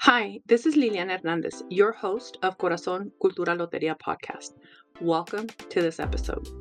Hi, 0.00 0.40
this 0.46 0.66
is 0.66 0.76
Liliana 0.76 1.18
Hernandez, 1.18 1.64
your 1.70 1.90
host 1.90 2.36
of 2.42 2.58
Corazon 2.58 3.10
Cultura 3.20 3.56
Loteria 3.56 3.98
podcast. 3.98 4.50
Welcome 5.00 5.46
to 5.46 5.80
this 5.80 5.98
episode. 5.98 6.46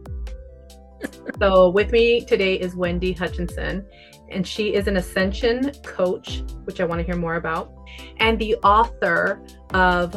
So, 1.39 1.70
with 1.70 1.91
me 1.91 2.23
today 2.23 2.55
is 2.55 2.77
Wendy 2.77 3.11
Hutchinson, 3.11 3.86
and 4.32 4.48
she 4.48 4.73
is 4.73 4.88
an 4.88 4.95
ascension 4.95 5.71
coach, 5.84 6.43
which 6.63 6.79
I 6.79 6.86
want 6.86 7.00
to 7.00 7.05
hear 7.05 7.18
more 7.18 7.36
about, 7.36 7.73
and 8.18 8.39
the 8.39 8.55
author 8.63 9.45
of 9.71 10.15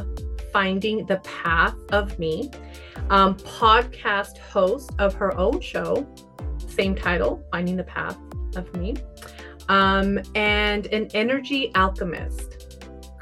Finding 0.53 1.05
the 1.07 1.16
Path 1.19 1.75
of 1.91 2.16
Me, 2.21 2.50
um, 3.11 3.35
podcast 3.35 4.39
host 4.39 4.93
of 5.00 5.12
her 5.14 5.37
own 5.37 5.61
show, 5.61 6.07
same 6.69 6.95
title, 6.95 7.45
Finding 7.50 7.77
the 7.77 7.85
Path 7.85 8.16
of 8.55 8.75
Me, 8.77 8.95
um, 9.69 10.21
and 10.37 10.87
an 10.87 11.09
energy 11.15 11.73
alchemist 11.75 12.58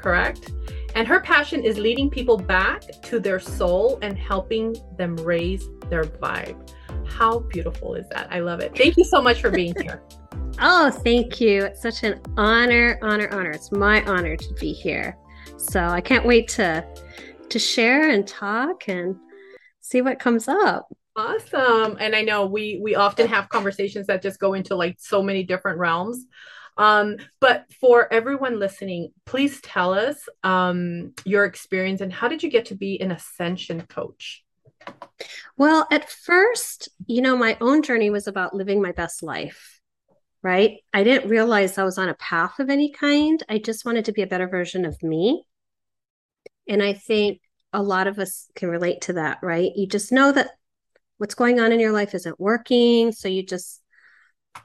correct? 0.07 0.53
And 0.95 1.05
her 1.05 1.19
passion 1.19 1.65
is 1.65 1.77
leading 1.77 2.09
people 2.09 2.37
back 2.37 2.81
to 3.03 3.19
their 3.19 3.41
soul 3.41 3.99
and 4.01 4.17
helping 4.17 4.73
them 4.97 5.17
raise 5.17 5.67
their 5.89 6.05
vibe. 6.05 6.57
How 7.05 7.39
beautiful 7.39 7.93
is 7.95 8.07
that? 8.11 8.29
I 8.31 8.39
love 8.39 8.61
it. 8.61 8.73
Thank 8.77 8.95
you 8.95 9.03
so 9.03 9.21
much 9.21 9.41
for 9.41 9.49
being 9.49 9.75
here. 9.81 10.01
oh, 10.61 10.89
thank 10.89 11.41
you. 11.41 11.65
It's 11.65 11.81
such 11.81 12.03
an 12.03 12.21
honor, 12.37 12.97
honor, 13.01 13.27
honor. 13.33 13.51
It's 13.51 13.69
my 13.73 14.01
honor 14.05 14.37
to 14.37 14.53
be 14.61 14.71
here. 14.71 15.17
So 15.57 15.83
I 15.83 15.99
can't 15.99 16.25
wait 16.25 16.47
to 16.59 16.85
to 17.49 17.59
share 17.59 18.09
and 18.09 18.25
talk 18.25 18.87
and 18.87 19.17
see 19.81 20.01
what 20.01 20.19
comes 20.19 20.47
up. 20.47 20.87
Awesome. 21.17 21.97
And 21.99 22.15
I 22.15 22.21
know 22.21 22.45
we 22.45 22.79
we 22.81 22.95
often 22.95 23.27
have 23.27 23.49
conversations 23.49 24.07
that 24.07 24.21
just 24.21 24.39
go 24.39 24.53
into 24.53 24.73
like 24.73 24.95
so 24.99 25.21
many 25.21 25.43
different 25.43 25.79
realms. 25.79 26.27
Um, 26.77 27.17
but 27.39 27.65
for 27.81 28.11
everyone 28.13 28.59
listening, 28.59 29.11
please 29.25 29.59
tell 29.61 29.93
us 29.93 30.17
um, 30.43 31.13
your 31.25 31.45
experience 31.45 32.01
and 32.01 32.13
how 32.13 32.27
did 32.27 32.43
you 32.43 32.49
get 32.49 32.65
to 32.65 32.75
be 32.75 33.01
an 33.01 33.11
ascension 33.11 33.81
coach? 33.81 34.43
Well, 35.57 35.87
at 35.91 36.09
first, 36.09 36.89
you 37.07 37.21
know, 37.21 37.35
my 37.35 37.57
own 37.59 37.81
journey 37.81 38.09
was 38.09 38.27
about 38.27 38.53
living 38.53 38.81
my 38.81 38.91
best 38.91 39.23
life, 39.23 39.81
right? 40.43 40.77
I 40.93 41.03
didn't 41.03 41.29
realize 41.29 41.77
I 41.77 41.83
was 41.83 41.97
on 41.97 42.09
a 42.09 42.15
path 42.15 42.59
of 42.59 42.69
any 42.69 42.91
kind. 42.91 43.41
I 43.49 43.57
just 43.57 43.85
wanted 43.85 44.05
to 44.05 44.11
be 44.11 44.21
a 44.21 44.27
better 44.27 44.47
version 44.47 44.85
of 44.85 45.01
me. 45.01 45.43
And 46.67 46.83
I 46.83 46.93
think 46.93 47.41
a 47.73 47.81
lot 47.81 48.07
of 48.07 48.19
us 48.19 48.49
can 48.55 48.69
relate 48.69 49.01
to 49.01 49.13
that, 49.13 49.39
right? 49.41 49.71
You 49.75 49.87
just 49.87 50.11
know 50.11 50.31
that 50.31 50.51
what's 51.17 51.35
going 51.35 51.59
on 51.59 51.71
in 51.71 51.79
your 51.79 51.91
life 51.91 52.13
isn't 52.13 52.39
working. 52.39 53.11
So 53.11 53.27
you 53.27 53.43
just, 53.43 53.81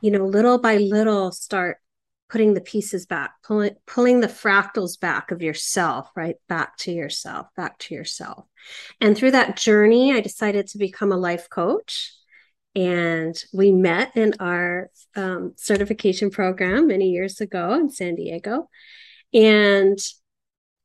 you 0.01 0.11
know, 0.11 0.27
little 0.27 0.59
by 0.59 0.77
little 0.77 1.33
start 1.33 1.79
putting 2.33 2.55
the 2.55 2.63
pieces 2.63 3.05
back, 3.05 3.35
pulling 3.43 3.77
pulling 3.87 4.21
the 4.21 4.27
fractals 4.27 4.99
back 4.99 5.31
of 5.31 5.43
yourself, 5.43 6.11
right? 6.17 6.37
Back 6.49 6.79
to 6.79 6.91
yourself, 6.91 7.49
back 7.57 7.79
to 7.81 7.95
yourself. 7.95 8.47
And 9.03 9.15
through 9.15 9.33
that 9.33 9.59
journey, 9.59 10.15
I 10.15 10.21
decided 10.21 10.67
to 10.69 10.79
become 10.79 11.13
a 11.13 11.19
life 11.19 11.51
coach. 11.51 12.11
And 12.75 13.37
we 13.53 13.71
met 13.71 14.17
in 14.17 14.33
our 14.41 14.89
um, 15.15 15.53
certification 15.57 16.31
program 16.31 16.87
many 16.87 17.11
years 17.11 17.39
ago 17.43 17.75
in 17.75 17.91
San 17.91 18.15
Diego. 18.15 18.71
And 19.35 19.99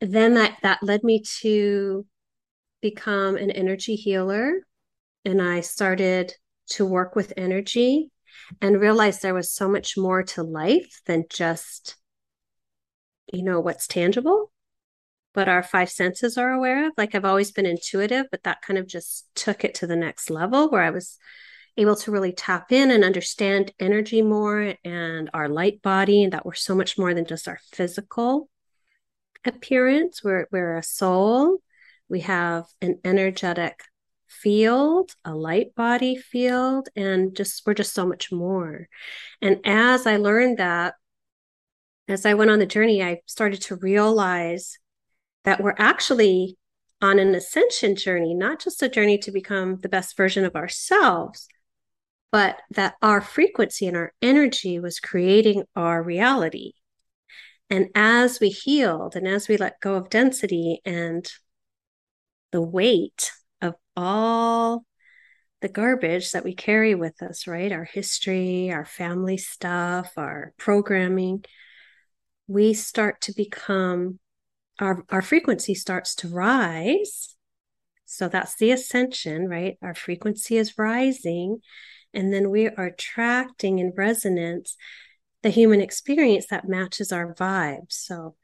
then 0.02 0.34
that, 0.34 0.58
that 0.64 0.84
led 0.84 1.02
me 1.06 1.24
to 1.40 2.06
become 2.82 3.38
an 3.38 3.52
energy 3.52 3.96
healer. 3.96 4.52
And 5.24 5.42
I 5.42 5.62
started 5.62 6.34
to 6.72 6.86
work 6.86 7.16
with 7.16 7.32
energy 7.38 8.12
and 8.62 8.80
realized 8.80 9.22
there 9.22 9.34
was 9.34 9.52
so 9.52 9.70
much 9.70 9.98
more 9.98 10.24
to 10.24 10.44
life 10.44 11.02
than 11.06 11.26
just 11.30 11.96
you 13.32 13.44
know 13.44 13.60
what's 13.60 13.88
tangible 13.88 14.52
but 15.34 15.48
our 15.48 15.62
five 15.62 15.90
senses 15.90 16.36
are 16.38 16.52
aware 16.52 16.88
of. 16.88 16.94
Like 16.98 17.14
i've 17.16 17.26
always 17.26 17.52
been 17.52 17.66
intuitive 17.66 18.28
but 18.32 18.44
that 18.44 18.62
kind 18.62 18.78
of 18.78 18.88
just 18.88 19.28
took 19.36 19.64
it 19.64 19.76
to 19.76 19.88
the 19.88 19.96
next 19.96 20.30
level 20.30 20.70
where 20.70 20.84
i 20.84 20.90
was 20.90 21.18
able 21.78 21.96
to 21.96 22.12
really 22.12 22.34
tap 22.34 22.72
in 22.72 22.90
and 22.90 23.04
understand 23.04 23.72
energy 23.80 24.22
more 24.22 24.74
and 24.84 25.30
our 25.34 25.48
light 25.48 25.82
body 25.82 26.24
and 26.24 26.34
that 26.34 26.46
we're 26.46 26.56
so 26.56 26.74
much 26.74 26.98
more 26.98 27.14
than 27.14 27.26
just 27.26 27.48
our 27.48 27.60
physical 27.72 28.50
appearance. 29.46 30.24
We're, 30.24 30.48
we're 30.52 30.78
a 30.78 30.84
soul. 30.84 31.60
We 32.10 32.22
have 32.22 32.66
an 32.82 33.00
energetic 33.04 33.82
field, 34.28 35.12
a 35.26 35.34
light 35.34 35.76
body 35.76 36.16
field, 36.16 36.90
and 36.96 37.36
just 37.36 37.64
we're 37.66 37.74
just 37.74 37.94
so 37.94 38.06
much 38.06 38.32
more. 38.32 38.88
And 39.42 39.60
as 39.66 40.06
I 40.06 40.18
learned 40.18 40.58
that, 40.58 40.96
as 42.08 42.26
I 42.26 42.34
went 42.34 42.52
on 42.52 42.60
the 42.60 42.66
journey, 42.66 43.04
I 43.04 43.22
started 43.26 43.62
to 43.64 43.76
realize 43.76 44.78
that 45.44 45.62
we're 45.62 45.76
actually 45.78 46.58
on 47.02 47.20
an 47.20 47.36
ascension 47.36 47.96
journey, 47.96 48.34
not 48.34 48.60
just 48.60 48.82
a 48.82 48.90
journey 48.90 49.18
to 49.20 49.32
become 49.32 49.78
the 49.82 49.90
best 49.90 50.18
version 50.18 50.46
of 50.46 50.56
ourselves, 50.56 51.48
but 52.32 52.58
that 52.72 52.96
our 53.02 53.22
frequency 53.22 53.88
and 53.88 53.96
our 53.96 54.14
energy 54.22 54.80
was 54.80 55.00
creating 55.00 55.64
our 55.76 56.02
reality. 56.02 56.74
And 57.70 57.90
as 57.96 58.40
we 58.40 58.50
healed 58.50 59.16
and 59.16 59.28
as 59.28 59.48
we 59.48 59.58
let 59.58 59.80
go 59.82 59.96
of 59.96 60.10
density 60.10 60.82
and 60.86 61.30
the 62.52 62.62
weight 62.62 63.32
all 63.98 64.86
the 65.62 65.68
garbage 65.68 66.32
that 66.32 66.44
we 66.44 66.54
carry 66.54 66.96
with 66.96 67.22
us, 67.22 67.48
right? 67.48 67.72
Our 67.72 67.84
history, 67.84 68.72
our 68.72 68.86
family 68.86 69.38
stuff, 69.38 70.14
our 70.16 70.54
programming, 70.58 71.44
we 72.48 72.74
start 72.74 73.20
to 73.22 73.34
become 73.34 74.20
our 74.80 75.04
our 75.10 75.22
frequency 75.22 75.74
starts 75.74 76.16
to 76.16 76.30
rise. 76.30 77.36
So 78.06 78.30
that's 78.30 78.56
the 78.56 78.72
ascension, 78.72 79.50
right? 79.50 79.78
Our 79.82 79.96
frequency 79.96 80.58
is 80.58 80.78
rising 80.78 81.60
and 82.14 82.34
then 82.34 82.50
we 82.50 82.68
are 82.68 82.86
attracting 82.86 83.80
in 83.80 83.94
resonance 83.96 84.78
the 85.44 85.50
human 85.50 85.82
experience 85.82 86.48
that 86.48 86.68
matches 86.68 87.12
our 87.12 87.34
vibe. 87.34 87.92
So 87.92 88.36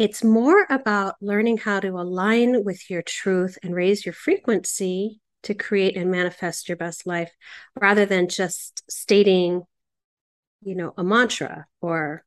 it's 0.00 0.24
more 0.24 0.66
about 0.70 1.16
learning 1.20 1.58
how 1.58 1.78
to 1.78 1.88
align 1.88 2.64
with 2.64 2.88
your 2.88 3.02
truth 3.02 3.58
and 3.62 3.74
raise 3.74 4.06
your 4.06 4.14
frequency 4.14 5.20
to 5.42 5.52
create 5.52 5.94
and 5.94 6.10
manifest 6.10 6.70
your 6.70 6.76
best 6.76 7.06
life 7.06 7.30
rather 7.78 8.06
than 8.06 8.26
just 8.26 8.82
stating, 8.90 9.62
you 10.62 10.74
know, 10.74 10.94
a 10.96 11.04
mantra 11.04 11.66
or 11.82 12.24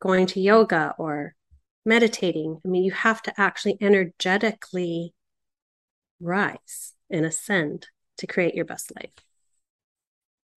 going 0.00 0.26
to 0.26 0.40
yoga 0.40 0.94
or 0.96 1.34
meditating. 1.84 2.60
I 2.64 2.68
mean, 2.68 2.84
you 2.84 2.92
have 2.92 3.20
to 3.22 3.32
actually 3.36 3.78
energetically 3.80 5.12
rise 6.20 6.92
and 7.10 7.26
ascend 7.26 7.88
to 8.18 8.28
create 8.28 8.54
your 8.54 8.64
best 8.64 8.92
life. 8.94 9.10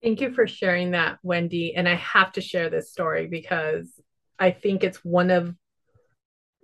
Thank 0.03 0.21
you 0.21 0.31
for 0.31 0.45
sharing 0.45 0.91
that, 0.91 1.17
Wendy. 1.23 1.73
And 1.75 1.89
I 1.89 1.95
have 1.95 2.33
to 2.33 2.41
share 2.41 2.69
this 2.69 2.91
story 2.91 3.25
because 3.25 3.99
I 4.37 4.51
think 4.51 4.83
it's 4.83 5.03
one 5.03 5.31
of 5.31 5.55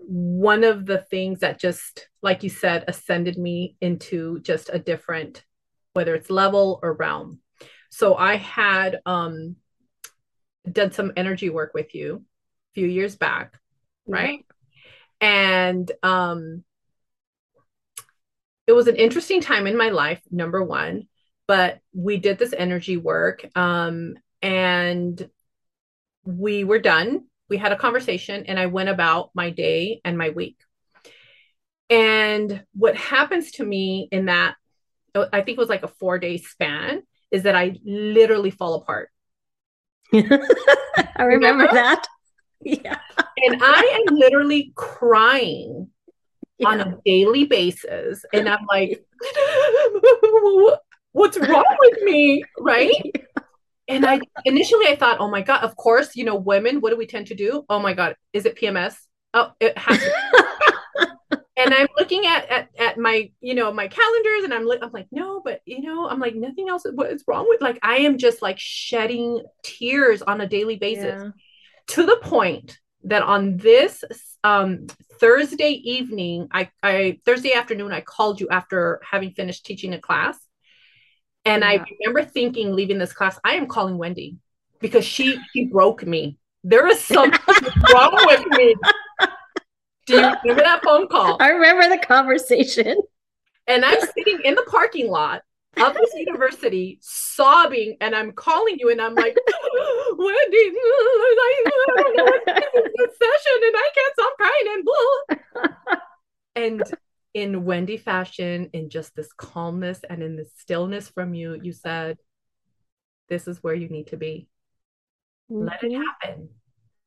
one 0.07 0.63
of 0.63 0.85
the 0.85 1.00
things 1.00 1.39
that 1.39 1.59
just 1.59 2.07
like 2.22 2.44
you 2.44 2.50
said 2.50 2.84
ascended 2.88 3.38
me 3.38 3.75
into 3.81 4.39
just 4.41 4.69
a 4.72 4.79
different 4.79 5.44
whether 5.94 6.16
it's 6.16 6.29
level 6.29 6.79
or 6.81 6.94
realm. 6.94 7.39
So 7.89 8.16
i 8.16 8.35
had 8.35 9.00
um 9.06 9.56
done 10.69 10.91
some 10.91 11.11
energy 11.17 11.50
work 11.50 11.73
with 11.73 11.94
you 11.95 12.23
a 12.72 12.73
few 12.73 12.88
years 12.88 13.16
back 13.16 13.57
right? 14.07 14.45
And 15.19 15.91
um 16.03 16.63
it 18.67 18.73
was 18.73 18.88
an 18.88 18.95
interesting 18.95 19.41
time 19.41 19.67
in 19.67 19.78
my 19.78 19.90
life 19.90 20.22
number 20.31 20.63
one 20.63 21.07
but 21.47 21.79
we 21.94 22.17
did 22.17 22.38
this 22.38 22.53
energy 22.57 22.97
work 22.97 23.45
um 23.56 24.16
and 24.41 25.29
we 26.23 26.64
were 26.64 26.79
done 26.79 27.25
we 27.51 27.57
had 27.57 27.73
a 27.73 27.75
conversation 27.75 28.45
and 28.47 28.57
I 28.57 28.67
went 28.67 28.87
about 28.87 29.31
my 29.33 29.49
day 29.49 29.99
and 30.05 30.17
my 30.17 30.29
week. 30.29 30.57
And 31.89 32.63
what 32.73 32.95
happens 32.95 33.51
to 33.53 33.65
me 33.65 34.07
in 34.09 34.27
that, 34.27 34.55
oh, 35.15 35.27
I 35.33 35.41
think 35.41 35.57
it 35.57 35.59
was 35.59 35.67
like 35.67 35.83
a 35.83 35.89
four 35.89 36.17
day 36.17 36.37
span, 36.37 37.03
is 37.29 37.43
that 37.43 37.53
I 37.53 37.77
literally 37.83 38.51
fall 38.51 38.75
apart. 38.75 39.09
I 40.13 41.23
remember 41.23 41.67
that. 41.67 42.07
Yeah. 42.63 42.99
And 43.37 43.59
I 43.59 44.03
am 44.07 44.15
literally 44.15 44.71
crying 44.75 45.87
yeah. 46.59 46.67
on 46.67 46.79
a 46.79 46.97
daily 47.03 47.45
basis. 47.45 48.23
And 48.31 48.47
I'm 48.47 48.67
like, 48.69 49.03
what's 51.11 51.39
wrong 51.39 51.65
with 51.79 52.03
me? 52.03 52.43
Right. 52.59 53.25
And 53.91 54.05
I 54.05 54.20
initially 54.46 54.88
I 54.88 54.96
thought, 54.96 55.17
oh 55.20 55.29
my 55.29 55.41
God, 55.41 55.64
of 55.64 55.76
course, 55.76 56.16
you 56.16 56.23
know, 56.23 56.35
women, 56.35 56.82
what 56.82 56.91
do 56.91 56.97
we 56.97 57.05
tend 57.05 57.28
to 57.28 57.35
do? 57.35 57.66
Oh 57.70 57.79
my 57.79 57.93
God, 57.93 58.16
is 58.34 58.46
it 58.46 58.58
PMS? 58.58 58.96
Oh, 59.34 59.52
it 59.59 59.78
has 59.78 60.02
and 61.58 61.73
I'm 61.73 61.88
looking 61.97 62.26
at, 62.26 62.49
at 62.49 62.70
at 62.79 62.97
my, 62.97 63.32
you 63.40 63.53
know, 63.55 63.72
my 63.72 63.88
calendars 63.88 64.43
and 64.43 64.53
I'm 64.53 64.66
li- 64.66 64.79
I'm 64.82 64.91
like, 64.91 65.08
no, 65.11 65.41
but 65.43 65.61
you 65.66 65.82
know, 65.82 66.08
I'm 66.08 66.20
like, 66.20 66.35
nothing 66.35 66.70
else. 66.70 66.85
What 66.93 67.11
is 67.11 67.23
wrong 67.28 67.46
with 67.47 67.61
like 67.61 67.79
I 67.84 67.97
am 67.97 68.17
just 68.17 68.41
like 68.41 68.59
shedding 68.59 69.43
tears 69.64 70.22
on 70.22 70.41
a 70.41 70.47
daily 70.47 70.78
basis 70.78 71.23
yeah. 71.23 71.29
to 71.87 72.05
the 72.05 72.17
point 72.22 72.79
that 73.03 73.23
on 73.23 73.58
this 73.58 74.03
um, 74.44 74.87
Thursday 75.20 75.72
evening, 75.84 76.47
I, 76.52 76.70
I 76.82 77.20
Thursday 77.26 77.53
afternoon, 77.53 77.91
I 77.91 78.02
called 78.02 78.40
you 78.40 78.49
after 78.49 79.02
having 79.09 79.32
finished 79.32 79.66
teaching 79.66 79.94
a 79.94 79.99
class. 79.99 80.37
And 81.46 81.64
yeah. 81.64 81.70
I 81.70 81.85
remember 81.99 82.23
thinking, 82.29 82.73
leaving 82.73 82.97
this 82.97 83.14
class, 83.14 83.40
I 83.43 83.55
am 83.55 83.67
calling 83.67 83.97
Wendy 83.97 84.38
because 84.79 85.05
she 85.05 85.40
she 85.53 85.66
broke 85.66 86.05
me. 86.05 86.38
There 86.64 86.88
is 86.88 86.99
something 86.99 87.40
wrong 87.93 88.17
with 88.26 88.46
me. 88.58 88.76
Do 90.05 90.16
you 90.16 90.34
remember 90.43 90.64
that 90.64 90.84
phone 90.84 91.08
call? 91.08 91.38
I 91.40 91.49
remember 91.49 91.90
the 91.90 92.05
conversation. 92.05 92.97
And 93.67 93.85
I'm 93.85 94.02
sitting 94.02 94.40
in 94.43 94.55
the 94.55 94.66
parking 94.70 95.09
lot 95.09 95.43
of 95.78 95.93
this 95.93 96.09
university 96.16 96.97
sobbing 97.02 97.96
and 98.02 98.14
I'm 98.14 98.32
calling 98.34 98.78
you 98.79 98.90
and 98.90 99.02
I'm 99.02 99.16
like, 99.16 99.37
Wendy, 100.17 100.58
I 100.58 101.64
don't 101.96 102.17
know 102.17 102.23
what 102.26 102.46
this 102.46 103.17
session 103.17 103.61
and 103.64 103.76
I 103.76 103.90
can't 103.96 104.14
stop 104.14 104.34
crying 104.37 104.67
and 104.67 104.85
blah. 104.85 105.97
and 106.55 106.84
in 107.33 107.66
Wendy 107.66 107.97
fashion, 107.97 108.69
in 108.73 108.89
just 108.89 109.16
this 109.16 109.31
calmness 109.33 110.01
and 110.09 110.22
in 110.22 110.35
the 110.35 110.45
stillness 110.57 111.09
from 111.09 111.33
you, 111.33 111.59
you 111.61 111.72
said, 111.72 112.17
This 113.29 113.47
is 113.47 113.63
where 113.63 113.73
you 113.73 113.89
need 113.89 114.07
to 114.07 114.17
be. 114.17 114.47
Mm-hmm. 115.51 115.66
Let 115.67 115.83
it 115.83 115.91
mm-hmm. 115.91 116.01
happen. 116.01 116.49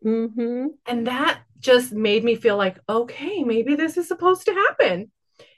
Mm-hmm. 0.05 0.67
And 0.87 1.07
that 1.07 1.41
just 1.59 1.93
made 1.93 2.25
me 2.25 2.35
feel 2.35 2.57
like, 2.57 2.79
okay, 2.89 3.43
maybe 3.43 3.75
this 3.75 3.97
is 3.97 4.07
supposed 4.07 4.47
to 4.47 4.53
happen. 4.53 5.11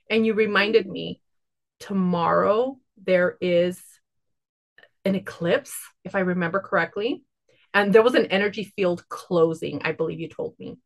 And 0.08 0.24
you 0.24 0.34
reminded 0.34 0.86
me 0.86 1.20
tomorrow 1.80 2.78
there 3.04 3.36
is 3.40 3.80
an 5.04 5.14
eclipse, 5.14 5.76
if 6.04 6.14
I 6.14 6.20
remember 6.20 6.60
correctly. 6.60 7.24
And 7.74 7.92
there 7.92 8.02
was 8.02 8.14
an 8.14 8.26
energy 8.26 8.72
field 8.76 9.06
closing, 9.08 9.82
I 9.84 9.92
believe 9.92 10.20
you 10.20 10.28
told 10.28 10.54
me. 10.58 10.76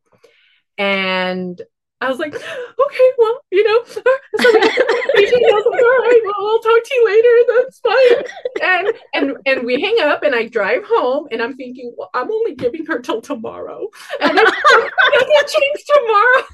And 0.77 1.61
I 2.03 2.09
was 2.09 2.19
like, 2.19 2.35
okay, 2.35 3.11
well, 3.19 3.41
you 3.51 3.63
know, 3.63 3.85
so 3.87 4.03
was 4.03 5.67
all 5.67 5.73
right, 5.73 6.21
well, 6.25 6.47
I'll 6.49 6.59
talk 6.59 6.83
to 6.83 6.95
you 6.95 7.07
later. 7.07 7.63
That's 7.63 7.81
fine. 7.81 8.25
And 8.63 8.89
and 9.15 9.37
and 9.47 9.67
we 9.67 9.81
hang 9.81 10.01
up, 10.01 10.23
and 10.23 10.35
I 10.35 10.49
drive 10.49 10.83
home, 10.87 11.29
and 11.31 11.43
I'm 11.43 11.57
thinking, 11.57 11.93
well, 11.97 12.11
I'm 12.15 12.31
only 12.31 12.55
giving 12.55 12.87
her 12.87 13.01
till 13.01 13.21
tomorrow, 13.21 13.89
and 14.21 14.33
it 14.39 15.47
change 15.47 15.85
tomorrow. 15.95 16.45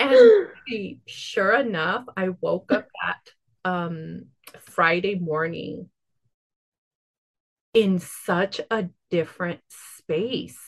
and 0.00 0.96
sure 1.06 1.54
enough, 1.54 2.06
I 2.16 2.30
woke 2.40 2.72
up 2.72 2.88
that 3.04 3.70
um, 3.70 4.26
Friday 4.60 5.14
morning 5.14 5.90
in 7.72 8.00
such 8.00 8.60
a 8.70 8.88
different 9.10 9.60
space 9.68 10.67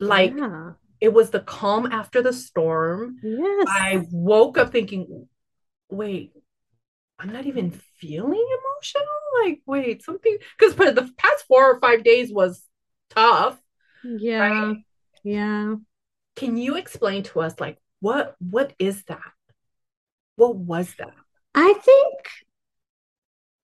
like 0.00 0.34
yeah. 0.36 0.72
it 1.00 1.12
was 1.12 1.30
the 1.30 1.40
calm 1.40 1.86
after 1.86 2.22
the 2.22 2.32
storm. 2.32 3.16
Yes. 3.22 3.66
I 3.68 4.06
woke 4.10 4.58
up 4.58 4.72
thinking, 4.72 5.28
wait, 5.90 6.32
I'm 7.18 7.32
not 7.32 7.46
even 7.46 7.70
feeling 7.70 8.46
emotional. 8.58 9.04
Like, 9.44 9.60
wait, 9.66 10.02
something 10.02 10.36
because 10.58 10.74
the 10.74 11.10
past 11.18 11.44
four 11.46 11.70
or 11.70 11.80
five 11.80 12.02
days 12.02 12.32
was 12.32 12.62
tough. 13.10 13.58
Yeah. 14.02 14.38
Right? 14.38 14.76
Yeah. 15.22 15.74
Can 16.36 16.56
you 16.56 16.76
explain 16.76 17.22
to 17.24 17.40
us 17.40 17.54
like 17.60 17.78
what 18.00 18.36
what 18.38 18.72
is 18.78 19.04
that? 19.04 19.32
What 20.36 20.56
was 20.56 20.94
that? 20.98 21.14
I 21.54 21.74
think 21.74 22.28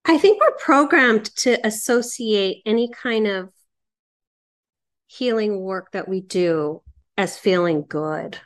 I 0.05 0.17
think 0.17 0.39
we're 0.39 0.55
programmed 0.57 1.25
to 1.37 1.65
associate 1.65 2.61
any 2.65 2.89
kind 2.89 3.27
of 3.27 3.49
healing 5.07 5.59
work 5.61 5.91
that 5.93 6.07
we 6.07 6.21
do 6.21 6.81
as 7.17 7.37
feeling 7.37 7.85
good. 7.87 8.37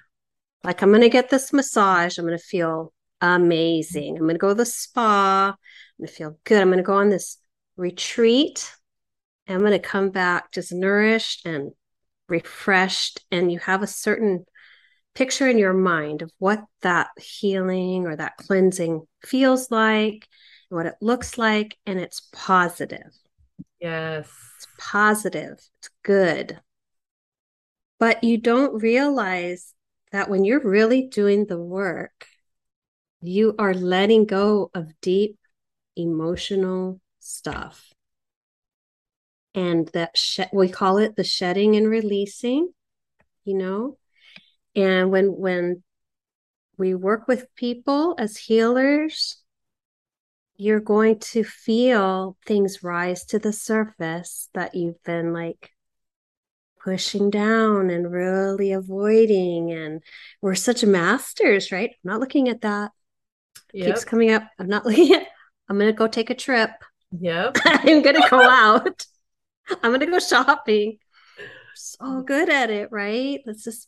Like, 0.64 0.82
I'm 0.82 0.90
going 0.90 1.02
to 1.02 1.10
get 1.10 1.30
this 1.30 1.52
massage. 1.52 2.18
I'm 2.18 2.26
going 2.26 2.38
to 2.38 2.44
feel 2.44 2.94
amazing. 3.20 4.16
I'm 4.16 4.24
going 4.24 4.36
to 4.36 4.40
go 4.40 4.50
to 4.50 4.56
the 4.56 4.66
spa. 4.66 5.50
I'm 5.50 6.06
going 6.06 6.08
to 6.08 6.14
feel 6.14 6.40
good. 6.44 6.62
I'm 6.62 6.70
going 6.70 6.78
to 6.78 6.84
go 6.84 6.94
on 6.94 7.10
this 7.10 7.38
retreat. 7.78 8.72
I'm 9.48 9.60
going 9.60 9.72
to 9.72 9.80
come 9.80 10.12
back 10.12 10.52
just 10.52 10.72
nourished 10.72 11.46
and 11.46 11.72
refreshed. 12.30 13.22
And 13.32 13.52
you 13.52 13.60
have 13.60 13.82
a 13.82 13.88
certain 13.88 14.46
picture 15.14 15.50
in 15.50 15.58
your 15.58 15.74
mind 15.74 16.22
of 16.22 16.32
what 16.38 16.64
that 16.84 17.10
healing 17.20 18.06
or 18.06 18.16
that 18.16 18.38
cleansing 18.38 19.02
feels 19.26 19.70
like, 19.72 20.28
what 20.70 20.86
it 20.86 20.96
looks 21.02 21.38
like, 21.38 21.78
and 21.86 22.00
it's 22.00 22.30
positive. 22.32 23.12
Yes. 23.82 24.30
It's 24.58 24.68
positive. 24.78 25.54
It's 25.80 25.90
good. 26.04 26.62
But 28.00 28.24
you 28.24 28.38
don't 28.38 28.82
realize 28.82 29.74
that 30.12 30.30
when 30.30 30.44
you're 30.44 30.62
really 30.62 31.04
doing 31.08 31.46
the 31.46 31.60
work, 31.60 32.28
you 33.22 33.56
are 33.60 33.74
letting 33.74 34.26
go 34.26 34.72
of 34.74 35.00
deep 35.02 35.38
emotional 35.96 37.00
stuff. 37.20 37.94
And 39.54 39.88
that 39.90 40.18
sh- 40.18 40.40
we 40.54 40.70
call 40.70 40.98
it 40.98 41.16
the 41.16 41.24
shedding 41.24 41.76
and 41.76 41.88
releasing, 41.88 42.70
you 43.44 43.56
know? 43.56 43.98
And 44.76 45.12
when 45.12 45.28
when 45.38 45.84
we 46.78 46.96
work 46.96 47.28
with 47.28 47.54
people 47.56 48.16
as 48.18 48.38
healers, 48.38 49.41
you're 50.62 50.80
going 50.80 51.18
to 51.18 51.44
feel 51.44 52.38
things 52.46 52.84
rise 52.84 53.26
to 53.26 53.40
the 53.40 53.52
surface 53.52 54.48
that 54.54 54.76
you've 54.76 55.02
been 55.04 55.34
like 55.34 55.72
pushing 56.84 57.32
down 57.32 57.90
and 57.90 58.12
really 58.12 58.72
avoiding. 58.72 59.72
And 59.72 60.04
we're 60.40 60.54
such 60.54 60.86
masters, 60.86 61.72
right? 61.72 61.90
I'm 61.90 62.12
not 62.12 62.20
looking 62.20 62.48
at 62.48 62.62
that. 62.62 62.92
Yep. 63.74 63.88
Keeps 63.88 64.06
coming 64.06 64.30
up. 64.30 64.44
I'm 64.60 64.68
not 64.68 64.86
looking 64.86 65.16
at, 65.16 65.26
I'm 65.68 65.80
going 65.80 65.92
to 65.92 65.98
go 65.98 66.06
take 66.06 66.30
a 66.30 66.36
trip. 66.36 66.70
Yep. 67.20 67.58
I'm 67.66 68.04
going 68.04 68.22
to 68.22 68.28
go 68.30 68.42
out. 68.48 69.04
I'm 69.82 69.90
going 69.90 70.02
to 70.02 70.06
go 70.06 70.20
shopping. 70.20 71.00
so 71.74 72.06
mm. 72.06 72.26
good 72.26 72.52
at 72.52 72.70
it, 72.70 72.90
right? 72.92 73.40
Let's 73.48 73.64
just, 73.64 73.88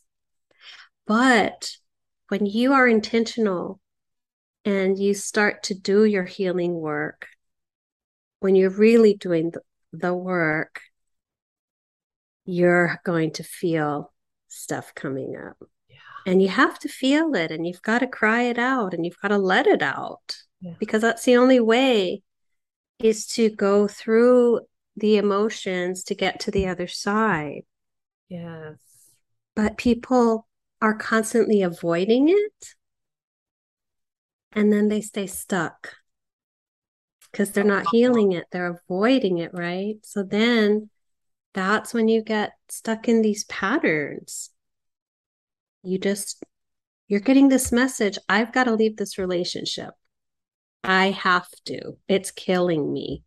but 1.06 1.70
when 2.30 2.46
you 2.46 2.72
are 2.72 2.88
intentional 2.88 3.78
and 4.64 4.98
you 4.98 5.14
start 5.14 5.64
to 5.64 5.74
do 5.74 6.04
your 6.04 6.24
healing 6.24 6.74
work, 6.74 7.28
when 8.40 8.54
you're 8.54 8.70
really 8.70 9.14
doing 9.14 9.50
the, 9.50 9.60
the 9.92 10.14
work, 10.14 10.80
you're 12.44 13.00
going 13.04 13.32
to 13.32 13.42
feel 13.42 14.12
stuff 14.48 14.94
coming 14.94 15.36
up. 15.36 15.56
Yeah. 15.88 15.96
And 16.26 16.42
you 16.42 16.48
have 16.48 16.78
to 16.80 16.88
feel 16.88 17.34
it 17.34 17.50
and 17.50 17.66
you've 17.66 17.82
got 17.82 18.00
to 18.00 18.06
cry 18.06 18.42
it 18.42 18.58
out 18.58 18.94
and 18.94 19.04
you've 19.04 19.20
got 19.20 19.28
to 19.28 19.38
let 19.38 19.66
it 19.66 19.82
out 19.82 20.36
yeah. 20.60 20.74
because 20.78 21.02
that's 21.02 21.24
the 21.24 21.36
only 21.36 21.60
way 21.60 22.22
is 22.98 23.26
to 23.26 23.50
go 23.50 23.88
through 23.88 24.60
the 24.96 25.16
emotions 25.16 26.04
to 26.04 26.14
get 26.14 26.40
to 26.40 26.50
the 26.50 26.66
other 26.68 26.86
side. 26.86 27.62
Yes. 28.28 28.76
But 29.56 29.76
people 29.76 30.46
are 30.80 30.94
constantly 30.94 31.62
avoiding 31.62 32.28
it 32.28 32.74
and 34.54 34.72
then 34.72 34.88
they 34.88 35.00
stay 35.00 35.26
stuck 35.26 35.96
because 37.30 37.50
they're 37.50 37.64
not 37.64 37.88
healing 37.90 38.32
it 38.32 38.46
they're 38.52 38.78
avoiding 38.88 39.38
it 39.38 39.50
right? 39.52 39.96
So 40.02 40.22
then 40.22 40.90
that's 41.52 41.94
when 41.94 42.08
you 42.08 42.22
get 42.22 42.52
stuck 42.68 43.08
in 43.08 43.22
these 43.22 43.44
patterns. 43.44 44.50
You 45.82 45.98
just 45.98 46.44
you're 47.08 47.20
getting 47.20 47.48
this 47.48 47.70
message 47.70 48.18
i've 48.28 48.52
got 48.52 48.64
to 48.64 48.74
leave 48.74 48.96
this 48.96 49.18
relationship. 49.18 49.90
I 50.82 51.10
have 51.10 51.48
to. 51.66 51.96
It's 52.08 52.30
killing 52.30 52.92
me. 52.92 53.22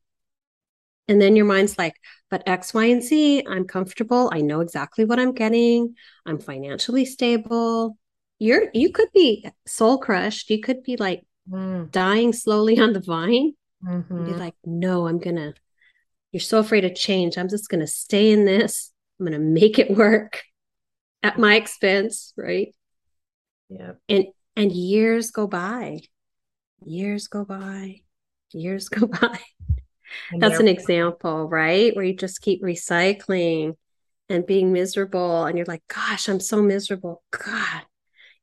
And 1.07 1.21
then 1.21 1.35
your 1.35 1.45
mind's 1.45 1.77
like 1.77 1.95
but 2.29 2.43
x 2.45 2.73
y 2.73 2.85
and 2.85 3.03
z 3.03 3.45
i'm 3.47 3.65
comfortable. 3.65 4.29
I 4.33 4.41
know 4.41 4.61
exactly 4.61 5.05
what 5.05 5.19
i'm 5.19 5.33
getting. 5.33 5.95
I'm 6.25 6.39
financially 6.39 7.05
stable 7.05 7.97
you're 8.39 8.69
you 8.73 8.91
could 8.91 9.11
be 9.13 9.45
soul 9.65 9.97
crushed. 9.97 10.49
You 10.49 10.61
could 10.61 10.83
be 10.83 10.97
like 10.97 11.23
mm. 11.49 11.91
dying 11.91 12.33
slowly 12.33 12.79
on 12.79 12.93
the 12.93 13.01
vine. 13.01 13.53
Mm-hmm. 13.85 14.25
be 14.25 14.33
like 14.33 14.55
no 14.65 15.05
i'm 15.07 15.19
gonna 15.19 15.53
you're 16.31 16.41
so 16.41 16.59
afraid 16.59 16.83
of 16.83 16.95
change. 16.95 17.37
I'm 17.37 17.47
just 17.47 17.69
gonna 17.69 17.87
stay 17.87 18.31
in 18.31 18.45
this. 18.45 18.91
I'm 19.19 19.25
gonna 19.25 19.39
make 19.39 19.79
it 19.79 19.95
work 19.95 20.43
at 21.23 21.37
my 21.37 21.55
expense 21.55 22.33
right? 22.35 22.73
Yeah 23.69 23.93
and 24.09 24.25
and 24.55 24.71
years 24.71 25.31
go 25.31 25.47
by. 25.47 26.01
Years 26.85 27.27
go 27.27 27.45
by. 27.45 28.01
Years 28.51 28.89
go 28.89 29.07
by. 29.21 29.39
That's 30.37 30.59
an 30.59 30.67
example 30.67 31.47
right? 31.47 31.95
Where 31.95 32.05
you 32.05 32.15
just 32.15 32.41
keep 32.41 32.61
recycling 32.63 33.75
and 34.29 34.45
being 34.45 34.73
miserable 34.73 35.45
and 35.45 35.57
you're 35.57 35.65
like 35.65 35.83
gosh 35.87 36.27
i'm 36.27 36.39
so 36.39 36.61
miserable. 36.61 37.23
God 37.31 37.83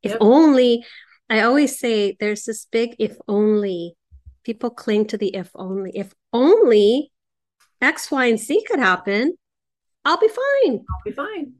if 0.05 0.11
yep. 0.11 0.19
only, 0.21 0.85
I 1.29 1.41
always 1.41 1.79
say 1.79 2.15
there's 2.19 2.43
this 2.45 2.65
big 2.71 2.95
if 2.99 3.17
only. 3.27 3.95
People 4.43 4.69
cling 4.69 5.07
to 5.07 5.17
the 5.17 5.35
if 5.35 5.49
only. 5.55 5.91
If 5.95 6.13
only 6.31 7.11
X, 7.81 8.11
Y, 8.11 8.25
and 8.25 8.39
Z 8.39 8.63
could 8.67 8.77
happen, 8.77 9.35
I'll 10.05 10.19
be 10.19 10.27
fine. 10.27 10.85
I'll 10.87 11.03
be 11.03 11.11
fine. 11.11 11.53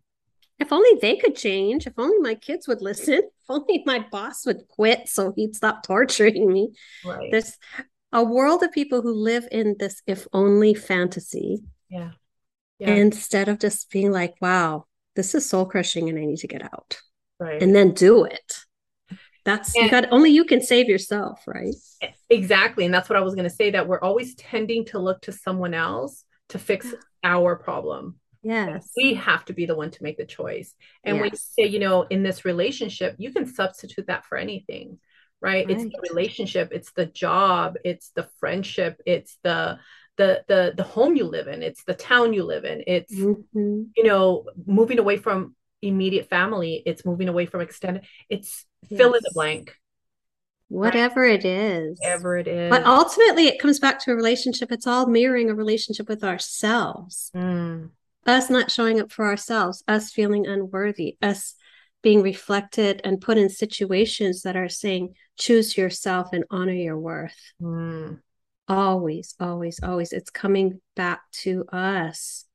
If 0.59 0.71
only 0.71 0.99
they 1.01 1.15
could 1.15 1.35
change. 1.35 1.87
If 1.87 1.93
only 1.97 2.19
my 2.19 2.35
kids 2.35 2.67
would 2.67 2.81
listen. 2.81 3.21
If 3.47 3.49
only 3.49 3.83
my 3.85 4.03
boss 4.11 4.43
would 4.47 4.67
quit 4.67 5.07
so 5.07 5.31
he'd 5.35 5.55
stop 5.55 5.83
torturing 5.83 6.51
me. 6.51 6.69
Right. 7.05 7.29
There's 7.29 7.59
a 8.11 8.23
world 8.23 8.63
of 8.63 8.71
people 8.71 9.03
who 9.03 9.13
live 9.13 9.47
in 9.51 9.75
this 9.77 10.01
if 10.07 10.27
only 10.33 10.73
fantasy. 10.73 11.61
Yeah. 11.89 12.11
yeah. 12.79 12.89
Instead 12.89 13.47
of 13.47 13.59
just 13.59 13.91
being 13.91 14.11
like, 14.11 14.33
wow, 14.41 14.85
this 15.15 15.35
is 15.35 15.47
soul 15.47 15.67
crushing 15.67 16.09
and 16.09 16.17
I 16.17 16.25
need 16.25 16.39
to 16.39 16.47
get 16.47 16.63
out. 16.63 16.97
Right. 17.39 17.61
And 17.61 17.75
then 17.75 17.93
do 17.93 18.23
it. 18.23 18.53
That's 19.43 19.75
And- 19.75 19.85
you 19.85 19.91
got 19.91 20.11
only 20.11 20.31
you 20.31 20.45
can 20.45 20.61
save 20.61 20.87
yourself, 20.87 21.41
right? 21.47 21.75
Exactly. 22.29 22.85
And 22.85 22.93
that's 22.93 23.09
what 23.09 23.17
I 23.17 23.21
was 23.21 23.35
going 23.35 23.47
to 23.49 23.55
say 23.55 23.71
that 23.71 23.87
we're 23.87 23.99
always 24.01 24.35
tending 24.35 24.85
to 24.85 24.99
look 24.99 25.21
to 25.21 25.31
someone 25.31 25.73
else 25.73 26.23
to 26.49 26.59
fix 26.59 26.93
our 27.23 27.55
problem. 27.55 28.19
Yes. 28.41 28.91
We 28.95 29.15
have 29.15 29.43
to 29.45 29.53
be 29.53 29.65
the 29.65 29.75
one 29.75 29.91
to 29.91 30.03
make 30.03 30.17
the 30.17 30.25
choice. 30.25 30.73
And 31.03 31.19
when 31.19 31.31
you 31.31 31.37
say, 31.37 31.65
you 31.65 31.79
know, 31.79 32.03
in 32.03 32.21
this 32.23 32.45
relationship, 32.45 33.15
you 33.17 33.31
can 33.33 33.45
substitute 33.47 34.07
that 34.07 34.25
for 34.25 34.37
anything, 34.37 34.99
right? 35.41 35.67
It's 35.69 35.83
the 35.83 35.99
relationship, 36.09 36.69
it's 36.71 36.91
the 36.93 37.07
job, 37.07 37.75
it's 37.83 38.09
the 38.15 38.27
friendship, 38.39 39.01
it's 39.05 39.37
the 39.43 39.79
the 40.17 40.43
the 40.47 40.73
the 40.77 40.83
home 40.83 41.15
you 41.15 41.25
live 41.25 41.47
in, 41.47 41.61
it's 41.61 41.83
the 41.83 41.93
town 41.95 42.33
you 42.33 42.43
live 42.43 42.65
in, 42.65 42.83
it's 42.87 43.13
Mhm. 43.13 43.87
you 43.97 44.03
know, 44.03 44.45
moving 44.65 44.97
away 44.99 45.17
from 45.17 45.55
immediate 45.85 46.29
family, 46.29 46.81
it's 46.85 47.05
moving 47.05 47.29
away 47.29 47.45
from 47.45 47.61
extended, 47.61 48.05
it's 48.29 48.65
fill 48.89 49.13
in 49.13 49.21
the 49.23 49.31
blank, 49.33 49.75
Whatever 50.67 51.23
it 51.23 51.45
is. 51.45 51.99
whatever 51.99 52.37
it 52.37 52.47
is. 52.47 52.69
But 52.69 52.85
ultimately, 52.85 53.47
it 53.47 53.59
comes 53.59 53.79
back 53.79 53.99
to 54.03 54.11
a 54.11 54.15
relationship. 54.15 54.71
It's 54.71 54.87
all 54.87 55.05
mirroring 55.07 55.49
a 55.49 55.55
relationship 55.55 56.09
with 56.09 56.23
ourselves. 56.23 57.31
Mm, 57.35 57.91
Us 58.25 58.49
not 58.49 58.71
showing 58.71 58.99
up 58.99 59.11
for 59.11 59.25
ourselves, 59.25 59.83
us 59.87 60.11
feeling 60.11 60.47
unworthy, 60.47 61.17
us 61.21 61.53
being 62.01 62.21
reflected 62.23 63.01
and 63.03 63.21
put 63.21 63.37
in 63.37 63.49
situations 63.49 64.41
that 64.41 64.55
are 64.55 64.69
saying, 64.69 65.13
choose 65.37 65.77
yourself 65.77 66.29
and 66.33 66.43
honor 66.49 66.73
your 66.73 66.97
worth. 66.99 67.53
mm. 67.61 68.19
Always, 68.67 69.35
always, 69.39 69.79
always. 69.83 70.11
It's 70.11 70.31
coming 70.31 70.81
back 70.95 71.21
to 71.43 71.65
us. 71.71 72.45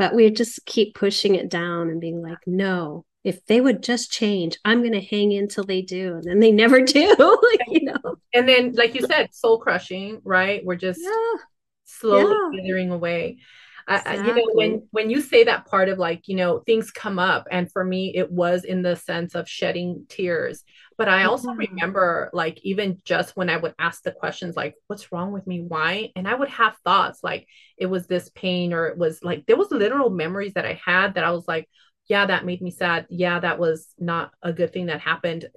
But 0.00 0.14
we 0.14 0.30
just 0.30 0.64
keep 0.64 0.94
pushing 0.94 1.34
it 1.34 1.50
down 1.50 1.90
and 1.90 2.00
being 2.00 2.22
like, 2.22 2.38
no, 2.46 3.04
if 3.22 3.44
they 3.44 3.60
would 3.60 3.82
just 3.82 4.10
change, 4.10 4.56
I'm 4.64 4.80
going 4.80 4.94
to 4.94 5.00
hang 5.02 5.30
in 5.30 5.46
till 5.46 5.64
they 5.64 5.82
do. 5.82 6.14
And 6.14 6.24
then 6.24 6.40
they 6.40 6.52
never 6.52 6.80
do. 6.96 7.06
like, 7.52 7.68
you 7.68 7.84
know, 7.84 8.16
And 8.32 8.48
then, 8.48 8.72
like 8.72 8.94
you 8.94 9.02
said, 9.02 9.34
soul 9.34 9.58
crushing, 9.58 10.22
right? 10.24 10.64
We're 10.64 10.76
just 10.76 11.02
yeah. 11.02 11.42
slowly 11.84 12.32
Yeah. 12.32 12.62
withering 12.62 12.90
away. 12.92 13.40
I, 13.88 14.02
I- 14.06 14.20
you 14.22 14.34
know, 14.34 14.42
when 14.54 14.88
when 14.92 15.10
you 15.10 15.20
say 15.20 15.44
that 15.44 15.66
part 15.66 15.88
of 15.88 15.98
like, 15.98 16.28
you 16.28 16.36
know, 16.36 16.60
things 16.60 16.90
come 16.90 17.18
up, 17.18 17.46
and 17.50 17.70
for 17.70 17.84
me, 17.84 18.12
it 18.16 18.30
was 18.30 18.64
in 18.64 18.82
the 18.82 18.96
sense 18.96 19.34
of 19.34 19.48
shedding 19.48 20.06
tears. 20.08 20.62
But 20.98 21.08
I 21.08 21.24
also 21.24 21.48
Yeah. 21.56 21.66
remember, 21.80 22.30
like, 22.32 22.60
even 22.62 22.98
just 23.04 23.36
when 23.36 23.48
I 23.50 23.56
would 23.56 23.74
ask 23.78 24.02
the 24.02 24.12
questions, 24.12 24.56
like, 24.56 24.74
"What's 24.86 25.12
wrong 25.12 25.32
with 25.32 25.46
me? 25.46 25.62
Why?" 25.62 26.10
and 26.16 26.28
I 26.28 26.34
would 26.34 26.50
have 26.50 26.76
thoughts 26.84 27.20
like 27.24 27.46
it 27.78 27.86
was 27.86 28.06
this 28.06 28.30
pain, 28.34 28.72
or 28.72 28.86
it 28.88 28.98
was 28.98 29.22
like 29.24 29.46
there 29.46 29.56
was 29.56 29.70
literal 29.70 30.10
memories 30.10 30.54
that 30.54 30.66
I 30.66 30.80
had 30.84 31.14
that 31.14 31.24
I 31.24 31.30
was 31.32 31.46
like, 31.48 31.68
"Yeah, 32.08 32.26
that 32.26 32.44
made 32.44 32.60
me 32.62 32.70
sad. 32.70 33.06
Yeah, 33.10 33.40
that 33.40 33.58
was 33.58 33.94
not 33.98 34.32
a 34.42 34.52
good 34.52 34.72
thing 34.72 34.86
that 34.86 35.00
happened." 35.00 35.48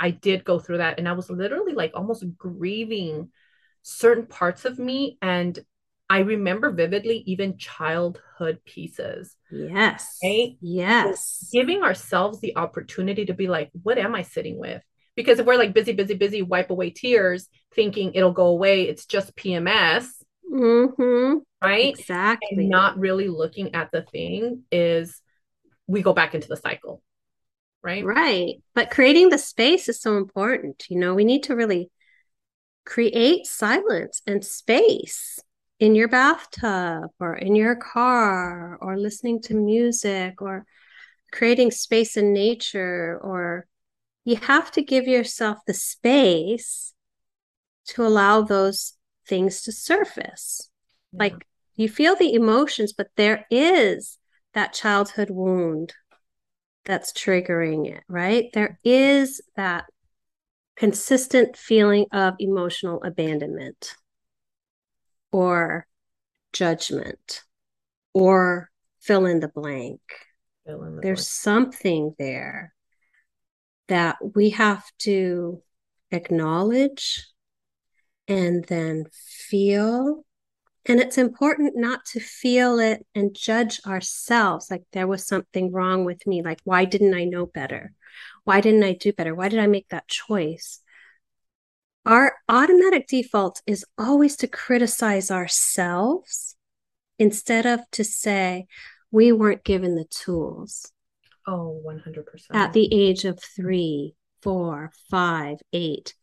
I 0.00 0.10
did 0.10 0.44
go 0.44 0.58
through 0.58 0.78
that, 0.78 0.98
and 0.98 1.08
I 1.08 1.12
was 1.12 1.30
literally 1.30 1.72
like 1.74 1.92
almost 1.94 2.24
grieving 2.36 3.30
certain 3.82 4.26
parts 4.26 4.64
of 4.64 4.78
me 4.78 5.16
and 5.22 5.58
I 6.10 6.18
remember 6.18 6.72
vividly 6.72 7.22
even 7.26 7.56
childhood 7.56 8.58
pieces, 8.66 9.36
Yes. 9.50 10.18
right? 10.22 10.56
Yes. 10.60 11.48
Giving 11.52 11.82
ourselves 11.82 12.40
the 12.40 12.56
opportunity 12.56 13.26
to 13.26 13.34
be 13.34 13.46
like, 13.46 13.70
what 13.82 13.96
am 13.96 14.14
I 14.16 14.22
sitting 14.22 14.58
with? 14.58 14.82
Because 15.14 15.38
if 15.38 15.46
we're 15.46 15.56
like 15.56 15.72
busy, 15.72 15.92
busy, 15.92 16.14
busy, 16.14 16.42
wipe 16.42 16.70
away 16.70 16.90
tears, 16.90 17.48
thinking 17.74 18.12
it'll 18.14 18.32
go 18.32 18.46
away, 18.46 18.82
it's 18.82 19.06
just 19.06 19.36
PMS, 19.36 20.06
Mm-hmm. 20.52 21.38
right? 21.62 21.96
Exactly. 21.96 22.48
And 22.50 22.68
not 22.68 22.98
really 22.98 23.28
looking 23.28 23.74
at 23.76 23.92
the 23.92 24.02
thing 24.02 24.64
is 24.72 25.22
we 25.86 26.02
go 26.02 26.12
back 26.12 26.34
into 26.34 26.48
the 26.48 26.56
cycle, 26.56 27.02
right? 27.84 28.04
Right. 28.04 28.54
But 28.74 28.90
creating 28.90 29.28
the 29.28 29.38
space 29.38 29.88
is 29.88 30.00
so 30.00 30.16
important. 30.16 30.86
You 30.88 30.98
know, 30.98 31.14
we 31.14 31.24
need 31.24 31.44
to 31.44 31.54
really 31.54 31.90
create 32.84 33.46
silence 33.46 34.22
and 34.26 34.44
space 34.44 35.38
in 35.80 35.94
your 35.94 36.08
bathtub 36.08 37.10
or 37.18 37.34
in 37.34 37.56
your 37.56 37.74
car 37.74 38.76
or 38.80 38.98
listening 38.98 39.40
to 39.40 39.54
music 39.54 40.42
or 40.42 40.66
creating 41.32 41.70
space 41.70 42.16
in 42.18 42.32
nature 42.34 43.18
or 43.22 43.66
you 44.24 44.36
have 44.36 44.70
to 44.70 44.82
give 44.82 45.08
yourself 45.08 45.58
the 45.66 45.72
space 45.72 46.92
to 47.86 48.06
allow 48.06 48.42
those 48.42 48.92
things 49.26 49.62
to 49.62 49.72
surface. 49.72 50.68
Like 51.12 51.46
you 51.74 51.88
feel 51.88 52.14
the 52.14 52.34
emotions, 52.34 52.92
but 52.92 53.08
there 53.16 53.46
is 53.50 54.18
that 54.52 54.74
childhood 54.74 55.30
wound 55.30 55.94
that's 56.84 57.12
triggering 57.12 57.90
it, 57.90 58.04
right? 58.06 58.50
There 58.52 58.78
is 58.84 59.40
that 59.56 59.86
consistent 60.76 61.56
feeling 61.56 62.06
of 62.12 62.34
emotional 62.38 63.02
abandonment 63.02 63.94
or 65.32 65.86
judgment 66.52 67.42
or 68.12 68.70
fill 69.00 69.26
in 69.26 69.40
the 69.40 69.48
blank. 69.48 70.00
In 70.66 70.96
the 70.96 71.00
There's 71.02 71.18
blank. 71.18 71.26
something 71.26 72.14
there 72.18 72.74
that 73.88 74.18
we 74.34 74.50
have 74.50 74.84
to 75.00 75.62
acknowledge 76.10 77.26
and 78.28 78.64
then 78.66 79.04
feel. 79.12 80.24
And 80.86 81.00
it's 81.00 81.18
important 81.18 81.76
not 81.76 82.04
to 82.06 82.20
feel 82.20 82.78
it 82.78 83.06
and 83.14 83.34
judge 83.34 83.80
ourselves 83.86 84.70
like 84.70 84.82
there 84.92 85.06
was 85.06 85.26
something 85.26 85.72
wrong 85.72 86.04
with 86.04 86.26
me. 86.26 86.42
Like, 86.42 86.60
why 86.64 86.84
didn't 86.84 87.14
I 87.14 87.24
know 87.24 87.46
better? 87.46 87.92
Why 88.44 88.60
didn't 88.60 88.84
I 88.84 88.94
do 88.94 89.12
better? 89.12 89.34
Why 89.34 89.48
did 89.48 89.58
I 89.58 89.66
make 89.66 89.88
that 89.90 90.08
choice? 90.08 90.80
Our 92.10 92.34
automatic 92.48 93.06
default 93.06 93.62
is 93.68 93.84
always 93.96 94.34
to 94.38 94.48
criticize 94.48 95.30
ourselves 95.30 96.56
instead 97.20 97.66
of 97.66 97.88
to 97.92 98.02
say, 98.02 98.66
we 99.12 99.30
weren't 99.30 99.62
given 99.62 99.94
the 99.94 100.06
tools 100.06 100.90
Oh, 101.46 101.80
100%. 101.86 102.24
at 102.52 102.72
the 102.72 102.92
age 102.92 103.24
of 103.24 103.38
three, 103.40 104.16
four, 104.42 104.90
five, 105.08 105.58
eight, 105.72 106.16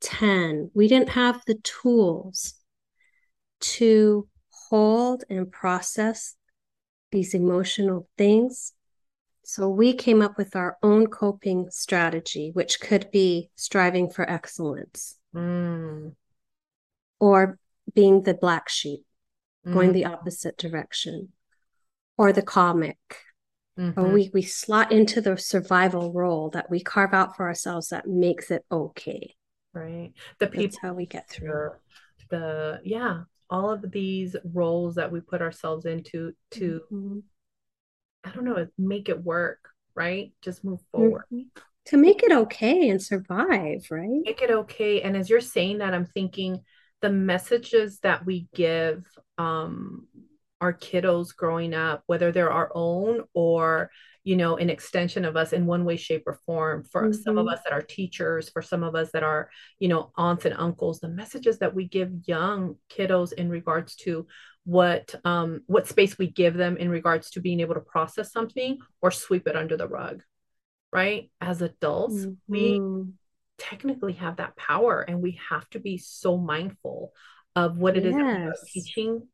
ten. 0.00 0.70
We 0.72 0.88
didn't 0.88 1.10
have 1.10 1.42
the 1.46 1.56
tools 1.56 2.54
to 3.60 4.26
hold 4.70 5.24
and 5.28 5.52
process 5.52 6.36
these 7.12 7.34
emotional 7.34 8.08
things. 8.16 8.72
So 9.44 9.68
we 9.68 9.92
came 9.92 10.22
up 10.22 10.38
with 10.38 10.56
our 10.56 10.78
own 10.82 11.08
coping 11.08 11.68
strategy, 11.70 12.50
which 12.54 12.80
could 12.80 13.10
be 13.10 13.50
striving 13.56 14.08
for 14.08 14.28
excellence 14.28 15.17
Mm, 15.34 16.14
or 17.20 17.58
being 17.94 18.22
the 18.22 18.34
black 18.34 18.68
sheep, 18.68 19.04
going 19.72 19.90
mm, 19.90 19.94
the 19.94 20.04
opposite 20.04 20.56
direction, 20.56 21.32
or 22.16 22.32
the 22.32 22.42
comic. 22.42 22.98
Or 23.96 24.04
mhm. 24.04 24.14
we, 24.14 24.30
we 24.32 24.42
slot 24.42 24.92
into 24.92 25.20
the 25.20 25.36
survival 25.36 26.12
role 26.12 26.50
that 26.50 26.70
we 26.70 26.80
carve 26.80 27.12
out 27.14 27.36
for 27.36 27.46
ourselves 27.46 27.88
that 27.88 28.06
makes 28.06 28.50
it 28.50 28.64
okay. 28.70 29.34
right. 29.74 30.12
The 30.38 30.46
people 30.46 30.64
That's 30.64 30.78
how 30.78 30.92
we 30.94 31.06
get 31.06 31.28
through. 31.28 31.70
The 32.30 32.80
yeah 32.84 33.22
all 33.50 33.70
of 33.70 33.90
these 33.90 34.36
roles 34.52 34.96
that 34.96 35.10
we 35.10 35.20
put 35.20 35.40
ourselves 35.40 35.86
into 35.86 36.34
to 36.50 36.82
Mhm. 36.90 37.22
i 38.24 38.30
don't 38.30 38.44
know 38.44 38.66
make 38.76 39.08
it 39.08 39.24
work 39.24 39.70
right 39.94 40.32
just 40.42 40.64
move 40.64 40.80
forward 40.92 41.24
Mhm. 41.30 41.46
To 41.88 41.96
make 41.96 42.22
it 42.22 42.32
okay 42.32 42.88
and 42.90 43.02
survive, 43.02 43.86
right? 43.90 44.20
make 44.24 44.42
it 44.42 44.50
okay 44.50 45.02
and 45.02 45.16
as 45.16 45.30
you're 45.30 45.40
saying 45.40 45.78
that 45.78 45.94
i'm 45.94 46.04
thinking 46.06 46.60
the 47.00 47.10
messages 47.10 47.98
that 48.00 48.26
we 48.26 48.48
give 48.54 49.04
um 49.38 50.06
our 50.60 50.72
kiddos 50.72 51.34
growing 51.34 51.72
up 51.72 52.02
whether 52.06 52.32
they're 52.32 52.50
our 52.52 52.70
own 52.74 53.22
or 53.32 53.90
you 54.24 54.36
know 54.36 54.56
an 54.56 54.68
extension 54.68 55.24
of 55.24 55.36
us 55.36 55.52
in 55.52 55.64
one 55.66 55.84
way 55.84 55.96
shape 55.96 56.24
or 56.26 56.40
form 56.44 56.84
for 56.84 57.12
some 57.12 57.38
of 57.38 57.46
Mhm. 57.46 57.52
us 57.52 57.60
that 57.64 57.72
are 57.72 57.80
teachers 57.82 58.50
for 58.50 58.60
some 58.60 58.82
of 58.82 58.94
us 58.94 59.12
that 59.12 59.22
are 59.22 59.48
you 59.78 59.88
know 59.88 60.10
aunts 60.16 60.44
and 60.44 60.54
uncles 60.58 60.98
the 61.00 61.08
messages 61.08 61.58
that 61.60 61.74
we 61.74 61.86
give 61.86 62.10
young 62.26 62.76
kiddos 62.90 63.32
in 63.32 63.48
regards 63.48 63.94
to 64.04 64.26
what 64.64 65.14
um 65.24 65.62
what 65.66 65.86
space 65.86 66.18
we 66.18 66.26
give 66.26 66.54
them 66.54 66.76
in 66.76 66.90
regards 66.90 67.30
to 67.30 67.40
being 67.40 67.60
able 67.60 67.74
to 67.74 67.80
process 67.80 68.32
something 68.32 68.78
or 69.00 69.10
sweep 69.10 69.46
it 69.46 69.56
under 69.56 69.76
the 69.76 69.88
rug 69.88 70.22
right 70.92 71.30
as 71.40 71.60
adults 71.62 72.26
we 72.46 72.78
Mhm. 72.78 73.12
technically 73.58 74.14
have 74.14 74.36
that 74.36 74.56
power 74.56 75.00
and 75.02 75.20
we 75.20 75.38
have 75.50 75.68
to 75.70 75.80
be 75.80 75.98
so 75.98 76.36
mindful 76.36 77.12
of 77.56 77.78
what 77.78 77.96
it 77.96 78.06
is 78.06 78.14
that 78.14 78.24
we 78.24 78.46
are 78.46 78.54
teaching 78.66 79.28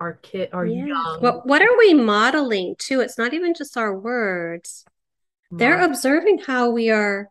our 0.00 0.14
kid, 0.14 0.50
our 0.52 0.64
yeah. 0.66 0.86
young. 0.86 1.20
What 1.20 1.46
what 1.46 1.62
are 1.62 1.76
we 1.78 1.94
modeling 1.94 2.76
too? 2.78 3.00
It's 3.00 3.18
not 3.18 3.34
even 3.34 3.54
just 3.54 3.76
our 3.76 3.96
words. 3.98 4.84
They're 5.50 5.80
observing 5.80 6.38
how 6.40 6.70
we 6.70 6.90
are 6.90 7.28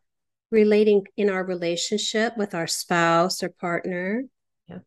relating 0.50 1.06
in 1.18 1.30
our 1.30 1.44
relationship 1.44 2.36
with 2.36 2.56
our 2.56 2.68
spouse 2.68 3.44
or 3.44 3.50
partner. 3.50 4.24
Yep. 4.68 4.84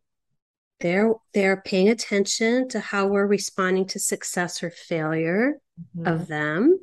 They're 0.81 1.15
they're 1.33 1.61
paying 1.63 1.89
attention 1.89 2.69
to 2.71 2.81
how 2.81 3.07
we're 3.07 3.27
responding 3.27 3.87
to 3.89 3.99
success 3.99 4.63
or 4.63 4.71
failure 4.71 5.61
Mhm. 5.97 6.07
of 6.13 6.27
them 6.27 6.81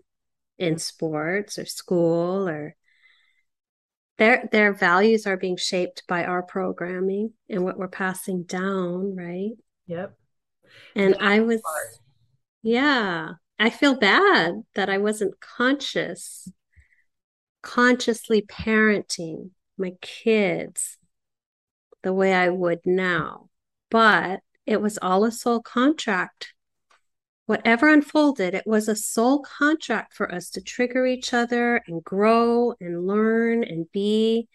in 0.60 0.78
sports 0.78 1.58
or 1.60 1.66
school 1.66 2.48
or 2.48 2.76
their 4.18 4.48
their 4.52 4.74
values 4.74 5.28
are 5.28 5.38
being 5.38 5.58
shaped 5.58 6.04
by 6.08 6.24
our 6.26 6.42
programming 6.42 7.34
and 7.50 7.64
what 7.64 7.78
we're 7.78 7.88
passing 7.88 8.44
down, 8.44 9.16
right? 9.16 9.52
Yep. 9.88 10.18
And 10.96 11.14
That 11.14 11.22
I 11.22 11.40
was 11.42 11.62
part. 11.62 12.00
yeah, 12.64 13.34
I 13.60 13.70
feel 13.70 13.96
bad 13.96 14.64
that 14.76 14.90
I 14.90 14.98
wasn't 14.98 15.40
conscious, 15.40 16.50
consciously 17.62 18.42
parenting 18.42 19.52
my 19.78 19.92
kids 20.02 20.98
the 22.04 22.14
way 22.14 22.34
I 22.34 22.50
would 22.50 22.80
now. 22.86 23.50
But 23.90 24.42
it 24.66 24.82
was 24.82 24.98
all 25.02 25.24
a 25.24 25.32
soul 25.32 25.62
contract. 25.62 26.54
Whatever 27.48 27.88
unfolded, 27.88 28.54
it 28.54 28.68
was 28.68 28.90
a 28.90 28.96
soul 28.96 29.40
contract 29.40 30.14
for 30.14 30.30
us 30.30 30.50
to 30.50 30.62
trigger 30.62 31.08
each 31.08 31.34
other 31.34 31.82
and 31.88 32.04
grow 32.04 32.76
and 32.82 33.08
learn 33.08 33.64
and 33.64 33.90
be. 33.94 34.50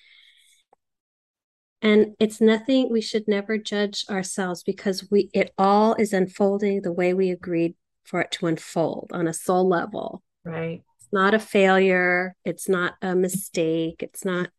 And 1.81 2.15
it's 2.21 2.39
nothing, 2.39 2.91
we 2.91 3.01
should 3.01 3.27
never 3.27 3.57
judge 3.57 4.05
ourselves 4.11 4.63
because 4.63 5.11
we 5.11 5.31
it 5.33 5.53
all 5.57 5.95
is 5.95 6.13
unfolding 6.13 6.83
the 6.83 6.93
way 6.93 7.15
we 7.15 7.31
agreed 7.31 7.75
for 8.05 8.21
it 8.21 8.31
to 8.33 8.47
unfold 8.47 9.11
on 9.15 9.27
a 9.27 9.33
soul 9.33 9.67
level. 9.67 10.23
Right. 10.45 10.83
It's 10.99 11.09
not 11.13 11.33
a 11.33 11.39
failure. 11.39 12.37
It's 12.45 12.69
not 12.69 12.95
a 13.01 13.17
mistake. 13.17 14.03
It's 14.03 14.23
not, 14.25 14.51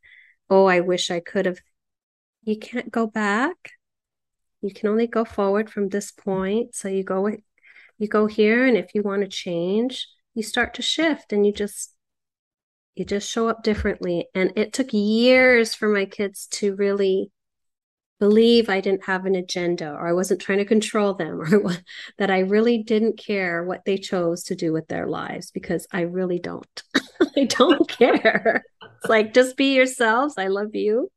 oh, 0.50 0.66
I 0.66 0.80
wish 0.80 1.12
I 1.12 1.20
could 1.20 1.46
have. 1.46 1.60
You 2.44 2.58
can't 2.58 2.92
go 2.92 3.06
back. 3.06 3.74
You 4.62 4.74
can 4.74 4.90
only 4.90 5.06
go 5.06 5.24
forward 5.24 5.70
from 5.70 5.90
this 5.90 6.12
point. 6.12 6.74
So 6.74 6.88
you 6.88 7.04
go 7.04 7.30
you 7.98 8.08
go 8.08 8.28
here 8.28 8.66
and 8.66 8.78
if 8.78 8.94
you 8.94 9.02
want 9.02 9.22
to 9.22 9.28
change, 9.28 10.08
you 10.34 10.44
start 10.44 10.74
to 10.76 10.82
shift 10.82 11.32
and 11.34 11.46
you 11.46 11.54
just 11.54 11.94
you 12.96 13.06
just 13.06 13.30
show 13.30 13.50
up 13.50 13.64
differently. 13.64 14.28
And 14.36 14.54
it 14.56 14.72
took 14.72 14.94
years 14.94 15.74
for 15.74 15.88
my 15.88 16.06
kids 16.06 16.48
to 16.52 16.76
really 16.76 17.32
believe 18.20 18.70
I 18.70 18.80
didn't 18.80 19.06
have 19.06 19.26
an 19.26 19.36
agenda 19.36 19.92
or 19.92 20.08
I 20.08 20.14
wasn't 20.14 20.40
trying 20.40 20.60
to 20.60 20.66
control 20.66 21.14
them 21.14 21.42
or 21.66 21.76
that 22.18 22.32
I 22.32 22.40
really 22.40 22.84
didn't 22.84 23.18
care 23.18 23.64
what 23.64 23.84
they 23.86 23.98
chose 23.98 24.44
to 24.44 24.56
do 24.56 24.72
with 24.72 24.88
their 24.88 25.08
lives 25.08 25.52
because 25.52 25.88
I 25.92 26.02
really 26.02 26.40
don't. 26.40 26.84
I 27.36 27.46
don't 27.46 27.88
care. 27.90 28.64
It's 28.82 29.10
like 29.10 29.34
just 29.34 29.58
be 29.58 29.76
yourselves. 29.76 30.36
I 30.38 30.48
love 30.48 30.74
you. 30.74 31.12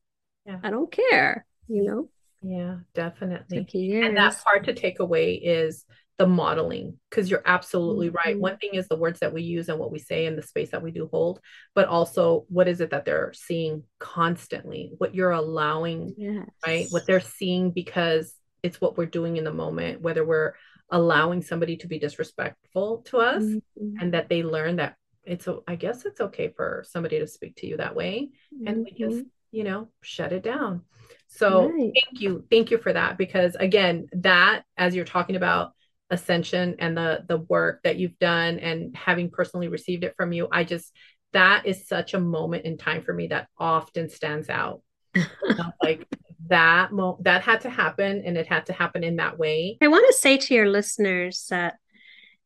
Yeah. 0.46 0.58
I 0.62 0.70
don't 0.70 0.90
care, 0.90 1.44
you 1.68 1.84
know. 1.84 2.08
Yeah, 2.42 2.78
definitely. 2.94 3.58
And 4.02 4.16
that 4.16 4.40
part 4.44 4.64
to 4.64 4.74
take 4.74 5.00
away 5.00 5.34
is 5.34 5.84
the 6.18 6.26
modeling, 6.26 6.98
because 7.10 7.30
you're 7.30 7.42
absolutely 7.44 8.08
right. 8.08 8.36
Mhm. 8.36 8.40
One 8.40 8.56
thing 8.56 8.70
is 8.74 8.88
the 8.88 8.96
words 8.96 9.20
that 9.20 9.34
we 9.34 9.42
use 9.42 9.68
and 9.68 9.78
what 9.78 9.92
we 9.92 9.98
say 9.98 10.26
and 10.26 10.36
the 10.38 10.42
space 10.42 10.70
that 10.70 10.82
we 10.82 10.90
do 10.90 11.08
hold, 11.12 11.40
but 11.74 11.88
also 11.88 12.46
what 12.48 12.68
is 12.68 12.80
it 12.80 12.90
that 12.90 13.04
they're 13.04 13.32
seeing 13.34 13.84
constantly, 13.98 14.92
what 14.96 15.14
you're 15.14 15.32
allowing, 15.32 16.14
yes. 16.16 16.48
right? 16.66 16.86
What 16.90 17.06
they're 17.06 17.20
seeing 17.20 17.70
because 17.70 18.34
it's 18.62 18.80
what 18.80 18.96
we're 18.96 19.06
doing 19.06 19.36
in 19.36 19.44
the 19.44 19.52
moment, 19.52 20.00
whether 20.00 20.24
we're 20.24 20.54
allowing 20.90 21.42
somebody 21.42 21.76
to 21.78 21.86
be 21.86 21.98
disrespectful 21.98 22.98
to 23.06 23.18
us 23.18 23.42
Mhm. 23.42 24.00
and 24.00 24.14
that 24.14 24.28
they 24.28 24.42
learn 24.42 24.76
that 24.76 24.96
it's, 25.24 25.46
I 25.68 25.76
guess 25.76 26.06
it's 26.06 26.20
okay 26.20 26.48
for 26.56 26.84
somebody 26.86 27.18
to 27.18 27.26
speak 27.26 27.56
to 27.56 27.66
you 27.66 27.76
that 27.76 27.94
way. 27.94 28.30
And 28.64 28.84
we 28.84 28.92
just, 28.92 29.18
Mhm. 29.24 29.26
you 29.50 29.64
know, 29.64 29.88
shut 30.00 30.32
it 30.32 30.42
down. 30.42 30.82
So 31.28 31.68
Right. 31.68 31.92
thank 31.92 32.20
you 32.20 32.46
thank 32.50 32.70
you 32.70 32.78
for 32.78 32.92
that 32.92 33.18
because 33.18 33.56
again 33.56 34.08
that 34.12 34.64
as 34.76 34.94
you're 34.94 35.04
talking 35.04 35.36
about 35.36 35.72
ascension 36.10 36.76
and 36.78 36.96
the 36.96 37.24
the 37.28 37.38
work 37.38 37.80
that 37.82 37.96
you've 37.96 38.18
done 38.18 38.58
and 38.58 38.96
having 38.96 39.30
personally 39.30 39.68
received 39.68 40.04
it 40.04 40.14
from 40.16 40.32
you 40.32 40.46
i 40.52 40.62
just 40.62 40.92
that 41.32 41.66
is 41.66 41.88
such 41.88 42.14
a 42.14 42.20
moment 42.20 42.64
in 42.64 42.78
time 42.78 43.02
for 43.02 43.12
me 43.12 43.26
that 43.26 43.48
often 43.58 44.08
stands 44.08 44.48
out 44.48 44.82
like 45.82 46.06
that 46.48 46.92
mo- 46.92 47.18
that 47.22 47.42
had 47.42 47.60
to 47.60 47.70
happen 47.70 48.22
and 48.24 48.36
it 48.36 48.46
had 48.46 48.66
to 48.66 48.72
happen 48.72 49.02
in 49.02 49.16
that 49.16 49.36
way 49.38 49.76
I 49.82 49.88
want 49.88 50.06
to 50.06 50.12
say 50.12 50.36
to 50.36 50.54
your 50.54 50.68
listeners 50.68 51.46
that 51.50 51.74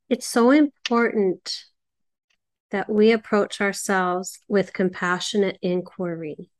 it's 0.08 0.26
so 0.26 0.50
important 0.50 1.64
that 2.70 2.88
we 2.88 3.12
approach 3.12 3.60
ourselves 3.60 4.38
with 4.48 4.72
compassionate 4.72 5.58
inquiry. 5.62 6.50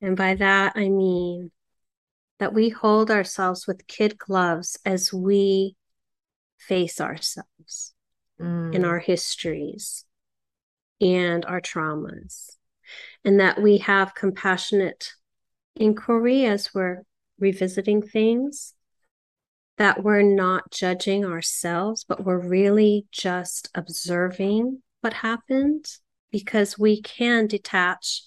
And 0.00 0.16
by 0.16 0.34
that, 0.36 0.72
I 0.76 0.88
mean 0.88 1.50
that 2.38 2.52
we 2.52 2.70
hold 2.70 3.10
ourselves 3.10 3.66
with 3.66 3.86
kid 3.86 4.18
gloves 4.18 4.78
as 4.84 5.12
we 5.12 5.76
face 6.68 7.00
ourselves 7.00 7.94
in 8.72 8.82
Mm, 8.82 8.86
our 8.86 8.98
histories 8.98 10.04
and 11.00 11.44
our 11.44 11.60
traumas, 11.60 12.56
and 13.24 13.40
that 13.40 13.60
we 13.60 13.78
have 13.78 14.14
compassionate 14.14 15.12
inquiry 15.76 16.44
as 16.44 16.74
we're 16.74 17.02
revisiting 17.38 18.02
things, 18.02 18.74
that 19.78 20.02
we're 20.02 20.22
not 20.22 20.70
judging 20.70 21.24
ourselves, 21.24 22.04
but 22.04 22.24
we're 22.24 22.38
really 22.38 23.06
just 23.10 23.68
observing 23.74 24.82
what 25.00 25.12
happened 25.14 25.86
because 26.30 26.78
we 26.78 27.00
can 27.00 27.46
detach 27.46 28.22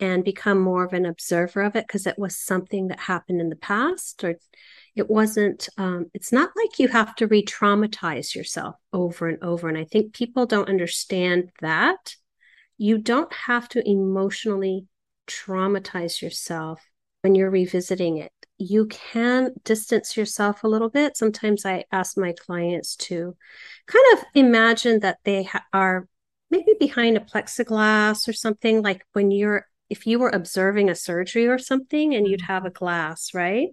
and 0.00 0.24
become 0.24 0.58
more 0.58 0.84
of 0.84 0.92
an 0.92 1.04
observer 1.04 1.62
of 1.62 1.76
it 1.76 1.86
because 1.86 2.06
it 2.06 2.18
was 2.18 2.36
something 2.36 2.88
that 2.88 3.00
happened 3.00 3.40
in 3.40 3.50
the 3.50 3.56
past 3.56 4.22
or 4.24 4.36
it 4.96 5.08
wasn't 5.08 5.68
um, 5.78 6.10
it's 6.14 6.32
not 6.32 6.50
like 6.56 6.78
you 6.78 6.88
have 6.88 7.14
to 7.16 7.26
re-traumatize 7.26 8.34
yourself 8.34 8.76
over 8.92 9.28
and 9.28 9.42
over 9.42 9.68
and 9.68 9.78
i 9.78 9.84
think 9.84 10.12
people 10.14 10.46
don't 10.46 10.68
understand 10.68 11.50
that. 11.60 12.14
You 12.78 12.96
don't 12.98 13.32
have 13.32 13.68
to 13.70 13.86
emotionally 13.88 14.86
traumatize 15.26 16.22
yourself 16.22 16.82
when 17.20 17.34
you're 17.34 17.50
revisiting 17.50 18.16
it. 18.16 18.32
You 18.56 18.86
can 18.86 19.52
distance 19.64 20.16
yourself 20.16 20.64
a 20.64 20.68
little 20.68 20.88
bit. 20.88 21.16
Sometimes 21.16 21.66
i 21.66 21.84
ask 21.92 22.16
my 22.16 22.32
clients 22.32 22.96
to 22.96 23.36
kind 23.86 24.04
of 24.14 24.24
imagine 24.34 25.00
that 25.00 25.18
they 25.24 25.42
ha- 25.44 25.64
are 25.72 26.08
maybe 26.50 26.72
behind 26.78 27.16
a 27.16 27.20
plexiglass 27.20 28.26
or 28.28 28.32
something 28.32 28.82
like 28.82 29.04
when 29.12 29.30
you're 29.30 29.66
if 29.88 30.06
you 30.06 30.18
were 30.18 30.30
observing 30.30 30.88
a 30.88 30.94
surgery 30.94 31.46
or 31.48 31.58
something 31.58 32.14
and 32.14 32.26
you'd 32.26 32.42
have 32.42 32.64
a 32.64 32.70
glass 32.70 33.34
right 33.34 33.68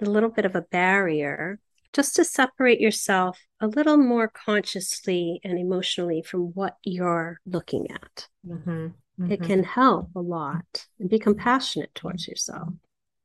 a 0.00 0.04
little 0.04 0.30
bit 0.30 0.44
of 0.44 0.54
a 0.54 0.62
barrier 0.62 1.58
just 1.92 2.16
to 2.16 2.24
separate 2.24 2.80
yourself 2.80 3.38
a 3.60 3.66
little 3.66 3.96
more 3.96 4.28
consciously 4.28 5.40
and 5.42 5.58
emotionally 5.58 6.22
from 6.22 6.52
what 6.54 6.76
you're 6.84 7.40
looking 7.46 7.90
at. 7.90 8.28
mhm, 8.46 8.92
It 9.18 9.40
mhm. 9.40 9.46
can 9.46 9.64
help 9.64 10.10
a 10.14 10.20
lot 10.20 10.86
and 11.00 11.08
be 11.08 11.18
compassionate 11.18 11.94
towards 11.94 12.28
yourself. 12.28 12.68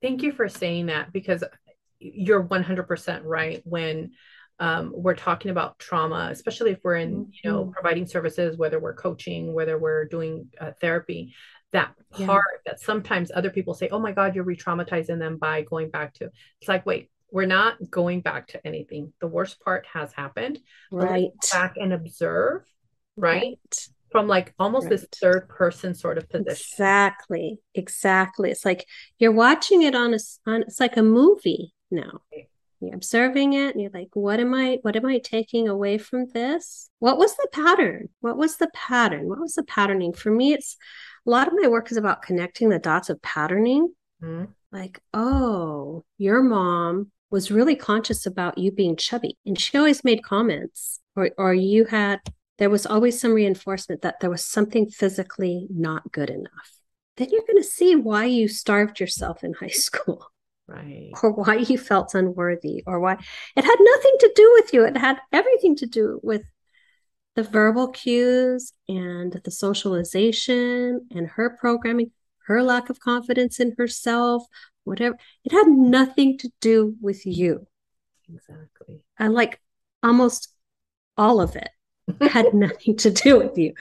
Thank 0.01 0.23
you 0.23 0.31
for 0.31 0.47
saying 0.49 0.87
that 0.87 1.11
because 1.13 1.43
you're 1.99 2.41
100% 2.41 3.25
right 3.25 3.61
when 3.65 4.11
um, 4.59 4.91
we're 4.95 5.15
talking 5.15 5.51
about 5.51 5.79
trauma, 5.79 6.29
especially 6.31 6.71
if 6.71 6.79
we're 6.83 6.95
in, 6.95 7.27
you 7.43 7.49
know, 7.49 7.65
Mhm. 7.65 7.73
providing 7.73 8.05
services, 8.05 8.57
whether 8.57 8.79
we're 8.79 8.93
coaching, 8.93 9.53
whether 9.53 9.77
we're 9.77 10.05
doing 10.05 10.49
uh, 10.59 10.71
therapy, 10.79 11.33
that 11.71 11.93
Yeah. 12.17 12.25
part 12.25 12.61
that 12.65 12.79
sometimes 12.79 13.31
other 13.33 13.49
people 13.49 13.73
say, 13.73 13.89
oh 13.89 13.99
my 13.99 14.11
God, 14.11 14.35
you're 14.35 14.43
re 14.43 14.57
traumatizing 14.57 15.19
them 15.19 15.37
by 15.37 15.61
going 15.61 15.89
back 15.89 16.13
to. 16.15 16.25
It's 16.59 16.67
like, 16.67 16.85
wait, 16.85 17.09
we're 17.31 17.45
not 17.45 17.77
going 17.89 18.21
back 18.21 18.47
to 18.49 18.67
anything. 18.67 19.13
The 19.21 19.27
worst 19.27 19.59
part 19.61 19.85
has 19.93 20.11
happened. 20.13 20.59
Right. 20.91 21.31
Back 21.51 21.75
and 21.77 21.93
observe, 21.93 22.63
right? 23.15 23.41
Right. 23.41 23.87
From 24.11 24.27
like 24.27 24.53
almost 24.59 24.89
this 24.89 25.05
third 25.21 25.47
person 25.47 25.95
sort 25.95 26.17
of 26.17 26.27
position. 26.29 26.51
Exactly. 26.51 27.59
Exactly. 27.73 28.51
It's 28.51 28.65
like 28.65 28.85
you're 29.17 29.31
watching 29.31 29.83
it 29.83 29.95
on 29.95 30.13
a, 30.13 30.19
on 30.45 30.63
it's 30.63 30.81
like 30.81 30.97
a 30.97 31.03
movie 31.03 31.73
now. 31.89 32.19
Right. 32.33 32.49
You're 32.81 32.95
observing 32.95 33.53
it 33.53 33.73
and 33.73 33.81
you're 33.81 33.91
like, 33.93 34.09
what 34.13 34.41
am 34.41 34.53
I 34.53 34.79
what 34.81 34.97
am 34.97 35.05
I 35.05 35.19
taking 35.19 35.69
away 35.69 35.97
from 35.97 36.25
this? 36.25 36.89
What 36.99 37.17
was 37.17 37.35
the 37.37 37.47
pattern? 37.53 38.09
What 38.19 38.35
was 38.35 38.57
the 38.57 38.69
pattern? 38.73 39.29
What 39.29 39.39
was 39.39 39.53
the 39.53 39.63
patterning? 39.63 40.11
For 40.11 40.31
me, 40.31 40.51
it's 40.51 40.75
a 41.25 41.29
lot 41.29 41.47
of 41.47 41.53
my 41.59 41.67
work 41.67 41.91
is 41.91 41.97
about 41.97 42.21
connecting 42.21 42.69
the 42.69 42.79
dots 42.79 43.09
of 43.09 43.21
patterning. 43.21 43.93
Mhm. 44.23 44.49
Like, 44.71 44.99
oh, 45.13 46.03
your 46.17 46.41
mom 46.41 47.11
was 47.29 47.51
really 47.51 47.75
conscious 47.75 48.25
about 48.25 48.57
you 48.57 48.71
being 48.71 48.95
chubby. 48.95 49.37
And 49.45 49.59
she 49.59 49.77
always 49.77 50.03
made 50.03 50.23
comments. 50.23 50.99
Or 51.15 51.31
or 51.37 51.53
you 51.53 51.85
had 51.85 52.19
there 52.57 52.69
was 52.69 52.85
always 52.85 53.19
some 53.19 53.33
reinforcement 53.33 54.01
that 54.03 54.19
there 54.19 54.29
was 54.29 54.45
something 54.45 54.87
physically 54.89 55.67
not 55.69 56.11
good 56.11 56.29
enough. 56.29 56.69
Then 57.17 57.29
you're 57.31 57.41
going 57.47 57.61
to 57.61 57.67
see 57.67 57.95
why 57.95 58.25
you 58.25 58.47
starved 58.47 58.99
yourself 58.99 59.43
in 59.43 59.53
high 59.53 59.67
school. 59.87 60.25
right 60.67 61.11
or 61.21 61.31
why 61.31 61.55
you 61.55 61.77
felt 61.77 62.13
unworthy 62.15 62.83
or 62.85 62.99
why 62.99 63.13
it 63.57 63.63
had 63.65 63.79
nothing 63.79 64.15
to 64.19 64.31
do 64.35 64.51
with 64.57 64.73
you 64.73 64.85
it 64.85 64.95
had 64.95 65.17
everything 65.33 65.75
to 65.75 65.85
do 65.85 66.19
with 66.23 66.43
the 67.35 67.43
verbal 67.43 67.87
cues 67.87 68.73
and 68.87 69.39
the 69.43 69.51
socialization 69.51 71.07
and 71.11 71.27
her 71.27 71.57
programming 71.59 72.11
her 72.47 72.63
lack 72.63 72.89
of 72.89 72.99
confidence 72.99 73.59
in 73.59 73.73
herself 73.77 74.43
whatever 74.83 75.17
it 75.43 75.51
had 75.51 75.67
nothing 75.67 76.37
to 76.39 76.49
do 76.59 76.95
with 77.01 77.25
you. 77.25 77.67
Exactly. 78.33 79.01
And 79.17 79.33
like 79.33 79.59
almost 80.03 80.53
all 81.17 81.41
of 81.41 81.55
it 81.55 81.69
had 82.21 82.53
nothing 82.53 82.97
to 82.97 83.11
do 83.11 83.37
with 83.37 83.57
you. 83.57 83.73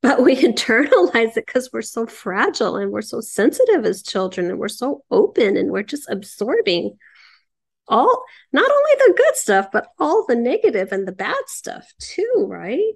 But 0.00 0.22
we 0.22 0.36
internalize 0.42 1.36
it 1.36 1.46
because 1.46 1.70
we're 1.72 1.82
so 1.82 2.06
fragile 2.06 2.76
and 2.76 2.92
we're 2.92 3.02
so 3.02 3.20
sensitive 3.20 3.84
as 3.84 4.02
children 4.02 4.50
and 4.50 4.58
we're 4.58 4.68
so 4.68 5.02
open 5.10 5.56
and 5.56 5.70
we're 5.70 5.82
just 5.82 6.08
absorbing 6.08 6.96
all 7.88 8.24
not 8.52 8.70
only 8.70 8.90
the 8.98 9.14
good 9.16 9.36
stuff 9.36 9.68
but 9.72 9.88
all 9.98 10.24
the 10.26 10.36
negative 10.36 10.92
and 10.92 11.06
the 11.06 11.12
bad 11.12 11.42
stuff 11.46 11.92
too 11.98 12.46
right 12.48 12.94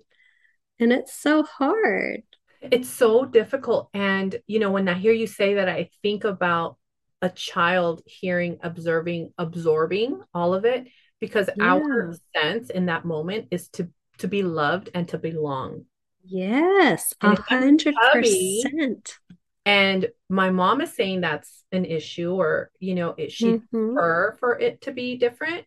and 0.79 0.93
it's 0.93 1.15
so 1.15 1.43
hard 1.43 2.23
it's 2.61 2.89
so 2.89 3.25
difficult 3.25 3.89
and 3.93 4.37
you 4.47 4.59
know 4.59 4.71
when 4.71 4.89
i 4.89 4.95
hear 4.95 5.13
you 5.13 5.27
say 5.27 5.55
that 5.55 5.69
i 5.69 5.89
think 6.03 6.25
about 6.25 6.77
a 7.21 7.29
child 7.29 8.03
hearing 8.07 8.59
observing 8.63 9.33
absorbing 9.39 10.21
all 10.35 10.55
of 10.55 10.65
it 10.65 10.87
because 11.21 11.49
yeah. 11.57 11.65
our 11.65 12.15
sense 12.37 12.71
in 12.71 12.87
that 12.87 13.05
moment 13.05 13.49
is 13.51 13.69
to 13.69 13.89
to 14.19 14.29
be 14.29 14.43
loved 14.43 14.91
and 14.95 15.09
to 15.09 15.19
belong 15.19 15.85
Yes, 16.25 17.13
a 17.21 17.35
hundred 17.35 17.97
percent. 18.13 19.19
And 19.65 20.09
my 20.29 20.51
mom 20.51 20.81
is 20.81 20.93
saying 20.95 21.21
that's 21.21 21.65
an 21.71 21.85
issue, 21.85 22.33
or 22.33 22.71
you 22.81 22.95
know, 22.95 23.15
is 23.17 23.33
she 23.33 23.47
mm-hmm. 23.47 23.95
her 23.95 24.37
for 24.41 24.59
it 24.59 24.83
to 24.83 24.93
be 24.93 25.17
different. 25.17 25.65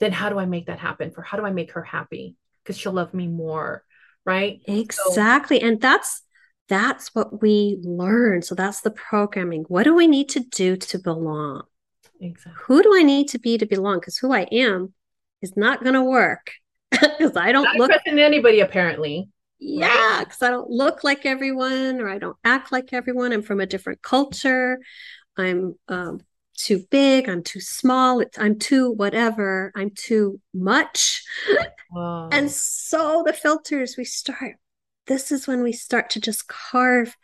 Then 0.00 0.12
how 0.12 0.28
do 0.28 0.38
I 0.38 0.46
make 0.46 0.66
that 0.66 0.78
happen? 0.78 1.10
For 1.10 1.22
how 1.22 1.38
do 1.38 1.44
I 1.44 1.52
make 1.52 1.72
her 1.72 1.82
happy? 1.82 2.36
Because 2.62 2.76
she'll 2.76 2.92
love 2.92 3.14
me 3.14 3.28
more, 3.28 3.84
right? 4.24 4.60
Exactly, 4.66 5.60
so, 5.60 5.66
and 5.66 5.80
that's 5.80 6.22
that's 6.68 7.14
what 7.14 7.40
we 7.40 7.78
learn. 7.82 8.42
So 8.42 8.54
that's 8.54 8.80
the 8.80 8.90
programming. 8.90 9.64
What 9.68 9.84
do 9.84 9.94
we 9.94 10.08
need 10.08 10.28
to 10.30 10.40
do 10.40 10.76
to 10.76 10.98
belong? 10.98 11.62
Exactly. 12.20 12.62
Who 12.66 12.82
do 12.82 12.96
I 12.96 13.02
need 13.02 13.28
to 13.28 13.38
be 13.38 13.58
to 13.58 13.66
belong? 13.66 14.00
Because 14.00 14.18
who 14.18 14.32
I 14.32 14.42
am 14.50 14.92
is 15.42 15.56
not 15.56 15.82
going 15.82 15.94
to 15.94 16.02
work 16.02 16.50
because 16.90 17.36
I 17.36 17.52
don't 17.52 17.64
not 17.64 17.76
look 17.76 17.90
anybody 18.06 18.60
apparently 18.60 19.28
yeah 19.58 20.20
because 20.20 20.42
i 20.42 20.50
don't 20.50 20.70
look 20.70 21.04
like 21.04 21.24
everyone 21.24 22.00
or 22.00 22.08
i 22.08 22.18
don't 22.18 22.36
act 22.44 22.72
like 22.72 22.92
everyone. 22.92 23.32
I'm 23.32 23.42
from 23.42 23.60
a 23.60 23.66
different 23.66 24.02
culture. 24.02 24.78
I'm 25.36 25.74
um, 25.88 26.20
too 26.56 26.84
big 26.90 27.28
i'm 27.28 27.42
too 27.42 27.60
small 27.60 28.22
i'm 28.38 28.58
too 28.58 28.90
whatever 28.92 29.72
i'm 29.76 29.90
too 29.90 30.40
much. 30.54 31.22
Wow. 31.90 32.30
and 32.32 32.50
so 32.50 33.22
the 33.26 33.32
filters 33.32 33.96
we 33.96 34.04
start 34.04 34.56
this 35.06 35.30
is 35.30 35.46
when 35.46 35.62
we 35.62 35.72
start 35.72 36.10
to 36.10 36.20
just 36.20 36.48
carve 36.48 37.16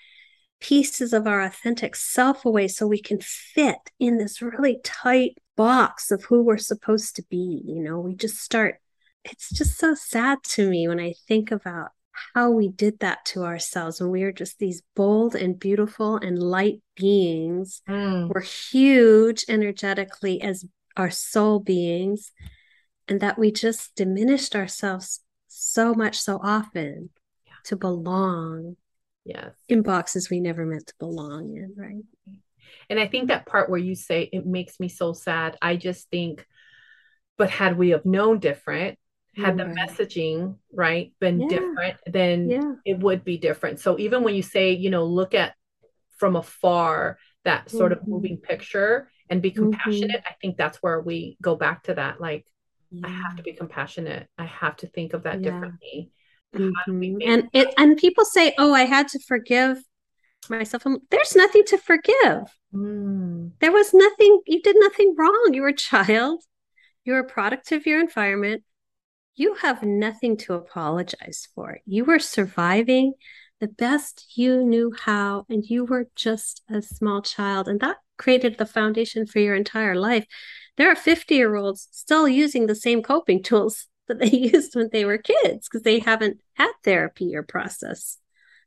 pieces 0.61 1.12
of 1.12 1.27
our 1.27 1.40
authentic 1.42 1.97
self 1.97 2.45
away 2.45 2.68
so 2.68 2.87
we 2.87 3.01
can 3.01 3.21
fit 3.21 3.79
in 3.99 4.18
this 4.18 4.40
really 4.40 4.79
tight 4.85 5.37
box 5.57 6.11
of 6.11 6.25
who 6.25 6.42
we're 6.42 6.59
supposed 6.59 7.16
to 7.16 7.23
be 7.29 7.62
you 7.64 7.83
know? 7.83 7.99
We 7.99 8.14
just 8.14 8.38
start 8.38 8.77
it's 9.25 9.51
just 9.51 9.79
so 9.79 9.95
sad 9.95 10.42
to 10.42 10.68
me 10.68 10.88
when 10.88 11.01
i 11.01 11.14
think 11.27 11.51
about 11.51 11.90
how 12.35 12.51
we 12.51 12.68
did 12.68 13.01
that 13.01 13.25
to 13.27 13.44
ourselves 13.44 14.01
when 14.01 14.11
we 14.11 14.22
were 14.22 14.33
just 14.33 14.59
these 14.59 14.83
bold 14.94 15.35
and 15.35 15.59
beautiful 15.59 16.16
and 16.16 16.38
light 16.38 16.81
beings. 16.96 17.83
Mm. 17.88 18.29
We're 18.33 18.42
huge 18.42 19.44
energetically 19.48 20.40
as 20.42 20.64
our 20.96 21.11
soul 21.11 21.59
beings, 21.59 22.33
and 23.09 23.20
that 23.20 23.38
we 23.38 23.51
just 23.51 23.94
diminished 23.96 24.55
ourselves 24.55 25.20
so 25.48 25.94
much 25.94 26.18
so 26.18 26.38
often 26.42 27.11
yeah. 27.46 27.53
to 27.64 27.77
belong. 27.77 28.77
Yes. 29.25 29.55
In 29.68 29.83
boxes 29.83 30.29
we 30.29 30.40
never 30.40 30.66
meant 30.66 30.88
to 30.88 30.94
belong 30.98 31.57
in, 31.57 31.75
right? 31.77 32.05
And 32.90 32.98
I 32.98 33.07
think 33.07 33.29
that 33.29 33.46
part 33.46 33.70
where 33.70 33.79
you 33.79 33.94
say 33.94 34.29
it 34.33 34.44
makes 34.44 34.81
me 34.81 34.88
so 34.88 35.12
sad, 35.12 35.57
I 35.62 35.77
just 35.77 36.11
think, 36.11 36.46
but 37.38 37.48
had 37.48 37.79
we 37.79 37.90
have 37.90 38.05
known 38.05 38.38
different, 38.38 38.98
had 39.37 39.57
the 39.57 39.64
messaging 39.64 40.57
right 40.73 41.12
been 41.18 41.40
yeah. 41.40 41.49
different 41.49 41.97
then 42.07 42.51
yeah. 42.51 42.73
it 42.85 42.99
would 42.99 43.25
be 43.25 43.38
different 43.38 43.81
so 43.81 43.99
even 43.99 44.23
when 44.23 44.35
you 44.35 44.42
say 44.42 44.73
you 44.73 44.90
know 44.90 45.05
look 45.05 45.35
at 45.35 45.55
from 46.18 46.37
afar 46.37 47.18
that 47.45 47.71
sort 47.71 47.92
mm-hmm. 47.92 48.03
of 48.03 48.09
moving 48.09 48.37
picture 48.37 49.09
and 49.31 49.40
be 49.40 49.51
mm-hmm. 49.51 49.71
compassionate 49.71 50.11
mm-hmm. 50.11 50.29
i 50.29 50.37
think 50.40 50.57
that's 50.57 50.83
where 50.83 51.01
we 51.01 51.37
go 51.40 51.57
back 51.57 51.83
to 51.83 51.95
that 51.95 52.21
like 52.21 52.47
yeah. 52.90 53.07
i 53.07 53.11
have 53.11 53.37
to 53.37 53.42
be 53.42 53.53
compassionate 53.53 54.29
i 54.37 54.45
have 54.45 54.77
to 54.77 54.87
think 54.88 55.14
of 55.14 55.23
that 55.23 55.40
differently 55.40 56.11
mm-hmm. 56.55 57.16
and 57.25 57.49
it 57.55 57.73
and 57.79 57.97
people 57.97 58.25
say 58.25 58.55
oh 58.59 58.75
i 58.75 58.85
had 58.85 59.09
to 59.09 59.18
forgive 59.21 59.83
myself 60.51 60.85
there's 61.11 61.37
nothing 61.37 61.62
to 61.64 61.79
forgive 61.79 62.59
mm. 62.75 63.51
there 63.61 63.73
was 63.73 63.95
nothing 63.95 64.40
you 64.47 64.61
did 64.61 64.77
nothing 64.79 65.14
wrong 65.16 65.51
you 65.53 65.62
were 65.62 65.68
a 65.68 65.75
child 65.75 66.42
you 67.05 67.12
were 67.12 67.21
a 67.21 67.25
product 67.25 67.71
of 67.73 67.87
your 67.87 68.01
environment 68.01 68.62
you 69.35 69.55
have 69.55 69.83
nothing 69.83 70.37
to 70.38 70.55
apologize 70.55 71.49
for. 71.55 71.79
You 71.87 72.05
were 72.05 72.18
surviving 72.18 73.14
the 73.61 73.68
best 73.68 74.37
you 74.37 74.64
knew 74.64 74.92
how, 75.05 75.47
and 75.49 75.64
you 75.64 75.85
were 75.85 76.09
just 76.16 76.62
a 76.68 76.83
small 76.83 77.23
child, 77.23 77.68
and 77.68 77.81
that 77.81 77.97
created 78.18 78.59
the 78.59 78.66
foundation 78.66 79.27
for 79.27 79.38
your 79.38 79.55
entire 79.55 79.95
life. 79.95 80.27
There 80.77 80.90
are 80.90 80.97
50 80.97 81.35
year 81.35 81.55
olds 81.55 81.88
still 81.92 82.29
using 82.29 82.66
the 82.66 82.75
same 82.75 83.03
coping 83.03 83.42
tools 83.45 83.87
that 84.09 84.18
they 84.18 84.31
used 84.31 84.75
when 84.75 84.90
they 84.92 85.05
were 85.05 85.18
kids 85.18 85.68
because 85.68 85.83
they 85.83 86.01
haven't 86.01 86.38
had 86.55 86.73
therapy 86.83 87.35
or 87.37 87.42
process 87.42 88.18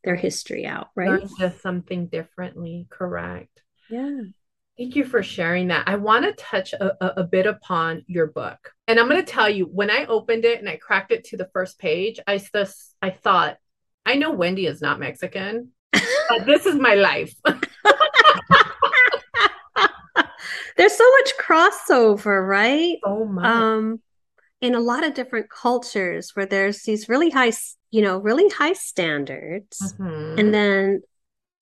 their 0.04 0.15
history 0.15 0.65
out, 0.65 0.88
right? 0.95 1.10
Learn 1.10 1.30
just 1.38 1.62
something 1.62 2.08
differently, 2.08 2.88
correct. 2.89 3.62
Yeah. 3.89 4.21
Thank 4.77 4.95
you 4.95 5.05
for 5.05 5.23
sharing 5.23 5.69
that. 5.69 5.88
I 5.88 5.95
want 5.95 6.25
to 6.25 6.33
touch 6.33 6.73
a, 6.73 7.21
a, 7.21 7.23
bit 7.23 7.45
upon 7.45 8.03
your 8.07 8.27
book. 8.27 8.73
And 8.89 8.99
I'm 8.99 9.07
going 9.07 9.23
to 9.23 9.31
tell 9.31 9.49
you, 9.49 9.65
when 9.65 9.89
I 9.89 10.05
opened 10.05 10.43
it 10.43 10.59
and 10.59 10.67
I 10.67 10.75
cracked 10.75 11.13
it 11.13 11.23
to 11.25 11.38
the 11.38 11.49
first 11.53 11.79
page, 11.79 12.19
I 12.27 12.38
just, 12.38 12.93
I 13.01 13.11
thought, 13.11 13.57
I 14.05 14.15
know 14.15 14.31
Wendy 14.31 14.67
is 14.67 14.81
not 14.81 14.99
Mexican, 14.99 15.71
but 15.93 16.45
this 16.45 16.65
is 16.65 16.75
my 16.75 16.95
life. 16.95 17.33
There's 20.77 20.93
so 20.93 21.09
much 21.19 21.31
crossover, 21.39 22.45
right? 22.45 22.97
Oh 23.05 23.23
my. 23.25 23.49
Um, 23.49 24.01
in 24.59 24.75
a 24.75 24.79
lot 24.81 25.05
of 25.05 25.13
different 25.13 25.49
cultures 25.49 26.31
where 26.33 26.45
there's 26.45 26.83
these 26.83 27.07
really 27.07 27.29
high, 27.29 27.53
you 27.91 28.01
know, 28.01 28.17
really 28.17 28.49
high 28.49 28.73
standards, 28.73 29.93
mm-hmm. 29.97 30.38
and 30.38 30.53
then, 30.53 31.01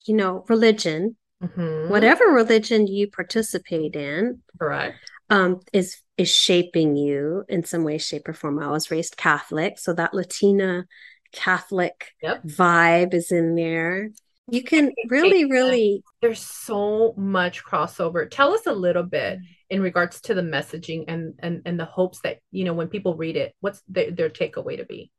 you 0.05 0.15
know, 0.15 0.45
religion 0.47 1.15
Mm-hmm. 1.43 1.89
Whatever 1.89 2.25
religion 2.25 2.87
you 2.87 3.09
participate 3.09 3.95
in, 3.95 4.41
correct, 4.57 4.97
um, 5.29 5.59
is 5.73 5.97
is 6.17 6.29
shaping 6.29 6.95
you 6.95 7.43
in 7.49 7.63
some 7.63 7.83
way, 7.83 7.97
shape, 7.97 8.27
or 8.27 8.33
form. 8.33 8.59
I 8.59 8.69
was 8.69 8.91
raised 8.91 9.17
Catholic, 9.17 9.77
so 9.77 9.93
that 9.93 10.13
Latina 10.13 10.85
Catholic 11.33 12.11
yep. 12.21 12.43
vibe 12.43 13.13
is 13.13 13.31
in 13.31 13.55
there. 13.55 14.11
You 14.49 14.63
can 14.63 14.91
really, 15.09 15.45
really. 15.45 16.03
There's 16.21 16.41
so 16.41 17.13
much 17.17 17.63
crossover. 17.63 18.29
Tell 18.29 18.53
us 18.53 18.65
a 18.65 18.73
little 18.73 19.03
bit 19.03 19.39
in 19.69 19.81
regards 19.81 20.21
to 20.21 20.33
the 20.33 20.41
messaging 20.41 21.05
and 21.07 21.33
and 21.39 21.61
and 21.65 21.79
the 21.79 21.85
hopes 21.85 22.19
that 22.21 22.39
you 22.51 22.63
know 22.63 22.73
when 22.73 22.87
people 22.87 23.15
read 23.15 23.35
it, 23.35 23.53
what's 23.59 23.81
their, 23.87 24.11
their 24.11 24.29
takeaway 24.29 24.77
to 24.77 24.85
be? 24.85 25.11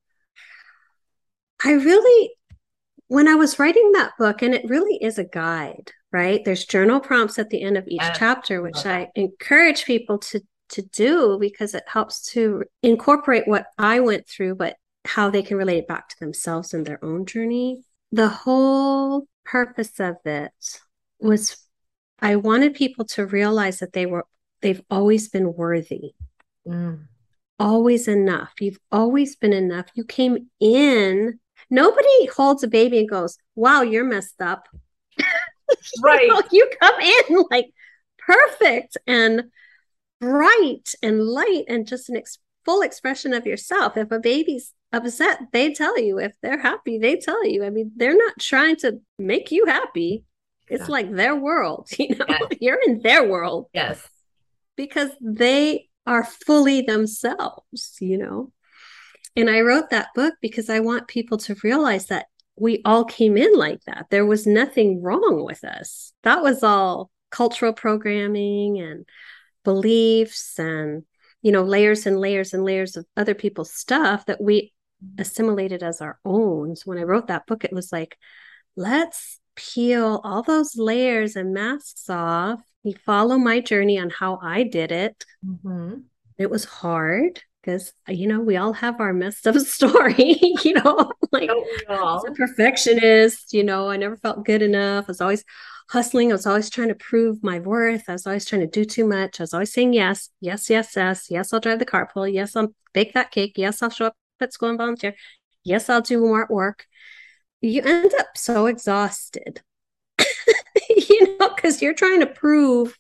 I 1.65 1.73
really 1.73 2.31
when 3.09 3.29
I 3.29 3.35
was 3.35 3.59
writing 3.59 3.93
that 3.93 4.13
book, 4.19 4.43
and 4.43 4.55
it 4.55 4.69
really 4.69 4.97
is 5.03 5.19
a 5.19 5.25
guide, 5.25 5.93
right? 6.15 6.45
There's 6.45 6.65
journal 6.65 7.01
prompts 7.01 7.41
at 7.41 7.51
the 7.51 7.61
end 7.61 7.77
of 7.77 7.89
each 7.89 8.01
chapter, 8.15 8.63
which 8.63 8.87
I 8.87 9.09
encourage 9.17 9.85
people 9.85 10.19
to 10.19 10.41
to 10.71 10.81
do 10.81 11.37
because 11.39 11.75
it 11.75 11.83
helps 11.87 12.25
to 12.33 12.63
incorporate 12.83 13.47
what 13.47 13.67
I 13.79 14.01
went 14.01 14.27
through, 14.29 14.55
but 14.55 14.77
how 15.05 15.29
they 15.29 15.43
can 15.43 15.59
relate 15.59 15.79
it 15.79 15.89
back 15.89 16.09
to 16.09 16.17
themselves 16.21 16.73
and 16.73 16.87
their 16.87 17.05
own 17.05 17.27
journey. 17.27 17.83
The 18.13 18.29
whole 18.29 19.27
purpose 19.45 19.99
of 19.99 20.17
it 20.25 20.53
was 21.19 21.59
I 22.21 22.37
wanted 22.37 22.75
people 22.75 23.05
to 23.07 23.27
realize 23.27 23.81
that 23.81 23.93
they 23.93 24.07
were 24.07 24.25
they've 24.63 24.83
always 24.89 25.29
been 25.29 25.53
worthy. 25.53 26.15
Mm. 26.67 27.07
Always 27.59 28.07
enough. 28.07 28.53
You've 28.61 28.81
always 28.93 29.35
been 29.35 29.53
enough. 29.53 29.87
You 29.95 30.05
came 30.05 30.49
in 30.61 31.41
Nobody 31.71 32.27
holds 32.27 32.63
a 32.63 32.69
baby 32.69 32.99
and 32.99 33.09
goes, 33.09 33.39
"Wow, 33.55 33.83
you're 33.83 34.05
messed 34.05 34.41
up." 34.41 34.69
Right. 36.03 36.23
you, 36.23 36.29
know, 36.35 36.43
you 36.51 36.71
come 36.81 37.01
in 37.01 37.45
like 37.51 37.71
perfect 38.19 38.97
and 39.07 39.45
bright 40.21 40.95
and 41.03 41.23
light 41.23 41.65
and 41.69 41.87
just 41.87 42.09
an 42.09 42.17
ex- 42.17 42.39
full 42.65 42.83
expression 42.83 43.33
of 43.35 43.47
yourself. 43.47 43.97
If 43.97 44.11
a 44.11 44.19
baby's 44.19 44.73
upset, 44.93 45.39
they 45.53 45.73
tell 45.73 45.99
you. 45.99 46.19
If 46.19 46.33
they're 46.43 46.61
happy, 46.61 46.99
they 46.99 47.17
tell 47.17 47.47
you. 47.47 47.65
I 47.65 47.71
mean, 47.71 47.93
they're 47.97 48.17
not 48.17 48.39
trying 48.39 48.77
to 48.77 49.01
make 49.19 49.51
you 49.51 49.67
happy. 49.67 50.25
It's 50.69 50.89
yeah. 50.89 50.93
like 50.93 51.13
their 51.13 51.37
world, 51.37 51.89
you 51.99 52.17
know. 52.17 52.27
Yes. 52.29 52.53
You're 52.61 52.81
in 52.87 53.01
their 53.03 53.29
world. 53.29 53.69
Yes. 53.75 54.07
because 54.77 55.11
they 55.21 55.89
are 56.07 56.25
fully 56.25 56.83
themselves, 56.83 57.97
you 58.01 58.19
know. 58.19 58.53
And 59.37 59.51
I 59.51 59.61
wrote 59.63 59.91
that 59.91 60.09
book 60.15 60.35
because 60.41 60.71
I 60.71 60.81
want 60.81 61.09
people 61.09 61.39
to 61.39 61.57
realize 61.65 62.07
that 62.07 62.27
we 62.57 62.83
all 62.85 63.05
came 63.05 63.37
in 63.37 63.57
like 63.57 63.81
that. 63.87 64.07
There 64.11 64.27
was 64.27 64.47
nothing 64.47 65.03
wrong 65.03 65.45
with 65.45 65.65
us. 65.65 66.13
That 66.23 66.43
was 66.43 66.63
all 66.63 67.11
cultural 67.31 67.73
programming 67.73 68.79
and 68.79 69.05
beliefs 69.65 70.59
and 70.59 71.03
you 71.43 71.51
know 71.51 71.65
layers 71.65 72.07
and 72.07 72.21
layers 72.21 72.55
and 72.55 72.65
layers 72.65 72.97
of 72.97 73.07
other 73.17 73.35
people's 73.35 73.73
stuff 73.73 74.27
that 74.27 74.41
we 74.41 74.73
assimilated 75.19 75.83
as 75.83 76.01
our 76.01 76.19
own. 76.25 76.77
So 76.77 76.85
when 76.85 76.99
I 76.99 77.03
wrote 77.03 77.27
that 77.29 77.47
book, 77.47 77.65
it 77.65 77.73
was 77.73 77.93
like, 77.93 78.17
let's 78.77 79.41
peel 79.57 80.21
all 80.25 80.43
those 80.43 80.77
layers 80.77 81.37
and 81.37 81.53
masks 81.53 82.09
off. 82.09 82.61
You 82.83 82.95
follow 83.05 83.39
my 83.39 83.61
journey 83.61 83.99
on 83.99 84.11
how 84.11 84.39
I 84.43 84.63
did 84.63 84.93
it. 84.93 85.25
Mm-hmm. 85.45 86.01
It 86.39 86.51
was 86.51 86.65
hard 86.65 87.43
because 87.61 87.93
you 88.09 88.27
know 88.27 88.41
we 88.41 88.57
all 88.57 88.75
have 88.75 89.01
our 89.01 89.13
messed 89.13 89.47
up 89.47 89.57
story. 89.59 90.37
you 90.63 90.75
know, 90.75 91.11
like 91.35 91.51
a 91.51 92.33
perfectionist. 92.33 93.53
You 93.53 93.65
know, 93.65 93.89
I 93.89 93.97
never 93.97 94.17
felt 94.17 94.45
good 94.45 94.63
enough. 94.63 95.05
I 95.07 95.09
was 95.09 95.21
always 95.21 95.45
hustling. 95.91 96.31
I 96.31 96.35
was 96.35 96.47
always 96.47 96.71
trying 96.71 96.89
to 96.89 96.95
prove 96.95 97.43
my 97.43 97.59
worth. 97.59 98.05
I 98.09 98.13
was 98.13 98.27
always 98.27 98.45
trying 98.45 98.63
to 98.63 98.67
do 98.67 98.85
too 98.85 99.07
much. 99.07 99.41
I 99.41 99.43
was 99.43 99.55
always 99.55 99.73
saying 99.73 99.93
yes, 99.93 100.31
yes, 100.41 100.71
yes, 100.71 100.95
yes, 100.97 101.27
yes. 101.31 101.53
I'll 101.53 101.61
drive 101.61 101.79
the 101.79 101.87
carpool. 101.87 102.33
Yes, 102.33 102.57
I'll 102.57 102.75
bake 102.93 103.15
that 103.15 103.31
cake. 103.31 103.55
Yes, 103.57 103.83
I'll 103.83 103.91
show 103.91 104.07
up 104.07 104.17
at 104.41 104.53
school 104.53 104.71
and 104.71 104.79
volunteer. 104.79 105.15
Yes, 105.65 105.89
I'll 105.89 106.03
do 106.03 106.21
more 106.21 106.45
at 106.45 106.51
work. 106.51 106.87
You 107.61 107.83
end 107.83 108.13
up 108.19 108.37
so 108.37 108.67
exhausted, 108.67 109.63
you 110.89 111.39
know, 111.39 111.51
because 111.55 111.81
you're 111.81 111.95
trying 111.95 112.21
to 112.21 112.27
prove 112.27 112.99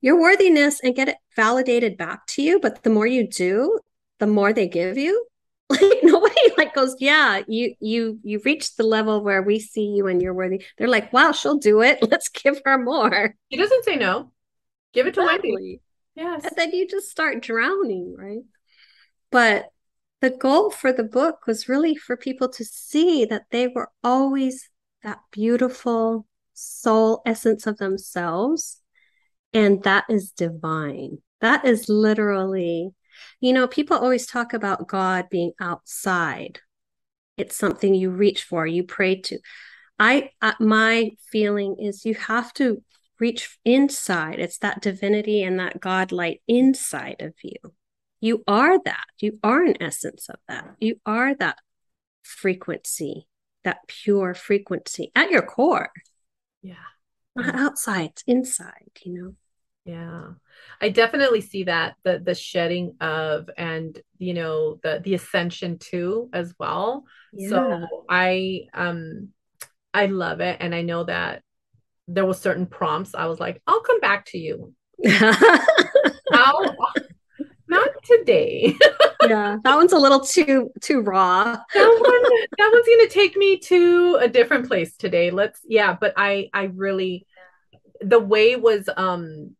your 0.00 0.20
worthiness 0.20 0.80
and 0.82 0.94
get 0.94 1.08
it 1.08 1.16
validated 1.34 1.96
back 1.96 2.26
to 2.28 2.42
you. 2.42 2.60
But 2.60 2.82
the 2.84 2.90
more 2.90 3.06
you 3.06 3.26
do, 3.28 3.80
the 4.20 4.28
more 4.28 4.52
they 4.52 4.68
give 4.68 4.96
you. 4.96 5.26
Like 5.80 6.00
nobody 6.02 6.34
like 6.58 6.74
goes, 6.74 6.96
yeah, 6.98 7.42
you 7.46 7.74
you 7.80 8.18
you 8.22 8.40
reached 8.44 8.76
the 8.76 8.82
level 8.82 9.22
where 9.22 9.42
we 9.42 9.60
see 9.60 9.86
you 9.86 10.08
and 10.08 10.20
you're 10.20 10.34
worthy. 10.34 10.64
They're 10.76 10.88
like, 10.88 11.12
wow, 11.12 11.32
she'll 11.32 11.58
do 11.58 11.80
it. 11.82 11.98
Let's 12.10 12.28
give 12.28 12.60
her 12.64 12.76
more. 12.76 13.34
He 13.48 13.56
doesn't 13.56 13.84
say 13.84 13.96
no. 13.96 14.32
Give 14.92 15.06
it 15.06 15.14
to 15.14 15.22
exactly. 15.22 15.52
Wendy. 15.52 15.80
Yes. 16.16 16.44
And 16.44 16.52
then 16.56 16.72
you 16.72 16.88
just 16.88 17.10
start 17.10 17.40
drowning, 17.40 18.16
right? 18.18 18.42
But 19.30 19.70
the 20.20 20.30
goal 20.30 20.70
for 20.70 20.92
the 20.92 21.04
book 21.04 21.46
was 21.46 21.68
really 21.68 21.94
for 21.94 22.16
people 22.16 22.48
to 22.50 22.64
see 22.64 23.24
that 23.24 23.44
they 23.50 23.68
were 23.68 23.90
always 24.02 24.68
that 25.02 25.20
beautiful 25.30 26.26
soul 26.52 27.22
essence 27.24 27.66
of 27.66 27.78
themselves. 27.78 28.82
And 29.52 29.82
that 29.84 30.04
is 30.08 30.30
divine. 30.30 31.18
That 31.40 31.64
is 31.64 31.88
literally, 31.88 32.90
you 33.40 33.52
know, 33.52 33.66
people 33.66 33.96
always 33.96 34.26
talk 34.26 34.52
about 34.52 34.88
God 34.88 35.28
being 35.30 35.52
outside. 35.60 36.60
It's 37.36 37.56
something 37.56 37.94
you 37.94 38.10
reach 38.10 38.44
for, 38.44 38.66
you 38.66 38.84
pray 38.84 39.20
to. 39.22 39.38
I, 39.98 40.30
uh, 40.40 40.54
my 40.60 41.10
feeling 41.30 41.76
is 41.78 42.04
you 42.04 42.14
have 42.14 42.52
to 42.54 42.82
reach 43.18 43.58
inside. 43.64 44.38
It's 44.38 44.58
that 44.58 44.80
divinity 44.80 45.42
and 45.42 45.58
that 45.58 45.80
God 45.80 46.12
light 46.12 46.40
inside 46.48 47.16
of 47.20 47.34
you 47.42 47.72
you 48.20 48.44
are 48.46 48.78
that. 48.82 49.06
You 49.18 49.38
are 49.42 49.62
an 49.62 49.82
essence 49.82 50.28
of 50.28 50.36
that. 50.46 50.76
You 50.78 51.00
are 51.06 51.34
that 51.36 51.58
frequency, 52.22 53.26
that 53.64 53.78
pure 53.88 54.34
frequency 54.34 55.10
at 55.14 55.30
your 55.30 55.42
core. 55.42 55.90
Yeah. 56.62 56.74
Not 57.34 57.54
outside, 57.54 58.10
it's 58.10 58.24
inside, 58.26 58.90
you 59.04 59.14
know. 59.14 59.34
Yeah. 59.90 60.22
I 60.80 60.88
definitely 60.88 61.40
see 61.40 61.64
that 61.64 61.96
the 62.04 62.20
the 62.20 62.34
shedding 62.34 62.94
of 63.00 63.50
and 63.56 63.98
you 64.18 64.34
know 64.34 64.78
the 64.82 65.00
the 65.02 65.14
ascension 65.14 65.78
too 65.78 66.30
as 66.32 66.54
well. 66.58 67.04
Yeah. 67.32 67.48
So 67.48 68.04
I 68.08 68.68
um 68.72 69.30
I 69.92 70.06
love 70.06 70.40
it 70.40 70.58
and 70.60 70.74
I 70.74 70.82
know 70.82 71.04
that 71.04 71.42
there 72.06 72.24
was 72.24 72.40
certain 72.40 72.66
prompts 72.66 73.14
I 73.14 73.26
was 73.26 73.40
like 73.40 73.60
I'll 73.66 73.80
come 73.80 74.00
back 74.00 74.26
to 74.26 74.38
you. 74.38 74.72
Not 77.68 77.88
today. 78.04 78.74
yeah, 79.28 79.56
that 79.62 79.76
one's 79.76 79.92
a 79.92 79.98
little 79.98 80.20
too 80.20 80.70
too 80.80 81.00
raw. 81.00 81.44
that 81.44 81.64
one 81.74 82.22
that 82.58 82.70
one's 82.72 82.86
gonna 82.86 83.08
take 83.08 83.36
me 83.36 83.58
to 83.58 84.18
a 84.20 84.28
different 84.28 84.68
place 84.68 84.96
today. 84.96 85.30
Let's 85.30 85.60
yeah, 85.64 85.96
but 86.00 86.14
I 86.16 86.48
I 86.52 86.64
really 86.64 87.26
the 88.00 88.18
way 88.18 88.56
was 88.56 88.88
um 88.96 89.56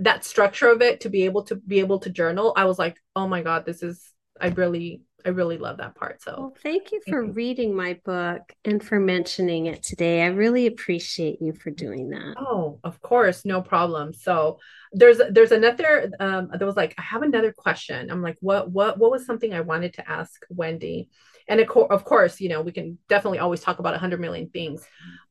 that 0.00 0.24
structure 0.24 0.70
of 0.70 0.82
it 0.82 1.00
to 1.00 1.10
be 1.10 1.24
able 1.24 1.44
to 1.44 1.56
be 1.56 1.80
able 1.80 1.98
to 2.00 2.10
journal, 2.10 2.52
I 2.56 2.64
was 2.64 2.78
like, 2.78 2.96
oh 3.16 3.28
my 3.28 3.42
god, 3.42 3.64
this 3.64 3.82
is 3.82 4.12
I 4.40 4.48
really 4.48 5.02
I 5.24 5.30
really 5.30 5.58
love 5.58 5.78
that 5.78 5.94
part. 5.94 6.22
So 6.22 6.34
well, 6.36 6.56
thank 6.62 6.90
you 6.92 7.00
for 7.08 7.20
thank 7.20 7.28
you. 7.28 7.32
reading 7.32 7.76
my 7.76 8.00
book 8.04 8.40
and 8.64 8.82
for 8.82 8.98
mentioning 8.98 9.66
it 9.66 9.82
today. 9.82 10.22
I 10.22 10.26
really 10.26 10.66
appreciate 10.66 11.40
you 11.40 11.52
for 11.52 11.70
doing 11.70 12.10
that. 12.10 12.34
Oh, 12.38 12.80
of 12.82 13.00
course, 13.00 13.44
no 13.44 13.62
problem. 13.62 14.12
So 14.12 14.58
there's 14.92 15.20
there's 15.30 15.52
another 15.52 16.10
um 16.18 16.50
there 16.56 16.66
was 16.66 16.76
like 16.76 16.94
I 16.98 17.02
have 17.02 17.22
another 17.22 17.52
question. 17.52 18.10
I'm 18.10 18.22
like, 18.22 18.36
what 18.40 18.70
what 18.70 18.98
what 18.98 19.10
was 19.10 19.26
something 19.26 19.54
I 19.54 19.60
wanted 19.60 19.94
to 19.94 20.10
ask 20.10 20.44
Wendy? 20.50 21.08
And 21.48 21.60
of, 21.60 21.68
co- 21.68 21.86
of 21.86 22.04
course, 22.04 22.40
you 22.40 22.48
know, 22.48 22.62
we 22.62 22.72
can 22.72 22.98
definitely 23.08 23.38
always 23.38 23.60
talk 23.60 23.78
about 23.78 23.94
a 23.94 23.98
hundred 23.98 24.20
million 24.20 24.48
things. 24.50 24.84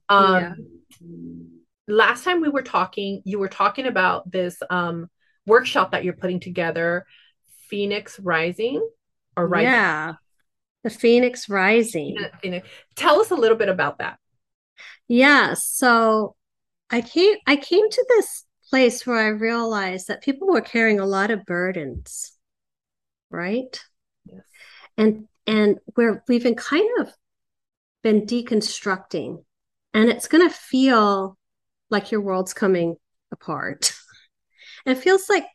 Um 0.09 0.39
yeah. 0.39 0.53
Last 1.91 2.23
time 2.23 2.41
we 2.41 2.49
were 2.49 2.61
talking, 2.61 3.21
you 3.25 3.39
were 3.39 3.49
talking 3.49 3.85
about 3.85 4.29
this 4.31 4.57
um 4.69 5.09
workshop 5.45 5.91
that 5.91 6.03
you're 6.03 6.13
putting 6.13 6.39
together, 6.39 7.05
Phoenix 7.67 8.19
Rising 8.19 8.87
or 9.35 9.47
rising. 9.47 9.71
Yeah. 9.71 10.13
The 10.83 10.89
Phoenix 10.89 11.49
Rising. 11.49 12.17
Phoenix. 12.41 12.67
Tell 12.95 13.21
us 13.21 13.31
a 13.31 13.35
little 13.35 13.57
bit 13.57 13.69
about 13.69 13.99
that. 13.99 14.17
Yeah. 15.07 15.53
So 15.55 16.35
I 16.89 17.01
came 17.01 17.37
I 17.47 17.55
came 17.55 17.89
to 17.89 18.05
this 18.09 18.45
place 18.69 19.05
where 19.05 19.17
I 19.17 19.27
realized 19.27 20.07
that 20.07 20.23
people 20.23 20.47
were 20.47 20.61
carrying 20.61 20.99
a 20.99 21.05
lot 21.05 21.31
of 21.31 21.45
burdens, 21.45 22.33
right? 23.29 23.79
Yes. 24.25 24.41
And 24.97 25.27
and 25.47 25.79
where 25.95 26.23
we've 26.27 26.43
been 26.43 26.55
kind 26.55 26.89
of 26.99 27.11
been 28.03 28.25
deconstructing, 28.25 29.43
and 29.93 30.09
it's 30.09 30.27
going 30.27 30.47
to 30.47 30.53
feel 30.53 31.37
like 31.91 32.11
your 32.11 32.21
world's 32.21 32.53
coming 32.53 32.95
apart. 33.31 33.93
And 34.85 34.97
it 34.97 35.01
feels 35.01 35.29
like 35.29 35.45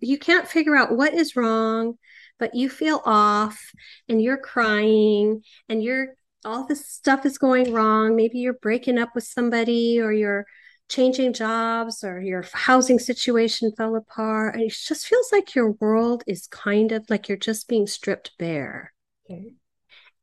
you 0.00 0.18
can't 0.18 0.48
figure 0.48 0.76
out 0.76 0.96
what 0.96 1.14
is 1.14 1.36
wrong, 1.36 1.94
but 2.38 2.54
you 2.54 2.68
feel 2.68 3.02
off, 3.04 3.60
and 4.08 4.22
you're 4.22 4.38
crying, 4.38 5.42
and 5.68 5.82
you're 5.82 6.14
all 6.44 6.66
this 6.66 6.86
stuff 6.86 7.24
is 7.26 7.38
going 7.38 7.72
wrong. 7.72 8.16
Maybe 8.16 8.38
you're 8.38 8.54
breaking 8.54 8.98
up 8.98 9.10
with 9.14 9.24
somebody, 9.24 10.00
or 10.00 10.12
you're 10.12 10.46
changing 10.88 11.32
jobs 11.32 12.04
or 12.04 12.20
your 12.20 12.44
housing 12.52 12.98
situation 12.98 13.72
fell 13.76 13.96
apart. 13.96 14.54
And 14.54 14.64
it 14.64 14.72
just 14.72 15.06
feels 15.06 15.30
like 15.32 15.54
your 15.54 15.72
world 15.72 16.22
is 16.26 16.46
kind 16.46 16.92
of 16.92 17.04
like 17.08 17.28
you're 17.28 17.38
just 17.38 17.68
being 17.68 17.86
stripped 17.86 18.32
bare. 18.38 18.92
Okay. 19.30 19.54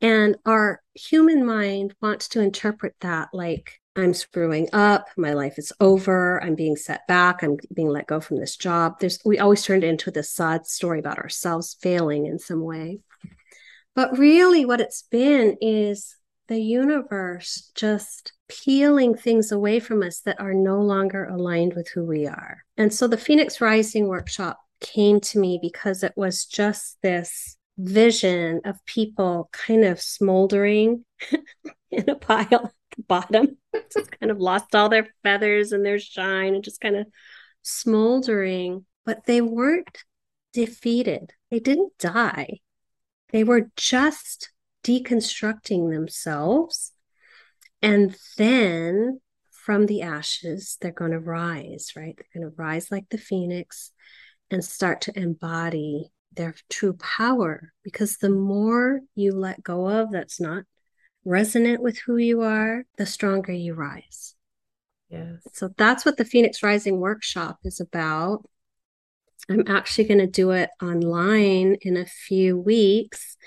And 0.01 0.37
our 0.45 0.81
human 0.93 1.45
mind 1.45 1.93
wants 2.01 2.29
to 2.29 2.41
interpret 2.41 2.95
that 3.01 3.29
like 3.33 3.80
I'm 3.95 4.13
screwing 4.13 4.69
up, 4.71 5.07
my 5.17 5.33
life 5.33 5.57
is 5.57 5.73
over, 5.81 6.41
I'm 6.41 6.55
being 6.55 6.77
set 6.77 7.05
back, 7.07 7.43
I'm 7.43 7.57
being 7.73 7.89
let 7.89 8.07
go 8.07 8.21
from 8.21 8.37
this 8.37 8.55
job. 8.55 8.99
There's 8.99 9.19
we 9.25 9.39
always 9.39 9.63
turned 9.63 9.83
into 9.83 10.11
this 10.11 10.31
sad 10.31 10.65
story 10.65 10.99
about 10.99 11.17
ourselves 11.17 11.77
failing 11.81 12.25
in 12.25 12.39
some 12.39 12.61
way. 12.61 12.99
But 13.93 14.17
really 14.17 14.65
what 14.65 14.79
it's 14.79 15.01
been 15.01 15.57
is 15.59 16.15
the 16.47 16.59
universe 16.59 17.71
just 17.75 18.33
peeling 18.47 19.15
things 19.15 19.51
away 19.51 19.79
from 19.79 20.03
us 20.03 20.21
that 20.21 20.39
are 20.39 20.53
no 20.53 20.81
longer 20.81 21.25
aligned 21.25 21.73
with 21.73 21.89
who 21.89 22.05
we 22.05 22.27
are. 22.27 22.63
And 22.77 22.93
so 22.93 23.07
the 23.07 23.17
Phoenix 23.17 23.59
Rising 23.59 24.07
workshop 24.07 24.59
came 24.79 25.19
to 25.19 25.39
me 25.39 25.59
because 25.61 26.01
it 26.03 26.13
was 26.15 26.45
just 26.45 26.97
this 27.01 27.57
vision 27.77 28.61
of 28.63 28.85
people 28.85 29.49
kind 29.51 29.83
of 29.83 30.01
smoldering 30.01 31.03
in 31.91 32.09
a 32.09 32.15
pile 32.15 32.73
bottom, 33.07 33.57
just 33.93 34.11
kind 34.19 34.31
of 34.31 34.39
lost 34.39 34.75
all 34.75 34.89
their 34.89 35.07
feathers 35.23 35.71
and 35.71 35.85
their 35.85 35.99
shine 35.99 36.55
and 36.55 36.63
just 36.63 36.81
kind 36.81 36.95
of 36.95 37.07
smoldering, 37.61 38.85
but 39.05 39.25
they 39.25 39.41
weren't 39.41 40.03
defeated. 40.53 41.33
They 41.49 41.59
didn't 41.59 41.93
die. 41.99 42.59
They 43.31 43.43
were 43.43 43.69
just 43.75 44.51
deconstructing 44.83 45.91
themselves. 45.91 46.91
And 47.81 48.15
then 48.37 49.21
from 49.51 49.85
the 49.85 50.01
ashes, 50.01 50.77
they're 50.81 50.91
going 50.91 51.11
to 51.11 51.19
rise, 51.19 51.93
right? 51.95 52.15
They're 52.17 52.41
going 52.41 52.51
to 52.51 52.55
rise 52.57 52.91
like 52.91 53.09
the 53.09 53.17
phoenix 53.17 53.91
and 54.49 54.63
start 54.63 55.01
to 55.01 55.17
embody 55.17 56.11
their 56.33 56.55
true 56.69 56.93
power. 56.93 57.71
Because 57.83 58.17
the 58.17 58.29
more 58.29 59.01
you 59.15 59.33
let 59.33 59.63
go 59.63 59.87
of 59.87 60.11
that's 60.11 60.39
not 60.39 60.63
resonant 61.25 61.81
with 61.81 61.99
who 61.99 62.17
you 62.17 62.41
are, 62.41 62.85
the 62.97 63.05
stronger 63.05 63.51
you 63.51 63.73
rise. 63.73 64.35
Yes. 65.09 65.41
So 65.53 65.69
that's 65.77 66.05
what 66.05 66.17
the 66.17 66.25
Phoenix 66.25 66.63
Rising 66.63 66.99
workshop 66.99 67.59
is 67.63 67.79
about. 67.79 68.47
I'm 69.49 69.63
actually 69.67 70.05
going 70.05 70.19
to 70.19 70.27
do 70.27 70.51
it 70.51 70.69
online 70.81 71.75
in 71.81 71.97
a 71.97 72.05
few 72.05 72.57
weeks. 72.57 73.37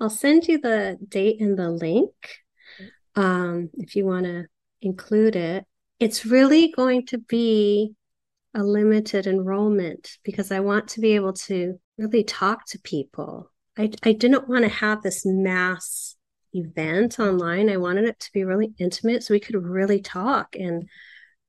I'll 0.00 0.10
send 0.10 0.46
you 0.46 0.58
the 0.60 0.96
date 1.08 1.40
and 1.40 1.58
the 1.58 1.70
link 1.70 2.12
um, 3.16 3.70
if 3.74 3.96
you 3.96 4.04
want 4.06 4.26
to 4.26 4.46
include 4.80 5.34
it. 5.34 5.64
It's 5.98 6.24
really 6.24 6.70
going 6.70 7.06
to 7.06 7.18
be 7.18 7.94
a 8.54 8.62
limited 8.62 9.26
enrollment 9.26 10.18
because 10.22 10.52
I 10.52 10.60
want 10.60 10.88
to 10.88 11.00
be 11.00 11.14
able 11.16 11.32
to 11.32 11.80
really 11.96 12.22
talk 12.22 12.66
to 12.66 12.78
people. 12.78 13.50
I, 13.76 13.90
I 14.04 14.12
didn't 14.12 14.48
want 14.48 14.62
to 14.62 14.68
have 14.70 15.02
this 15.02 15.22
mass 15.26 16.16
event 16.58 17.18
online. 17.18 17.70
I 17.70 17.76
wanted 17.76 18.04
it 18.04 18.20
to 18.20 18.32
be 18.32 18.44
really 18.44 18.72
intimate 18.78 19.22
so 19.22 19.34
we 19.34 19.40
could 19.40 19.56
really 19.56 20.00
talk 20.00 20.56
and 20.56 20.88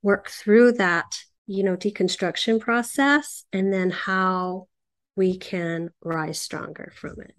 work 0.02 0.30
through 0.30 0.74
that, 0.74 1.20
you 1.48 1.64
know, 1.64 1.76
deconstruction 1.76 2.60
process 2.60 3.46
and 3.52 3.74
then 3.74 3.90
how 3.90 4.68
we 5.16 5.38
can 5.38 5.90
rise 6.02 6.40
stronger 6.40 6.94
from 6.96 7.20
it. 7.22 7.36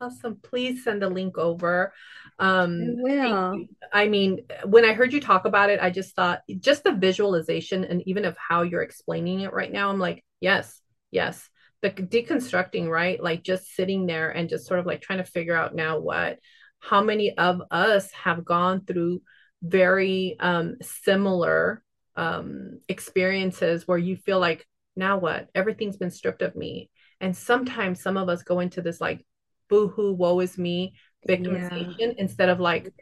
Awesome. 0.00 0.38
Please 0.42 0.82
send 0.82 1.00
the 1.00 1.08
link 1.08 1.38
over. 1.38 1.92
Um, 2.38 2.80
I 2.82 3.02
will. 3.02 3.64
I 3.92 4.08
mean, 4.08 4.40
when 4.64 4.84
I 4.84 4.94
heard 4.94 5.12
you 5.12 5.20
talk 5.20 5.44
about 5.44 5.70
it, 5.70 5.78
I 5.80 5.90
just 5.90 6.16
thought 6.16 6.40
just 6.58 6.82
the 6.82 6.92
visualization 6.92 7.84
and 7.84 8.02
even 8.06 8.24
of 8.24 8.36
how 8.36 8.62
you're 8.62 8.82
explaining 8.82 9.40
it 9.40 9.52
right 9.52 9.70
now, 9.70 9.90
I'm 9.90 10.00
like, 10.00 10.24
yes, 10.40 10.80
yes. 11.12 11.48
The 11.82 11.90
deconstructing, 11.90 12.88
right? 12.88 13.20
Like 13.20 13.42
just 13.42 13.74
sitting 13.74 14.06
there 14.06 14.30
and 14.30 14.48
just 14.48 14.66
sort 14.66 14.80
of 14.80 14.86
like 14.86 15.00
trying 15.00 15.18
to 15.18 15.24
figure 15.24 15.56
out 15.56 15.74
now 15.74 15.98
what, 15.98 16.38
how 16.78 17.02
many 17.02 17.36
of 17.36 17.60
us 17.70 18.10
have 18.12 18.44
gone 18.44 18.84
through 18.84 19.22
very 19.62 20.36
um, 20.38 20.76
similar 20.80 21.82
um, 22.14 22.80
experiences 22.88 23.86
where 23.86 23.98
you 23.98 24.16
feel 24.16 24.38
like, 24.38 24.66
now 24.94 25.18
what? 25.18 25.48
Everything's 25.54 25.96
been 25.96 26.10
stripped 26.10 26.42
of 26.42 26.54
me. 26.54 26.90
And 27.20 27.36
sometimes 27.36 28.00
some 28.00 28.16
of 28.16 28.28
us 28.28 28.42
go 28.42 28.60
into 28.60 28.82
this 28.82 29.00
like 29.00 29.24
boohoo, 29.68 30.12
woe 30.12 30.38
is 30.40 30.58
me 30.58 30.94
victimization 31.28 31.94
yeah. 31.98 32.12
instead 32.18 32.48
of 32.48 32.60
like, 32.60 32.92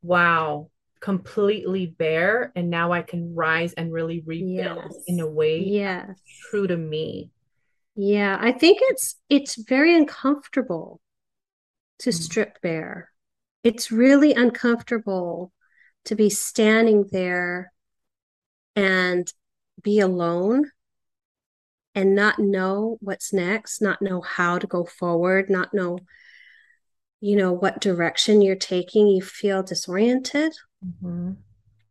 wow, 0.00 0.70
completely 1.00 1.86
bare. 1.86 2.52
And 2.54 2.70
now 2.70 2.92
I 2.92 3.02
can 3.02 3.34
rise 3.34 3.72
and 3.72 3.92
really 3.92 4.22
rebuild 4.24 4.92
yes. 4.92 5.04
in 5.08 5.20
a 5.20 5.26
way 5.26 5.58
yes. 5.58 6.20
true 6.48 6.66
to 6.66 6.76
me. 6.76 7.30
Yeah, 7.96 8.36
I 8.40 8.52
think 8.52 8.78
it's 8.82 9.16
it's 9.28 9.54
very 9.54 9.94
uncomfortable 9.94 11.00
to 12.00 12.10
mm. 12.10 12.14
strip 12.14 12.60
bare. 12.60 13.10
It's 13.62 13.90
really 13.90 14.34
uncomfortable 14.34 15.52
to 16.06 16.14
be 16.14 16.28
standing 16.28 17.06
there 17.10 17.72
and 18.76 19.32
be 19.82 20.00
alone 20.00 20.70
and 21.94 22.14
not 22.14 22.38
know 22.38 22.98
what's 23.00 23.32
next, 23.32 23.80
not 23.80 24.02
know 24.02 24.20
how 24.20 24.58
to 24.58 24.66
go 24.66 24.84
forward, 24.84 25.48
not 25.48 25.72
know, 25.72 26.00
you 27.20 27.36
know, 27.36 27.52
what 27.52 27.80
direction 27.80 28.42
you're 28.42 28.56
taking. 28.56 29.06
You 29.06 29.22
feel 29.22 29.62
disoriented. 29.62 30.52
Mm-hmm. 30.84 31.32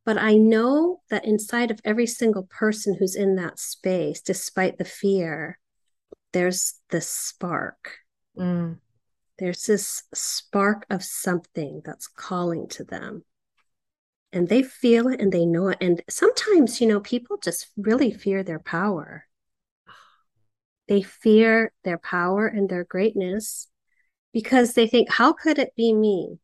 But 0.05 0.17
I 0.17 0.35
know 0.35 1.01
that 1.09 1.23
inside 1.23 1.71
of 1.71 1.79
every 1.85 2.07
single 2.07 2.43
person 2.43 2.97
who's 2.99 3.15
in 3.15 3.37
that 3.37 3.57
space, 3.57 4.19
despite 4.19 4.77
the 4.77 4.85
fear, 4.85 5.57
there's 6.33 6.79
this 6.89 7.09
spark. 7.09 7.99
Mm. 8.37 8.79
There's 9.39 9.65
this 9.65 10.03
spark 10.13 10.85
of 10.89 11.03
something 11.03 11.81
that's 11.85 12.07
calling 12.07 12.67
to 12.69 12.83
them. 12.83 13.23
And 14.31 14.49
they 14.49 14.63
feel 14.63 15.07
it 15.07 15.21
and 15.21 15.31
they 15.31 15.45
know 15.45 15.69
it. 15.69 15.77
And 15.79 16.01
sometimes, 16.09 16.81
you 16.81 16.87
know, 16.87 16.99
people 16.99 17.37
just 17.37 17.67
really 17.77 18.11
fear 18.11 18.43
their 18.43 18.59
power. 18.59 19.25
They 20.87 21.03
fear 21.03 21.71
their 21.83 21.99
power 21.99 22.47
and 22.47 22.67
their 22.67 22.83
greatness 22.83 23.67
because 24.33 24.73
they 24.73 24.87
think, 24.87 25.11
how 25.11 25.33
could 25.33 25.59
it 25.59 25.75
be 25.75 25.93
me? 25.93 26.39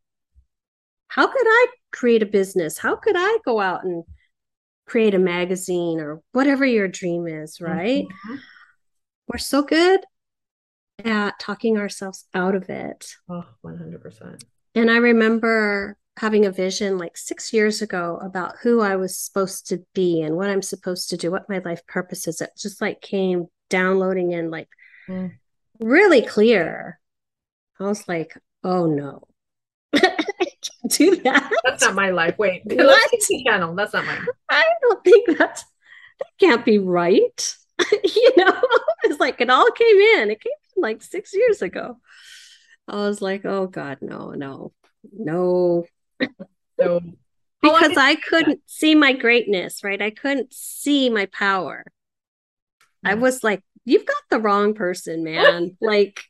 How 1.08 1.25
could 1.25 1.45
I 1.45 1.65
create 1.91 2.21
a 2.21 2.28
business? 2.28 2.78
How 2.78 2.95
could 2.95 3.15
I 3.17 3.39
go 3.43 3.60
out 3.60 3.84
and 3.84 4.04
create 4.86 5.15
a 5.15 5.19
magazine 5.19 5.99
or 5.99 6.21
whatever 6.32 6.65
your 6.65 6.88
dream 6.88 7.28
is, 7.28 7.60
right? 7.60 8.06
Mm-hmm. 8.06 8.36
We're 9.30 9.38
so 9.38 9.62
good 9.62 10.02
at 11.06 11.39
talking 11.39 11.78
ourselves 11.78 12.26
out 12.34 12.56
of 12.56 12.68
it. 12.70 13.13
Oh, 13.30 13.46
100%. 13.63 14.42
And 14.74 14.89
I 14.89 14.98
remember 14.98 15.98
having 16.18 16.48
a 16.48 16.52
vision 16.52 16.98
like 16.98 17.15
six 17.15 17.54
years 17.54 17.84
ago 17.84 18.20
about 18.24 18.56
who 18.63 18.82
I 18.82 18.96
was 18.96 19.15
supposed 19.15 19.68
to 19.68 19.86
be 19.94 20.22
and 20.22 20.36
what 20.36 20.50
I'm 20.50 20.63
supposed 20.63 21.12
to 21.12 21.18
do, 21.18 21.30
what 21.30 21.48
my 21.48 21.60
life 21.60 21.86
purpose 21.86 22.28
is. 22.28 22.42
It 22.42 22.50
just 22.58 22.82
like 22.82 23.02
came 23.02 23.46
downloading 23.70 24.32
in 24.32 24.50
like 24.50 24.68
mm. 25.08 25.32
really 25.80 26.24
clear. 26.24 27.00
I 27.80 27.84
was 27.84 28.08
like, 28.08 28.36
oh 28.63 28.88
no. 28.88 29.28
Can't 29.94 30.89
do 30.89 31.15
that. 31.18 31.52
That's 31.63 31.84
not 31.84 31.94
my 31.94 32.10
life. 32.10 32.36
Wait, 32.39 32.63
what? 32.65 33.12
channel. 33.46 33.76
That's 33.78 33.94
not 33.94 34.06
mine. 34.06 34.26
I 34.50 34.65
don't 34.82 35.04
think 35.04 35.38
that's 35.38 35.63
that 36.20 36.28
can't 36.39 36.65
be 36.65 36.80
right. 36.80 37.56
you 38.04 38.34
know, 38.38 38.62
it's 39.04 39.20
like 39.20 39.42
it 39.42 39.50
all 39.50 39.70
came 39.72 39.98
in. 39.98 40.32
It 40.32 40.42
came 40.42 40.52
in 40.76 40.82
like 40.82 41.02
six 41.02 41.34
years 41.34 41.62
ago. 41.62 41.98
I 42.88 42.96
was 42.96 43.22
like, 43.22 43.46
oh 43.46 43.68
God, 43.68 44.00
no, 44.02 44.32
no, 44.32 44.72
no. 45.13 45.86
no. 46.78 47.02
because 47.62 47.98
I 47.98 48.15
couldn't 48.15 48.62
see 48.65 48.96
my 48.96 49.13
greatness, 49.13 49.84
right? 49.84 50.02
I 50.02 50.10
couldn't 50.10 50.54
see 50.54 51.10
my 51.10 51.28
power. 51.28 51.86
I 53.04 53.13
mm. 53.13 53.20
was 53.20 53.44
like, 53.44 53.63
you've 53.86 54.06
got 54.06 54.24
the 54.30 54.39
wrong 54.39 54.74
person, 54.74 55.24
man. 55.24 55.78
like, 55.82 56.22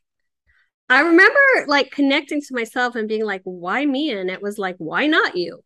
I 0.88 1.00
remember 1.00 1.40
like 1.66 1.92
connecting 1.92 2.40
to 2.40 2.54
myself 2.54 2.96
and 2.96 3.08
being 3.08 3.24
like, 3.24 3.42
why 3.44 3.86
me? 3.86 4.10
And 4.10 4.28
it 4.28 4.42
was 4.42 4.58
like, 4.58 4.76
why 4.78 5.06
not 5.06 5.36
you? 5.36 5.62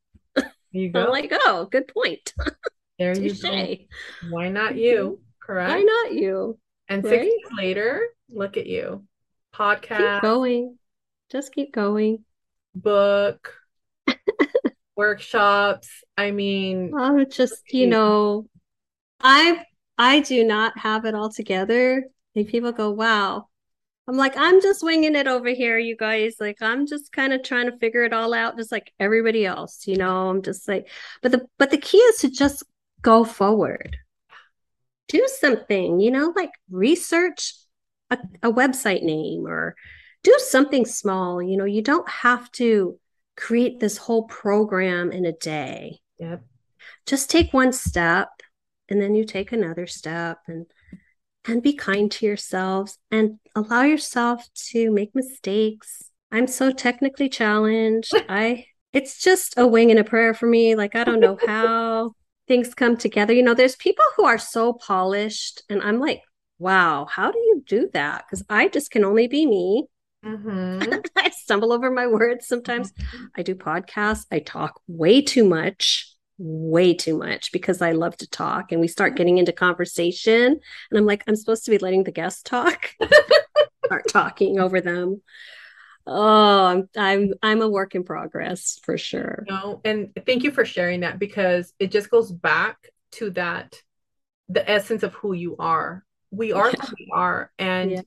You 0.71 0.91
go. 0.91 1.05
I'm 1.05 1.11
like, 1.11 1.33
oh, 1.33 1.69
good 1.71 1.89
point. 1.89 2.35
there 2.99 3.17
you 3.17 3.33
go. 3.33 3.77
Why 4.29 4.49
not 4.49 4.71
mm-hmm. 4.71 4.79
you? 4.79 5.21
Correct. 5.45 5.71
Why 5.71 5.83
not 5.83 6.15
you? 6.15 6.59
And 6.89 7.05
right? 7.05 7.11
six 7.11 7.25
years 7.25 7.53
later, 7.57 8.03
look 8.31 8.57
at 8.57 8.67
you. 8.67 9.05
Podcast. 9.55 10.15
Keep 10.15 10.23
going. 10.23 10.79
Just 11.31 11.53
keep 11.53 11.73
going. 11.73 12.25
Book. 12.75 13.55
workshops. 14.97 15.89
I 16.17 16.31
mean, 16.31 16.93
oh, 16.97 17.25
just 17.25 17.73
you 17.73 17.87
know, 17.87 18.47
I've 19.21 19.59
I 19.99 20.21
do 20.21 20.45
not 20.45 20.79
have 20.79 21.05
it 21.05 21.15
all 21.15 21.31
together. 21.31 22.05
And 22.35 22.49
people 22.49 22.73
go, 22.73 22.91
wow. 22.91 23.49
I'm 24.07 24.17
like, 24.17 24.37
I'm 24.37 24.61
just 24.61 24.83
winging 24.83 25.15
it 25.15 25.27
over 25.27 25.49
here, 25.49 25.79
you 25.79 25.97
guys. 25.97 26.35
Like, 26.39 26.61
I'm 26.61 26.87
just 26.87 27.11
kind 27.13 27.33
of 27.33 27.43
trying 27.43 27.71
to 27.71 27.79
figure 27.79 28.05
it 28.05 28.13
all 28.13 28.35
out, 28.35 28.57
just 28.59 28.73
like 28.73 28.93
everybody 29.01 29.47
else, 29.47 29.87
you 29.87 29.97
know. 29.97 30.29
I'm 30.29 30.43
just 30.43 30.69
like, 30.69 30.89
but 31.23 31.33
the 31.33 31.47
but 31.59 31.71
the 31.71 31.79
key 31.79 31.99
is 31.99 32.19
to 32.19 32.31
just 32.31 32.65
go 33.03 33.25
forward. 33.25 33.97
Do 35.09 35.27
something, 35.41 36.01
you 36.01 36.11
know, 36.11 36.33
like 36.35 36.51
research 36.71 37.55
a, 38.11 38.19
a 38.43 38.53
website 38.53 39.03
name 39.03 39.47
or 39.47 39.77
do 40.23 40.35
something 40.39 40.87
small. 40.87 41.43
You 41.43 41.57
know, 41.57 41.65
you 41.65 41.83
don't 41.83 42.09
have 42.09 42.51
to 42.53 42.99
create 43.37 43.81
this 43.81 43.97
whole 43.97 44.25
program 44.25 45.13
in 45.13 45.25
a 45.25 45.33
day. 45.33 46.01
Yep. 46.19 46.43
Just 47.07 47.31
take 47.31 47.53
one 47.53 47.73
step 47.73 48.29
and 48.89 49.01
then 49.01 49.15
you 49.15 49.25
take 49.25 49.53
another 49.53 49.87
step 49.87 50.39
and 50.47 50.67
and 51.47 51.63
be 51.63 51.75
kind 51.75 52.11
to 52.11 52.27
yourselves 52.27 52.99
and 53.11 53.39
allow 53.55 53.83
yourself 53.83 54.49
to 54.55 54.91
make 54.91 55.15
mistakes 55.15 56.11
i'm 56.33 56.47
so 56.47 56.71
technically 56.71 57.29
challenged 57.29 58.13
i 58.29 58.65
it's 58.93 59.23
just 59.23 59.55
a 59.57 59.67
wing 59.67 59.91
and 59.91 60.01
a 60.01 60.05
prayer 60.05 60.35
for 60.35 60.47
me 60.47 60.75
like 60.75 60.95
i 60.95 61.05
don't 61.05 61.21
know 61.21 61.39
how 61.47 62.13
things 62.47 62.75
come 62.75 62.97
together. 62.97 63.33
You 63.33 63.43
know 63.43 63.55
there's 63.55 63.77
people 63.77 64.05
who 64.17 64.25
are 64.25 64.39
so 64.39 64.73
polished 64.73 65.63
and 65.69 65.83
i'm 65.83 65.99
like 65.99 66.23
wow 66.59 67.07
how 67.11 67.31
do 67.31 67.39
you 67.39 67.63
do 67.67 67.89
that? 67.93 68.25
Because 68.27 68.45
i 68.49 68.69
just 68.69 68.91
can 68.91 69.05
only 69.05 69.27
be 69.27 69.47
me. 69.47 69.87
Mm-hmm. 70.25 71.01
i 71.17 71.31
stumble 71.31 71.73
over 71.73 71.91
my 71.91 72.07
words 72.07 72.47
sometimes. 72.47 72.93
Mm-hmm. 72.93 73.25
i 73.37 73.43
do 73.43 73.55
podcasts. 73.55 74.27
I 74.31 74.41
talk 74.41 74.81
way 74.87 75.23
too 75.23 75.45
much 75.45 76.11
way 76.37 76.93
too 76.93 77.17
much 77.17 77.53
because 77.53 77.81
I 77.81 77.93
love 77.93 78.17
to 78.17 78.29
talk 78.29 78.73
and 78.73 78.81
we 78.81 78.89
start 78.89 79.15
getting 79.15 79.39
into 79.39 79.53
conversation 79.53 80.59
and 80.91 80.99
I'm 80.99 81.07
like 81.07 81.23
I'm 81.29 81.37
supposed 81.37 81.65
to 81.67 81.71
be 81.71 81.79
letting 81.79 82.05
the 82.05 82.11
guests 82.11 82.43
talk. 82.43 82.91
Start 83.87 84.09
talking 84.09 84.59
over 84.59 84.81
them 84.81 85.23
oh 86.07 86.65
I'm 86.65 86.89
I'm 86.97 87.33
I'm 87.43 87.63
a 87.63 87.69
work 87.69 87.95
in 87.95 88.05
progress 88.05 88.79
for 88.83 88.99
sure 88.99 89.45
no 89.49 89.81
and 89.85 90.11
thank 90.27 90.43
you 90.43 90.51
for 90.51 90.65
sharing 90.65 91.01
that 91.01 91.19
because 91.19 91.73
it 91.79 91.91
just 91.91 92.11
goes 92.11 92.31
back 92.31 92.77
to 93.13 93.31
that 93.31 93.81
the 94.49 94.69
essence 94.69 95.03
of 95.03 95.15
who 95.15 95.33
you 95.33 95.57
are 95.59 96.05
we 96.31 96.53
are 96.53 96.71
yeah. 96.71 96.85
who 96.85 96.95
we 96.99 97.09
are 97.13 97.51
and 97.59 97.91
yeah. 97.91 98.03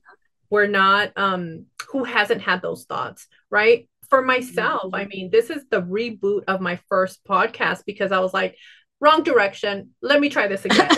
we're 0.50 0.68
not 0.68 1.12
um 1.16 1.66
who 1.88 2.04
hasn't 2.04 2.42
had 2.42 2.62
those 2.62 2.84
thoughts 2.84 3.26
right 3.50 3.88
for 4.08 4.22
myself, 4.22 4.94
I 4.94 5.02
mm-hmm. 5.02 5.08
mean, 5.08 5.30
this 5.30 5.50
is 5.50 5.64
the 5.70 5.82
reboot 5.82 6.44
of 6.48 6.60
my 6.60 6.80
first 6.88 7.24
podcast 7.24 7.84
because 7.84 8.12
I 8.12 8.20
was 8.20 8.32
like, 8.32 8.56
wrong 9.00 9.22
direction. 9.22 9.90
Let 10.02 10.20
me 10.20 10.28
try 10.28 10.48
this 10.48 10.64
again. 10.64 10.90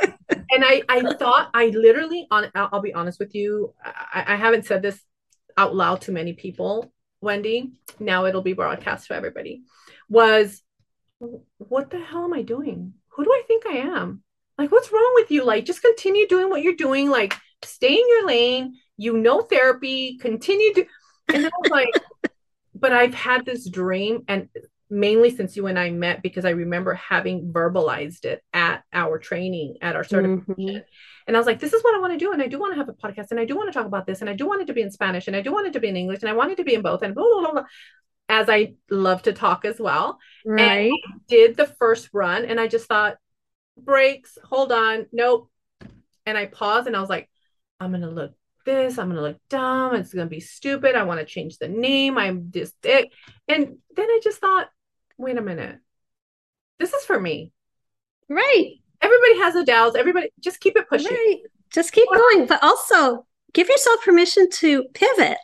and 0.00 0.14
and 0.50 0.64
I, 0.64 0.82
I 0.88 1.14
thought 1.14 1.50
I 1.54 1.66
literally 1.66 2.26
on 2.30 2.50
I'll, 2.54 2.68
I'll 2.72 2.80
be 2.80 2.94
honest 2.94 3.18
with 3.18 3.34
you, 3.34 3.74
I, 3.84 4.24
I 4.28 4.36
haven't 4.36 4.66
said 4.66 4.82
this 4.82 5.00
out 5.58 5.74
loud 5.74 6.00
to 6.02 6.12
many 6.12 6.32
people, 6.32 6.92
Wendy. 7.20 7.72
Now 7.98 8.24
it'll 8.24 8.42
be 8.42 8.52
broadcast 8.52 9.08
to 9.08 9.14
everybody. 9.14 9.64
Was 10.08 10.62
what 11.18 11.90
the 11.90 11.98
hell 11.98 12.24
am 12.24 12.32
I 12.32 12.42
doing? 12.42 12.94
Who 13.08 13.24
do 13.24 13.30
I 13.30 13.42
think 13.46 13.66
I 13.66 13.78
am? 13.78 14.22
Like, 14.56 14.70
what's 14.70 14.92
wrong 14.92 15.12
with 15.16 15.30
you? 15.30 15.44
Like, 15.44 15.64
just 15.64 15.82
continue 15.82 16.28
doing 16.28 16.48
what 16.48 16.62
you're 16.62 16.74
doing. 16.74 17.10
Like, 17.10 17.36
stay 17.64 17.92
in 17.92 18.08
your 18.08 18.26
lane. 18.26 18.76
You 18.96 19.16
know 19.16 19.42
therapy. 19.42 20.16
Continue 20.18 20.74
to. 20.74 20.86
And 21.28 21.44
I 21.44 21.50
was 21.58 21.70
like, 21.70 21.88
but 22.74 22.92
I've 22.92 23.14
had 23.14 23.44
this 23.44 23.68
dream, 23.68 24.22
and 24.28 24.48
mainly 24.90 25.34
since 25.34 25.56
you 25.56 25.66
and 25.66 25.78
I 25.78 25.90
met, 25.90 26.22
because 26.22 26.44
I 26.44 26.50
remember 26.50 26.94
having 26.94 27.52
verbalized 27.52 28.24
it 28.24 28.42
at 28.52 28.84
our 28.92 29.18
training, 29.18 29.76
at 29.82 29.96
our 29.96 30.04
certification. 30.04 30.54
Mm-hmm. 30.54 30.78
And 31.26 31.36
I 31.36 31.40
was 31.40 31.46
like, 31.46 31.60
this 31.60 31.74
is 31.74 31.84
what 31.84 31.94
I 31.94 31.98
want 31.98 32.14
to 32.14 32.18
do. 32.18 32.32
And 32.32 32.42
I 32.42 32.46
do 32.46 32.58
want 32.58 32.72
to 32.72 32.78
have 32.78 32.88
a 32.88 32.94
podcast. 32.94 33.30
And 33.30 33.38
I 33.38 33.44
do 33.44 33.56
want 33.56 33.68
to 33.68 33.78
talk 33.78 33.86
about 33.86 34.06
this. 34.06 34.22
And 34.22 34.30
I 34.30 34.34
do 34.34 34.46
want 34.46 34.62
it 34.62 34.66
to 34.68 34.72
be 34.72 34.80
in 34.80 34.90
Spanish. 34.90 35.26
And 35.26 35.36
I 35.36 35.42
do 35.42 35.52
want 35.52 35.66
it 35.66 35.74
to 35.74 35.80
be 35.80 35.88
in 35.88 35.96
English. 35.96 36.20
And 36.22 36.30
I 36.30 36.32
want 36.32 36.52
it 36.52 36.56
to 36.56 36.64
be 36.64 36.74
in 36.74 36.80
both. 36.80 37.02
And 37.02 37.14
blah, 37.14 37.24
blah, 37.24 37.52
blah, 37.52 37.64
as 38.28 38.48
I 38.48 38.74
love 38.90 39.22
to 39.22 39.32
talk 39.32 39.64
as 39.64 39.78
well. 39.78 40.18
Right. 40.44 40.92
did 41.28 41.56
the 41.56 41.66
first 41.66 42.08
run. 42.12 42.44
And 42.44 42.58
I 42.58 42.66
just 42.66 42.86
thought, 42.86 43.16
brakes, 43.76 44.38
hold 44.42 44.72
on, 44.72 45.06
nope. 45.12 45.50
And 46.26 46.36
I 46.36 46.46
paused 46.46 46.86
and 46.86 46.96
I 46.96 47.00
was 47.00 47.10
like, 47.10 47.28
I'm 47.80 47.90
going 47.90 48.02
to 48.02 48.10
look 48.10 48.32
this. 48.64 48.98
I'm 48.98 49.06
going 49.06 49.16
to 49.16 49.22
look 49.22 49.38
dumb. 49.48 49.94
It's 49.94 50.12
going 50.12 50.26
to 50.26 50.30
be 50.30 50.40
stupid. 50.40 50.94
I 50.94 51.04
want 51.04 51.20
to 51.20 51.26
change 51.26 51.58
the 51.58 51.68
name. 51.68 52.18
I'm 52.18 52.50
just 52.52 52.74
it. 52.84 53.10
And 53.46 53.78
then 53.96 54.06
I 54.06 54.20
just 54.22 54.40
thought, 54.40 54.68
wait 55.18 55.36
a 55.36 55.42
minute. 55.42 55.78
This 56.78 56.92
is 56.92 57.04
for 57.04 57.18
me. 57.18 57.52
Right. 58.28 58.74
Everybody 59.00 59.38
has 59.38 59.54
a 59.56 59.64
doubts. 59.64 59.96
Everybody 59.96 60.30
just 60.40 60.60
keep 60.60 60.76
it 60.76 60.88
pushing. 60.88 61.12
Right. 61.12 61.40
Just 61.72 61.92
keep 61.92 62.08
going. 62.12 62.46
But 62.46 62.62
also 62.62 63.26
give 63.52 63.68
yourself 63.68 64.02
permission 64.02 64.48
to 64.50 64.84
pivot. 64.94 65.38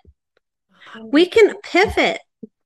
Um, 0.94 1.10
we 1.10 1.26
can 1.26 1.54
pivot. 1.62 2.20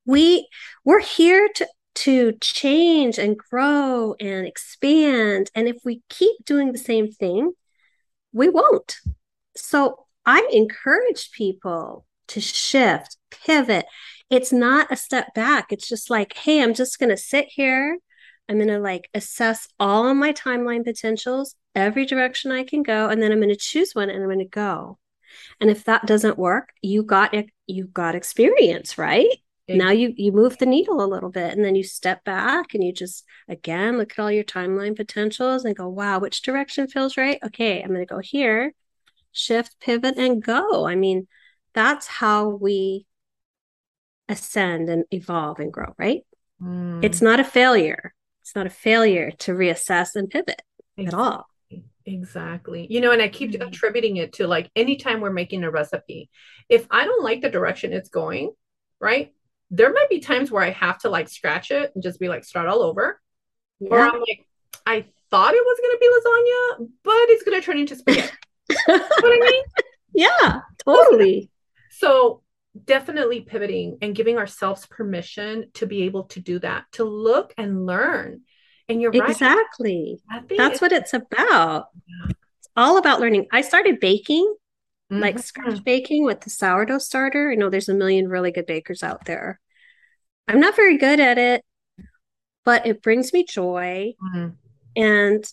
We 0.06 0.48
we're 0.84 1.00
here 1.00 1.48
to 1.56 1.66
to 1.96 2.32
change 2.40 3.18
and 3.18 3.36
grow 3.36 4.14
and 4.20 4.46
expand. 4.46 5.50
And 5.54 5.66
if 5.66 5.78
we 5.84 6.02
keep 6.08 6.44
doing 6.44 6.72
the 6.72 6.78
same 6.78 7.10
thing, 7.10 7.52
we 8.32 8.48
won't. 8.48 8.96
So 9.56 10.06
I 10.24 10.48
encourage 10.52 11.32
people 11.32 12.06
to 12.28 12.40
shift, 12.40 13.16
pivot. 13.30 13.86
It's 14.30 14.52
not 14.52 14.92
a 14.92 14.96
step 14.96 15.34
back. 15.34 15.72
It's 15.72 15.88
just 15.88 16.10
like, 16.10 16.34
hey, 16.34 16.62
I'm 16.62 16.74
just 16.74 16.98
going 16.98 17.10
to 17.10 17.16
sit 17.16 17.46
here. 17.48 17.98
I'm 18.48 18.56
going 18.56 18.68
to 18.68 18.78
like 18.78 19.08
assess 19.14 19.68
all 19.78 20.08
of 20.08 20.16
my 20.16 20.32
timeline 20.32 20.84
potentials, 20.84 21.54
every 21.74 22.06
direction 22.06 22.50
I 22.50 22.64
can 22.64 22.82
go, 22.82 23.08
and 23.08 23.22
then 23.22 23.32
I'm 23.32 23.38
going 23.38 23.48
to 23.50 23.56
choose 23.56 23.94
one 23.94 24.10
and 24.10 24.22
I'm 24.22 24.28
going 24.28 24.38
to 24.38 24.44
go. 24.44 24.98
And 25.60 25.70
if 25.70 25.84
that 25.84 26.06
doesn't 26.06 26.38
work, 26.38 26.70
you 26.82 27.02
got 27.02 27.34
it, 27.34 27.50
you 27.66 27.84
got 27.86 28.14
experience, 28.14 28.96
right? 28.96 29.28
now 29.68 29.90
you 29.90 30.14
you 30.16 30.32
move 30.32 30.56
the 30.58 30.66
needle 30.66 31.04
a 31.04 31.06
little 31.06 31.28
bit 31.30 31.52
and 31.52 31.64
then 31.64 31.74
you 31.74 31.84
step 31.84 32.24
back 32.24 32.74
and 32.74 32.82
you 32.82 32.92
just 32.92 33.24
again 33.48 33.98
look 33.98 34.12
at 34.12 34.18
all 34.18 34.30
your 34.32 34.44
timeline 34.44 34.96
potentials 34.96 35.64
and 35.64 35.76
go 35.76 35.88
wow 35.88 36.18
which 36.18 36.42
direction 36.42 36.88
feels 36.88 37.16
right 37.16 37.38
okay 37.44 37.82
i'm 37.82 37.88
going 37.88 38.00
to 38.00 38.06
go 38.06 38.18
here 38.18 38.72
shift 39.32 39.78
pivot 39.80 40.16
and 40.16 40.42
go 40.42 40.86
i 40.86 40.94
mean 40.94 41.26
that's 41.74 42.06
how 42.06 42.48
we 42.48 43.04
ascend 44.28 44.88
and 44.88 45.04
evolve 45.10 45.58
and 45.58 45.72
grow 45.72 45.94
right 45.98 46.22
mm. 46.62 47.04
it's 47.04 47.22
not 47.22 47.40
a 47.40 47.44
failure 47.44 48.14
it's 48.42 48.54
not 48.54 48.66
a 48.66 48.70
failure 48.70 49.30
to 49.32 49.52
reassess 49.52 50.14
and 50.14 50.30
pivot 50.30 50.62
exactly. 50.96 51.06
at 51.06 51.14
all 51.14 51.46
exactly 52.06 52.86
you 52.90 53.00
know 53.00 53.12
and 53.12 53.22
i 53.22 53.28
keep 53.28 53.52
mm. 53.52 53.66
attributing 53.66 54.16
it 54.16 54.32
to 54.32 54.46
like 54.46 54.70
anytime 54.74 55.20
we're 55.20 55.30
making 55.30 55.64
a 55.64 55.70
recipe 55.70 56.30
if 56.68 56.86
i 56.90 57.04
don't 57.04 57.22
like 57.22 57.40
the 57.42 57.50
direction 57.50 57.92
it's 57.92 58.08
going 58.08 58.50
right 59.00 59.32
there 59.70 59.92
might 59.92 60.08
be 60.08 60.20
times 60.20 60.50
where 60.50 60.62
I 60.62 60.70
have 60.70 60.98
to 61.00 61.10
like 61.10 61.28
scratch 61.28 61.70
it 61.70 61.92
and 61.94 62.02
just 62.02 62.18
be 62.18 62.28
like, 62.28 62.44
start 62.44 62.68
all 62.68 62.82
over. 62.82 63.20
Yeah. 63.80 63.88
Or 63.90 64.00
I'm 64.00 64.20
like, 64.20 64.46
I 64.86 65.04
thought 65.30 65.54
it 65.54 65.64
was 65.64 65.78
going 65.80 65.94
to 65.94 65.98
be 66.00 66.08
lasagna, 66.08 66.88
but 67.04 67.30
it's 67.30 67.42
going 67.44 67.60
to 67.60 67.64
turn 67.64 67.78
into 67.78 67.96
spaghetti. 67.96 68.32
you 68.70 68.76
know 68.88 68.98
what 68.98 69.24
I 69.24 69.50
mean? 69.50 69.62
Yeah, 70.14 70.60
totally. 70.84 71.50
So 71.90 72.42
definitely 72.84 73.40
pivoting 73.40 73.98
and 74.02 74.14
giving 74.14 74.38
ourselves 74.38 74.86
permission 74.86 75.70
to 75.74 75.86
be 75.86 76.02
able 76.02 76.24
to 76.24 76.40
do 76.40 76.58
that, 76.60 76.84
to 76.92 77.04
look 77.04 77.54
and 77.56 77.86
learn. 77.86 78.42
And 78.88 79.00
you're 79.02 79.12
exactly. 79.12 80.18
right. 80.30 80.38
Exactly. 80.38 80.56
That's 80.56 80.80
what 80.80 80.92
it's 80.92 81.14
about. 81.14 81.88
Yeah. 82.06 82.32
It's 82.58 82.68
all 82.76 82.96
about 82.96 83.20
learning. 83.20 83.46
I 83.52 83.60
started 83.60 84.00
baking 84.00 84.54
mm-hmm. 85.10 85.22
like 85.22 85.38
scratch 85.38 85.82
baking 85.84 86.24
with 86.24 86.40
the 86.40 86.50
sourdough 86.50 86.98
starter. 86.98 87.50
I 87.50 87.54
know 87.54 87.70
there's 87.70 87.88
a 87.88 87.94
million 87.94 88.28
really 88.28 88.50
good 88.50 88.66
bakers 88.66 89.02
out 89.02 89.24
there. 89.24 89.60
I'm 90.46 90.60
not 90.60 90.76
very 90.76 90.96
good 90.96 91.20
at 91.20 91.38
it, 91.38 91.64
but 92.64 92.86
it 92.86 93.02
brings 93.02 93.32
me 93.32 93.44
joy. 93.44 94.14
Mm-hmm. 94.22 94.48
And 94.96 95.44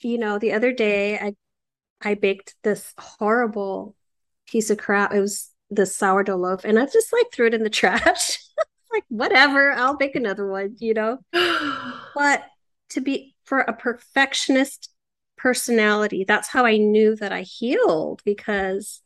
you 0.00 0.18
know, 0.18 0.38
the 0.38 0.52
other 0.52 0.72
day 0.72 1.18
I 1.18 1.34
I 2.00 2.14
baked 2.14 2.54
this 2.62 2.92
horrible 2.98 3.94
piece 4.46 4.70
of 4.70 4.78
crap. 4.78 5.14
It 5.14 5.20
was 5.20 5.51
the 5.74 5.86
sourdough 5.86 6.36
loaf, 6.36 6.64
and 6.64 6.78
I 6.78 6.86
just 6.86 7.12
like 7.12 7.26
threw 7.32 7.46
it 7.46 7.54
in 7.54 7.62
the 7.62 7.70
trash. 7.80 8.38
like 8.92 9.04
whatever, 9.08 9.72
I'll 9.72 9.96
bake 9.96 10.16
another 10.16 10.46
one, 10.46 10.76
you 10.78 10.94
know. 10.94 11.18
but 11.32 12.44
to 12.90 13.00
be 13.00 13.34
for 13.44 13.60
a 13.60 13.72
perfectionist 13.72 14.90
personality, 15.36 16.24
that's 16.26 16.48
how 16.48 16.64
I 16.66 16.76
knew 16.76 17.16
that 17.16 17.32
I 17.32 17.42
healed 17.42 18.22
because 18.24 19.02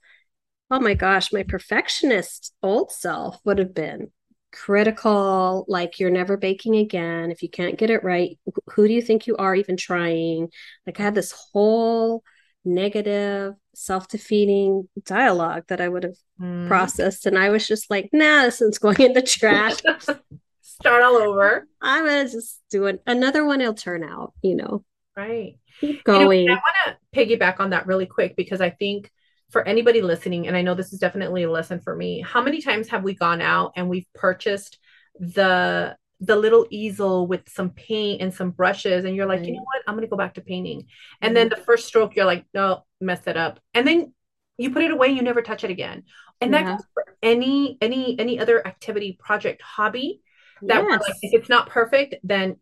oh 0.70 0.80
my 0.80 0.94
gosh, 0.94 1.32
my 1.32 1.44
perfectionist 1.44 2.52
old 2.62 2.90
self 2.90 3.38
would 3.44 3.58
have 3.58 3.74
been 3.74 4.10
critical, 4.52 5.64
like 5.68 6.00
you're 6.00 6.10
never 6.10 6.36
baking 6.36 6.76
again. 6.76 7.30
If 7.30 7.42
you 7.42 7.48
can't 7.48 7.78
get 7.78 7.90
it 7.90 8.02
right, 8.02 8.38
who 8.70 8.88
do 8.88 8.92
you 8.92 9.02
think 9.02 9.26
you 9.26 9.36
are 9.36 9.54
even 9.54 9.76
trying? 9.76 10.48
Like 10.86 10.98
I 10.98 11.04
had 11.04 11.14
this 11.14 11.32
whole 11.32 12.24
negative, 12.64 13.54
self 13.76 14.08
defeating 14.08 14.88
dialogue 15.04 15.64
that 15.68 15.82
I 15.82 15.88
would 15.88 16.02
have 16.02 16.16
mm. 16.40 16.66
processed. 16.66 17.26
And 17.26 17.38
I 17.38 17.50
was 17.50 17.68
just 17.68 17.90
like, 17.90 18.08
nah, 18.10 18.44
this 18.44 18.62
is 18.62 18.78
going 18.78 19.00
in 19.00 19.12
the 19.12 19.20
trash. 19.20 19.76
Start 20.62 21.02
all 21.02 21.16
over. 21.16 21.68
I'm 21.82 22.06
going 22.06 22.26
to 22.26 22.32
just 22.32 22.60
do 22.70 22.86
it. 22.86 23.02
Another 23.06 23.44
one, 23.44 23.60
it'll 23.60 23.74
turn 23.74 24.02
out, 24.02 24.32
you 24.42 24.56
know. 24.56 24.82
Right. 25.14 25.58
Keep 25.80 26.04
going. 26.04 26.40
You 26.40 26.46
know, 26.46 26.54
I 26.54 26.88
want 26.88 26.98
to 27.14 27.18
piggyback 27.18 27.60
on 27.60 27.70
that 27.70 27.86
really 27.86 28.06
quick 28.06 28.34
because 28.34 28.62
I 28.62 28.70
think 28.70 29.10
for 29.50 29.66
anybody 29.66 30.00
listening, 30.00 30.46
and 30.46 30.56
I 30.56 30.62
know 30.62 30.74
this 30.74 30.94
is 30.94 30.98
definitely 30.98 31.42
a 31.42 31.50
lesson 31.50 31.80
for 31.80 31.94
me, 31.94 32.22
how 32.22 32.42
many 32.42 32.62
times 32.62 32.88
have 32.88 33.04
we 33.04 33.14
gone 33.14 33.42
out 33.42 33.72
and 33.76 33.90
we've 33.90 34.06
purchased 34.14 34.78
the 35.18 35.96
the 36.20 36.36
little 36.36 36.66
easel 36.70 37.26
with 37.26 37.48
some 37.48 37.70
paint 37.70 38.22
and 38.22 38.32
some 38.32 38.50
brushes 38.50 39.04
and 39.04 39.14
you're 39.14 39.26
like 39.26 39.40
right. 39.40 39.48
you 39.48 39.54
know 39.54 39.62
what 39.62 39.82
i'm 39.86 39.94
going 39.94 40.06
to 40.06 40.10
go 40.10 40.16
back 40.16 40.34
to 40.34 40.40
painting 40.40 40.86
and 41.20 41.28
mm-hmm. 41.28 41.34
then 41.34 41.48
the 41.48 41.56
first 41.56 41.86
stroke 41.86 42.16
you're 42.16 42.24
like 42.24 42.44
no 42.54 42.84
mess 43.00 43.26
it 43.26 43.36
up 43.36 43.60
and 43.74 43.86
then 43.86 44.12
you 44.56 44.70
put 44.70 44.82
it 44.82 44.90
away 44.90 45.08
you 45.08 45.22
never 45.22 45.42
touch 45.42 45.62
it 45.62 45.70
again 45.70 46.04
and 46.40 46.52
yeah. 46.52 46.62
that 46.62 46.76
goes 46.76 46.86
for 46.94 47.04
any 47.22 47.76
any 47.80 48.18
any 48.18 48.38
other 48.38 48.66
activity 48.66 49.18
project 49.20 49.60
hobby 49.60 50.22
that 50.62 50.84
yes. 50.88 51.02
like, 51.02 51.16
if 51.20 51.40
it's 51.40 51.50
not 51.50 51.68
perfect 51.68 52.14
then 52.24 52.56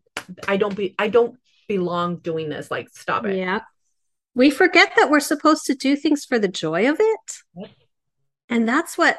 i 0.47 0.57
don't 0.57 0.75
be 0.75 0.93
i 0.99 1.07
don't 1.07 1.37
belong 1.67 2.17
doing 2.17 2.49
this 2.49 2.69
like 2.69 2.89
stop 2.91 3.25
it 3.25 3.37
yeah 3.37 3.61
we 4.35 4.49
forget 4.49 4.91
that 4.97 5.09
we're 5.09 5.21
supposed 5.21 5.65
to 5.65 5.75
do 5.75 5.95
things 5.95 6.25
for 6.25 6.37
the 6.37 6.49
joy 6.49 6.89
of 6.89 6.97
it. 6.99 7.69
And 8.49 8.67
that's 8.67 8.97
what 8.97 9.17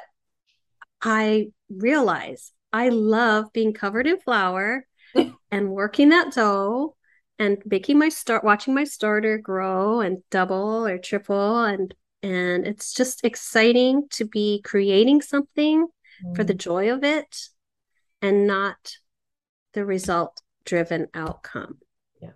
I 1.03 1.49
realize. 1.71 2.53
I 2.73 2.89
love 2.89 3.53
being 3.53 3.73
covered 3.73 4.07
in 4.07 4.19
flour 4.19 4.87
and 5.51 5.71
working 5.71 6.11
that 6.11 6.33
dough 6.33 6.97
and 7.39 7.63
making 7.65 7.99
my 7.99 8.09
start 8.09 8.45
watching 8.45 8.75
my 8.75 8.85
starter 8.85 9.39
grow 9.39 10.01
and 10.01 10.19
double 10.31 10.87
or 10.87 10.99
triple 10.99 11.65
and 11.65 11.95
and 12.23 12.67
it's 12.67 12.93
just 12.93 13.25
exciting 13.25 14.09
to 14.11 14.25
be 14.25 14.61
creating 14.65 15.21
something 15.21 15.87
mm. 16.25 16.37
for 16.37 16.45
the 16.45 16.55
mm. 16.55 16.59
joy 16.59 16.91
of 16.91 17.05
it 17.05 17.49
and 18.23 18.47
not 18.47 18.97
the 19.75 19.85
result 19.85 20.41
driven 20.65 21.09
outcome 21.15 21.79
Yeah. 22.21 22.31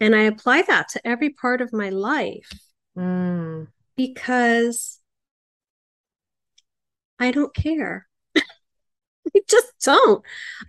and 0.00 0.14
I 0.14 0.22
apply 0.22 0.62
that 0.62 0.88
to 0.90 1.06
every 1.06 1.30
part 1.30 1.60
of 1.60 1.72
my 1.72 1.90
life 1.90 2.50
mm. 2.96 3.68
because 3.96 5.00
I 7.18 7.30
don't 7.30 7.54
care. 7.54 8.06
I 9.36 9.40
just 9.48 9.72
don't. 9.84 10.22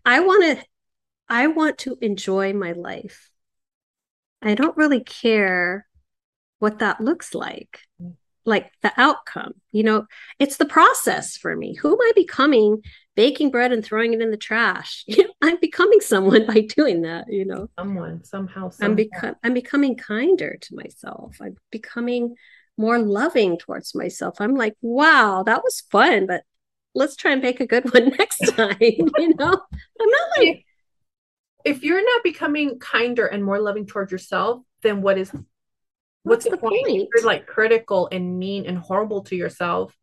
I 0.05 0.19
want 0.19 0.59
to 0.59 0.65
I 1.27 1.47
want 1.47 1.79
to 1.79 1.97
enjoy 2.01 2.53
my 2.53 2.73
life. 2.73 3.29
I 4.41 4.55
don't 4.55 4.77
really 4.77 5.03
care 5.03 5.87
what 6.59 6.79
that 6.79 7.01
looks 7.01 7.33
like. 7.33 7.79
like 8.45 8.71
the 8.83 8.93
outcome. 8.95 9.55
You 9.71 9.83
know, 9.83 10.05
it's 10.37 10.57
the 10.57 10.65
process 10.65 11.35
for 11.35 11.55
me. 11.55 11.73
Who 11.75 11.93
am 11.93 11.99
I 11.99 12.11
becoming 12.15 12.83
baking 13.15 13.49
bread 13.49 13.71
and 13.71 13.83
throwing 13.83 14.13
it 14.13 14.21
in 14.21 14.29
the 14.29 14.37
trash? 14.37 15.03
You 15.07 15.23
know, 15.23 15.33
I'm 15.41 15.59
becoming 15.59 15.99
someone 16.01 16.45
by 16.45 16.61
doing 16.61 17.01
that, 17.01 17.25
you 17.27 17.45
know. 17.45 17.69
Someone 17.77 18.23
somehow. 18.23 18.69
I'm 18.81 18.95
become 18.95 19.35
I'm 19.43 19.53
becoming 19.53 19.95
kinder 19.95 20.57
to 20.61 20.75
myself. 20.75 21.37
I'm 21.41 21.55
becoming 21.71 22.35
more 22.77 22.99
loving 22.99 23.57
towards 23.57 23.95
myself. 23.95 24.35
I'm 24.39 24.55
like, 24.55 24.75
wow, 24.81 25.43
that 25.43 25.63
was 25.63 25.81
fun, 25.89 26.27
but 26.27 26.43
let's 26.95 27.15
try 27.15 27.31
and 27.33 27.41
make 27.41 27.59
a 27.59 27.67
good 27.67 27.93
one 27.93 28.09
next 28.17 28.39
time. 28.55 28.77
you 28.79 29.35
know, 29.37 29.61
I'm 30.01 30.09
not 30.09 30.29
like 30.37 30.65
if 31.63 31.83
you're 31.83 32.03
not 32.03 32.23
becoming 32.23 32.79
kinder 32.79 33.25
and 33.25 33.43
more 33.43 33.59
loving 33.59 33.85
towards 33.85 34.11
yourself, 34.11 34.61
then 34.81 35.01
what 35.01 35.17
is 35.17 35.31
what's, 35.31 35.45
what's 36.23 36.43
the, 36.45 36.51
the 36.51 36.57
point? 36.57 36.87
point? 36.87 37.09
You're 37.13 37.25
like 37.25 37.45
critical 37.45 38.07
and 38.11 38.39
mean 38.39 38.65
and 38.65 38.77
horrible 38.77 39.23
to 39.25 39.35
yourself. 39.35 39.95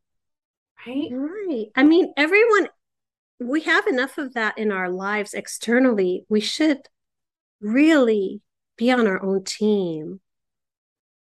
Right? 0.86 1.08
Right. 1.10 1.66
I 1.74 1.84
mean, 1.84 2.12
everyone 2.16 2.68
we 3.38 3.62
have 3.62 3.86
enough 3.86 4.18
of 4.18 4.34
that 4.34 4.58
in 4.58 4.70
our 4.70 4.88
lives 4.88 5.34
externally. 5.34 6.24
We 6.28 6.40
should 6.40 6.78
really 7.60 8.40
be 8.76 8.90
on 8.90 9.06
our 9.06 9.22
own 9.22 9.44
team. 9.44 10.20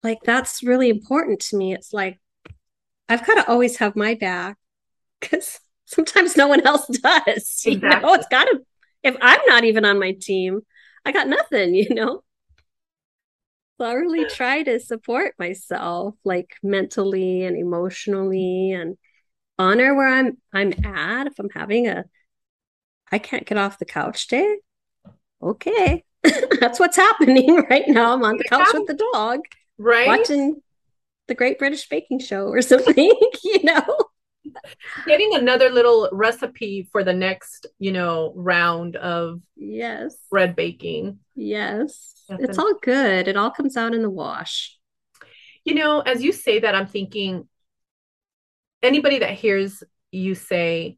Like 0.02 0.18
that's 0.24 0.62
really 0.62 0.88
important 0.88 1.40
to 1.40 1.56
me. 1.56 1.74
It's 1.74 1.92
like 1.92 2.20
I've 3.08 3.26
got 3.26 3.34
to 3.34 3.48
always 3.48 3.76
have 3.78 3.96
my 3.96 4.14
back 4.14 4.56
because 5.20 5.60
sometimes 5.84 6.36
no 6.36 6.48
one 6.48 6.66
else 6.66 6.86
does. 6.86 7.62
Exactly. 7.66 7.72
You 7.72 7.78
know, 7.80 8.14
it's 8.14 8.28
got 8.28 8.44
to, 8.44 8.60
if 9.02 9.16
I'm 9.20 9.40
not 9.46 9.64
even 9.64 9.84
on 9.84 9.98
my 9.98 10.12
team, 10.12 10.60
I 11.04 11.12
got 11.12 11.28
nothing, 11.28 11.74
you 11.74 11.94
know? 11.94 12.22
So 13.80 13.86
I 13.86 13.92
really 13.92 14.24
try 14.24 14.64
to 14.64 14.80
support 14.80 15.34
myself, 15.38 16.16
like 16.24 16.56
mentally 16.64 17.44
and 17.44 17.56
emotionally, 17.56 18.72
and 18.72 18.98
honor 19.56 19.94
where 19.94 20.08
I'm 20.08 20.36
I'm 20.52 20.72
at. 20.84 21.28
If 21.28 21.38
I'm 21.38 21.50
having 21.50 21.86
a 21.86 22.04
I 23.12 23.18
can't 23.20 23.46
get 23.46 23.56
off 23.56 23.78
the 23.78 23.84
couch 23.84 24.26
day, 24.26 24.56
okay. 25.40 26.04
That's 26.58 26.80
what's 26.80 26.96
happening 26.96 27.64
right 27.70 27.86
now. 27.86 28.14
I'm 28.14 28.24
on 28.24 28.36
the 28.36 28.44
couch 28.44 28.66
with 28.74 28.88
the 28.88 29.00
dog, 29.12 29.42
right? 29.78 30.08
Watching 30.08 30.60
the 31.28 31.36
Great 31.36 31.60
British 31.60 31.88
Baking 31.88 32.18
Show 32.18 32.48
or 32.48 32.62
something, 32.62 33.14
you 33.44 33.62
know 33.62 34.07
getting 35.06 35.34
another 35.34 35.70
little 35.70 36.08
recipe 36.12 36.88
for 36.90 37.04
the 37.04 37.12
next 37.12 37.66
you 37.78 37.92
know 37.92 38.32
round 38.36 38.96
of 38.96 39.40
yes. 39.56 40.16
bread 40.30 40.56
baking. 40.56 41.18
Yes. 41.34 42.14
It's 42.30 42.58
all 42.58 42.74
good. 42.82 43.26
It 43.26 43.36
all 43.36 43.50
comes 43.50 43.76
out 43.76 43.94
in 43.94 44.02
the 44.02 44.10
wash. 44.10 44.78
You 45.64 45.74
know 45.74 46.00
as 46.00 46.22
you 46.22 46.32
say 46.32 46.60
that 46.60 46.74
i'm 46.74 46.86
thinking 46.86 47.46
anybody 48.82 49.18
that 49.18 49.32
hears 49.32 49.84
you 50.10 50.34
say 50.34 50.96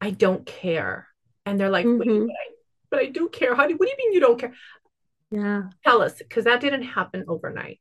i 0.00 0.10
don't 0.10 0.46
care 0.46 1.08
and 1.44 1.60
they're 1.60 1.68
like 1.68 1.84
mm-hmm. 1.84 2.26
but, 2.26 2.32
I, 2.32 2.46
but, 2.90 3.00
I, 3.00 3.06
do 3.06 3.28
care 3.28 3.54
how 3.54 3.66
do 3.66 3.76
what 3.76 3.86
do 3.86 3.90
you 3.90 3.96
mean 3.98 4.14
you 4.14 4.20
don't 4.20 4.38
care? 4.38 4.54
Yeah. 5.30 5.64
Tell 5.84 6.00
us 6.00 6.14
because 6.16 6.44
that 6.44 6.62
didn't 6.62 6.84
happen 6.84 7.26
overnight 7.28 7.80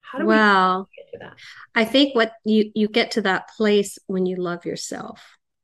how 0.00 0.18
do 0.18 0.26
well, 0.26 0.88
we 0.90 1.02
get 1.02 1.12
to 1.12 1.18
that? 1.24 1.36
I 1.74 1.84
think 1.84 2.14
what 2.14 2.32
you 2.44 2.72
you 2.74 2.88
get 2.88 3.12
to 3.12 3.22
that 3.22 3.48
place 3.56 3.98
when 4.06 4.26
you 4.26 4.36
love 4.36 4.64
yourself. 4.64 5.22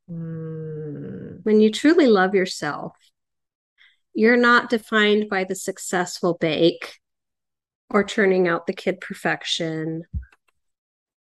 Mm. 0.09 1.43
When 1.43 1.59
you 1.59 1.71
truly 1.71 2.07
love 2.07 2.33
yourself, 2.33 2.93
you're 4.13 4.37
not 4.37 4.69
defined 4.69 5.29
by 5.29 5.43
the 5.43 5.55
successful 5.55 6.37
bake 6.39 6.99
or 7.89 8.03
turning 8.03 8.47
out 8.47 8.67
the 8.67 8.73
kid 8.73 8.99
perfection 8.99 10.03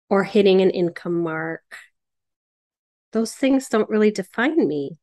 or 0.09 0.23
hitting 0.23 0.61
an 0.61 0.69
income 0.69 1.21
mark. 1.21 1.77
Those 3.11 3.33
things 3.33 3.69
don't 3.69 3.89
really 3.89 4.11
define 4.11 4.67
me. 4.67 4.97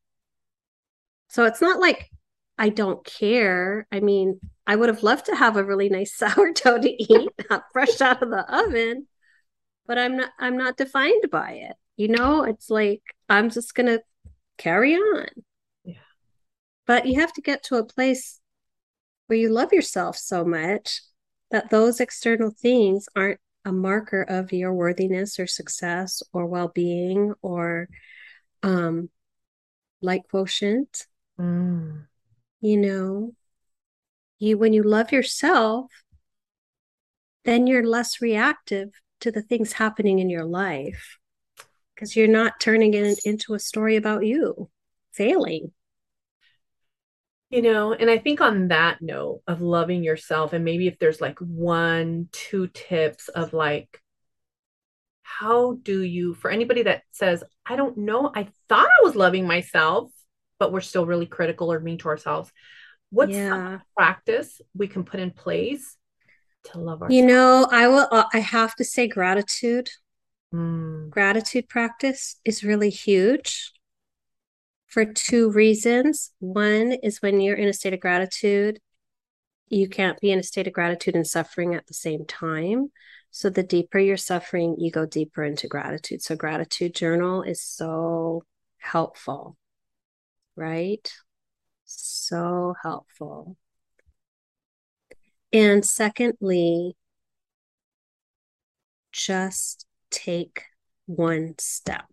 So 1.28 1.44
it's 1.44 1.60
not 1.60 1.80
like 1.80 2.10
I 2.58 2.70
don't 2.70 3.04
care. 3.04 3.86
I 3.92 4.00
mean, 4.00 4.40
I 4.66 4.76
would 4.76 4.88
have 4.88 5.02
loved 5.02 5.26
to 5.26 5.36
have 5.36 5.56
a 5.56 5.64
really 5.64 5.88
nice 5.88 6.14
sourdough 6.16 6.80
to 6.80 7.02
eat, 7.02 7.30
fresh 7.72 8.00
out 8.00 8.22
of 8.22 8.30
the 8.30 8.44
oven, 8.54 9.06
but 9.86 9.98
I'm 9.98 10.16
not 10.16 10.30
I'm 10.38 10.56
not 10.56 10.76
defined 10.76 11.30
by 11.30 11.52
it. 11.52 11.76
You 11.96 12.08
know, 12.08 12.44
it's 12.44 12.70
like 12.70 13.02
I'm 13.28 13.50
just 13.50 13.74
going 13.74 13.86
to 13.86 14.02
carry 14.58 14.94
on. 14.94 15.28
Yeah. 15.84 15.94
But 16.86 17.06
you 17.06 17.20
have 17.20 17.32
to 17.34 17.40
get 17.40 17.62
to 17.64 17.76
a 17.76 17.84
place 17.84 18.40
where 19.26 19.38
you 19.38 19.48
love 19.48 19.72
yourself 19.72 20.16
so 20.16 20.44
much 20.44 21.02
that 21.50 21.70
those 21.70 22.00
external 22.00 22.50
things 22.50 23.08
aren't 23.16 23.40
a 23.64 23.72
marker 23.72 24.22
of 24.22 24.52
your 24.52 24.72
worthiness 24.72 25.40
or 25.40 25.46
success 25.46 26.22
or 26.32 26.46
well-being 26.46 27.34
or 27.42 27.88
um 28.62 29.10
like 30.00 30.28
quotient. 30.28 31.06
Mm 31.38 32.06
you 32.66 32.76
know 32.76 33.32
you 34.38 34.58
when 34.58 34.72
you 34.72 34.82
love 34.82 35.12
yourself 35.12 35.90
then 37.46 37.66
you're 37.66 37.86
less 37.86 38.20
reactive 38.20 38.90
to 39.20 39.30
the 39.30 39.40
things 39.40 39.72
happening 39.72 40.18
in 40.18 40.28
your 40.28 40.44
life. 40.44 41.16
Because 41.94 42.14
you're 42.14 42.28
not 42.28 42.60
turning 42.60 42.92
it 42.92 43.20
into 43.24 43.54
a 43.54 43.58
story 43.58 43.96
about 43.96 44.26
you 44.26 44.68
failing. 45.12 45.72
You 47.48 47.62
know 47.62 47.92
and 47.92 48.10
i 48.10 48.18
think 48.18 48.40
on 48.40 48.68
that 48.68 49.00
note 49.00 49.40
of 49.46 49.60
loving 49.62 50.02
yourself 50.02 50.52
and 50.52 50.64
maybe 50.64 50.88
if 50.88 50.98
there's 50.98 51.20
like 51.20 51.38
one 51.38 52.28
two 52.32 52.66
tips 52.66 53.28
of 53.28 53.52
like 53.52 54.02
how 55.22 55.74
do 55.84 56.02
you 56.02 56.34
for 56.34 56.50
anybody 56.50 56.82
that 56.82 57.02
says 57.12 57.44
i 57.64 57.76
don't 57.76 57.96
know 57.96 58.32
i 58.34 58.48
thought 58.68 58.88
i 58.88 59.04
was 59.04 59.14
loving 59.14 59.46
myself 59.46 60.10
but 60.58 60.72
we're 60.72 60.80
still 60.80 61.06
really 61.06 61.26
critical 61.26 61.72
or 61.72 61.80
mean 61.80 61.98
to 61.98 62.08
ourselves. 62.08 62.52
What's 63.10 63.32
yeah. 63.32 63.80
practice 63.96 64.60
we 64.74 64.88
can 64.88 65.04
put 65.04 65.20
in 65.20 65.30
place 65.30 65.96
to 66.64 66.78
love 66.78 67.02
ourselves? 67.02 67.14
You 67.14 67.26
know, 67.26 67.68
I 67.70 67.88
will. 67.88 68.08
Uh, 68.10 68.24
I 68.32 68.40
have 68.40 68.74
to 68.76 68.84
say, 68.84 69.08
gratitude. 69.08 69.90
Mm. 70.54 71.10
Gratitude 71.10 71.68
practice 71.68 72.36
is 72.44 72.64
really 72.64 72.90
huge 72.90 73.72
for 74.86 75.04
two 75.04 75.50
reasons. 75.50 76.32
One 76.38 76.92
is 77.02 77.22
when 77.22 77.40
you're 77.40 77.56
in 77.56 77.68
a 77.68 77.72
state 77.72 77.94
of 77.94 78.00
gratitude, 78.00 78.80
you 79.68 79.88
can't 79.88 80.20
be 80.20 80.30
in 80.30 80.38
a 80.38 80.44
state 80.44 80.66
of 80.66 80.72
gratitude 80.72 81.14
and 81.14 81.26
suffering 81.26 81.74
at 81.74 81.86
the 81.86 81.94
same 81.94 82.24
time. 82.24 82.92
So 83.30 83.50
the 83.50 83.62
deeper 83.62 83.98
you're 83.98 84.16
suffering, 84.16 84.76
you 84.78 84.90
go 84.90 85.04
deeper 85.04 85.44
into 85.44 85.68
gratitude. 85.68 86.22
So 86.22 86.36
gratitude 86.36 86.94
journal 86.94 87.42
is 87.42 87.60
so 87.60 88.44
helpful 88.78 89.56
right? 90.56 91.12
So 91.84 92.74
helpful. 92.82 93.56
And 95.52 95.84
secondly, 95.84 96.96
just 99.12 99.86
take 100.10 100.64
one 101.06 101.54
step 101.58 102.06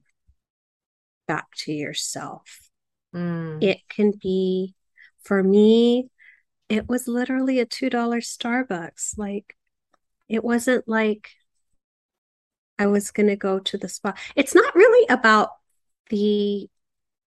back 1.28 1.48
to 1.56 1.74
yourself. 1.74 2.70
Mm. 3.14 3.64
It 3.64 3.80
can 3.90 4.14
be, 4.22 4.76
for 5.24 5.44
me, 5.44 6.10
it 6.70 6.88
was 6.88 7.08
literally 7.08 7.60
a 7.60 7.66
$2 7.66 7.92
Starbucks. 7.92 9.18
Like, 9.18 9.56
it 10.30 10.44
wasn't 10.44 10.88
like 10.88 11.30
I 12.80 12.88
was 12.88 13.12
going 13.12 13.28
to 13.28 13.36
go 13.36 13.60
to 13.60 13.78
the 13.78 13.90
spa. 13.90 14.14
It's 14.36 14.56
not 14.56 14.76
really 14.76 15.08
about 15.08 15.50
the 16.10 16.70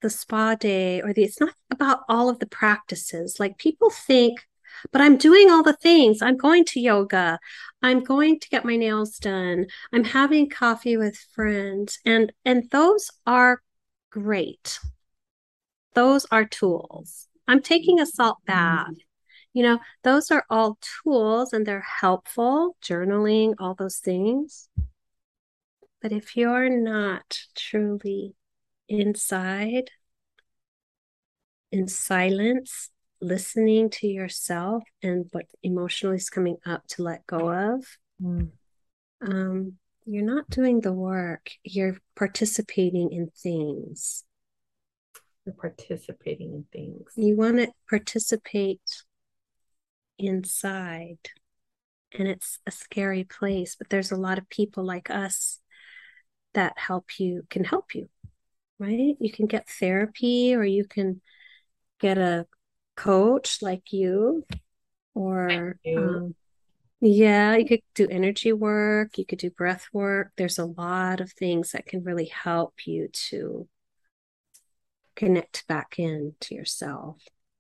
the 0.04 0.12
spa 0.12 0.54
day 0.54 1.02
or 1.02 1.14
the 1.14 1.24
it's 1.24 1.40
not 1.40 1.56
about 1.72 2.02
all 2.08 2.30
of 2.30 2.38
the 2.38 2.46
practices. 2.46 3.40
Like 3.40 3.58
people 3.58 3.90
think 3.90 4.46
but 4.92 5.02
i'm 5.02 5.18
doing 5.18 5.50
all 5.50 5.64
the 5.64 5.78
things. 5.82 6.22
I'm 6.22 6.38
going 6.38 6.66
to 6.66 6.80
yoga. 6.80 7.40
I'm 7.82 8.04
going 8.04 8.40
to 8.40 8.50
get 8.50 8.66
my 8.66 8.76
nails 8.76 9.18
done. 9.18 9.68
I'm 9.92 10.04
having 10.04 10.50
coffee 10.50 10.98
with 10.98 11.18
friends. 11.34 12.00
And 12.06 12.32
and 12.46 12.70
those 12.72 13.10
are 13.26 13.62
great. 14.10 14.80
Those 15.94 16.26
are 16.32 16.46
tools. 16.46 17.28
I'm 17.48 17.62
taking 17.62 18.00
a 18.00 18.06
salt 18.06 18.40
bath. 18.46 18.96
You 19.54 19.64
know 19.64 19.80
those 20.04 20.32
are 20.32 20.46
all 20.50 20.78
tools 21.04 21.54
and 21.54 21.66
they're 21.66 21.86
helpful 22.02 22.76
journaling 22.84 23.54
all 23.60 23.76
those 23.76 23.98
things. 23.98 24.70
But 26.02 26.12
if 26.12 26.36
you're 26.36 26.70
not 26.70 27.40
truly 27.56 28.36
inside 28.88 29.90
in 31.72 31.88
silence, 31.88 32.90
listening 33.22 33.90
to 33.90 34.08
yourself 34.08 34.84
and 35.02 35.26
what 35.32 35.46
emotionally 35.64 36.18
is 36.18 36.30
coming 36.30 36.58
up 36.66 36.86
to 36.88 37.04
let 37.04 37.26
go 37.26 37.52
of, 37.52 37.86
mm. 38.22 38.50
um, 39.22 39.74
you're 40.06 40.26
not 40.26 40.50
doing 40.50 40.82
the 40.82 40.94
work. 40.94 41.52
You're 41.64 41.98
participating 42.16 43.12
in 43.12 43.30
things. 43.36 44.24
You're 45.46 45.56
participating 45.56 46.54
in 46.54 46.66
things. 46.72 47.12
You 47.16 47.36
want 47.36 47.58
to 47.58 47.72
participate 47.90 48.82
inside 50.18 51.18
and 52.18 52.28
it's 52.28 52.60
a 52.68 52.72
scary 52.72 53.24
place, 53.24 53.76
but 53.76 53.90
there's 53.90 54.12
a 54.12 54.18
lot 54.18 54.38
of 54.38 54.50
people 54.50 54.84
like 54.84 55.10
us 55.10 55.60
that 56.54 56.78
help 56.78 57.20
you, 57.20 57.44
can 57.50 57.64
help 57.64 57.96
you, 57.96 58.10
right? 58.84 59.16
You 59.20 59.32
can 59.32 59.46
get 59.46 59.70
therapy 59.70 60.54
or 60.56 60.64
you 60.64 60.86
can 60.86 61.22
get 62.00 62.18
a 62.18 62.46
coach 62.96 63.62
like 63.62 63.94
you, 63.94 64.46
or 65.16 65.80
you. 65.84 65.98
Um, 65.98 66.36
yeah, 67.00 67.56
you 67.56 67.66
could 67.66 67.82
do 67.96 68.08
energy 68.10 68.54
work, 68.54 69.18
you 69.18 69.26
could 69.26 69.40
do 69.40 69.50
breath 69.50 69.88
work. 69.94 70.32
There's 70.38 70.60
a 70.60 70.66
lot 70.66 71.22
of 71.22 71.32
things 71.32 71.72
that 71.72 71.86
can 71.86 72.04
really 72.04 72.26
help 72.26 72.74
you 72.86 73.10
to 73.30 73.68
connect 75.16 75.68
back 75.68 75.96
in 75.98 76.34
to 76.42 76.56
yourself, 76.56 77.18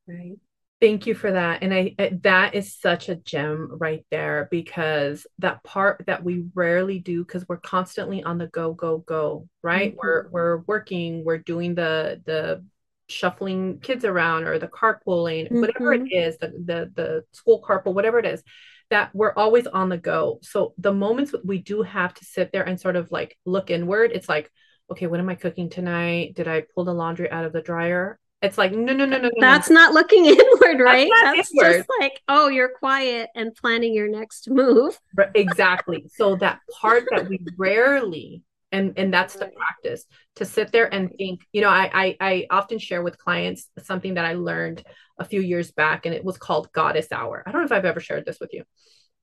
right? 0.08 0.38
Thank 0.84 1.08
you 1.08 1.16
for 1.16 1.32
that. 1.32 1.64
And 1.64 1.74
I, 1.74 1.96
I, 1.98 2.12
that 2.24 2.56
is 2.56 2.76
such 2.78 3.08
a 3.08 3.16
gem 3.16 3.78
right 3.80 4.06
there 4.12 4.50
because 4.52 5.26
that 5.40 5.64
part 5.64 6.04
that 6.08 6.26
we 6.26 6.44
rarely 6.54 7.00
do 7.00 7.24
because 7.24 7.48
we're 7.48 7.56
constantly 7.56 8.22
on 8.22 8.38
the 8.38 8.48
go 8.48 8.74
go 8.74 8.98
go, 8.98 9.48
right? 9.62 9.92
Mm-hmm. 9.92 10.00
We're 10.04 10.28
we're 10.30 10.58
working, 10.68 11.24
we're 11.24 11.38
doing 11.38 11.74
the 11.74 12.22
the 12.26 12.66
shuffling 13.08 13.80
kids 13.80 14.04
around 14.04 14.44
or 14.44 14.60
the 14.60 14.68
carpooling, 14.68 15.46
mm-hmm. 15.46 15.62
whatever 15.62 15.94
it 15.94 16.02
mm-hmm. 16.02 16.36
the 16.42 16.48
the 16.66 16.92
the 16.94 17.24
school 17.32 17.64
carpool, 17.66 17.94
whatever 17.94 18.20
it 18.20 18.26
is 18.26 18.44
that 18.90 19.10
we're 19.16 19.34
always 19.36 19.68
on 19.68 19.88
the 19.88 19.98
go. 19.98 20.40
So 20.42 20.74
the 20.78 20.92
moments 20.92 21.34
we 21.46 21.60
do 21.60 21.84
have 21.84 22.14
to 22.16 22.26
sit 22.26 22.52
there 22.52 22.64
and 22.64 22.78
sort 22.78 22.98
of 22.98 23.10
like 23.10 23.38
look 23.46 23.70
inward, 23.70 24.12
it's 24.14 24.28
like, 24.28 24.52
okay, 24.92 25.08
what 25.08 25.22
am 25.22 25.30
I 25.30 25.36
cooking 25.36 25.70
tonight? 25.70 26.34
Did 26.36 26.50
I 26.50 26.66
pull 26.76 26.84
the 26.84 26.94
laundry 26.94 27.32
out 27.32 27.46
of 27.46 27.54
the 27.54 27.62
dryer? 27.62 28.20
It's 28.44 28.58
like, 28.58 28.74
no, 28.74 28.92
no, 28.92 29.06
no, 29.06 29.18
no. 29.18 29.32
That's 29.40 29.70
no. 29.70 29.76
not 29.76 29.94
looking 29.94 30.26
inward, 30.28 30.84
right? 30.84 31.10
That's, 31.22 31.38
That's 31.38 31.52
inward. 31.54 31.78
just 31.78 31.90
like, 32.02 32.22
oh, 32.28 32.50
you're 32.50 32.74
quiet 32.78 33.30
and 33.36 33.56
planning 33.56 33.94
your 33.94 34.10
next 34.10 34.50
move. 34.50 35.00
exactly. 35.34 36.06
so 36.14 36.36
that 36.36 36.60
part 36.80 37.06
that 37.12 37.30
we 37.30 37.40
rarely 37.58 38.44
and 38.74 38.94
and 38.98 39.14
that's 39.14 39.36
the 39.36 39.46
practice 39.56 40.06
to 40.36 40.44
sit 40.44 40.72
there 40.72 40.92
and 40.94 41.12
think 41.18 41.42
you 41.54 41.62
know 41.62 41.70
I, 41.70 41.90
I 41.94 42.18
i 42.20 42.48
often 42.50 42.80
share 42.80 43.04
with 43.04 43.20
clients 43.20 43.70
something 43.84 44.16
that 44.16 44.26
i 44.26 44.34
learned 44.34 44.84
a 45.20 45.24
few 45.24 45.42
years 45.42 45.72
back 45.72 46.06
and 46.06 46.16
it 46.16 46.26
was 46.26 46.38
called 46.38 46.72
goddess 46.74 47.12
hour 47.12 47.44
i 47.46 47.52
don't 47.52 47.62
know 47.62 47.66
if 47.66 47.72
i've 47.72 47.86
ever 47.86 48.00
shared 48.00 48.26
this 48.26 48.40
with 48.42 48.52
you 48.52 48.64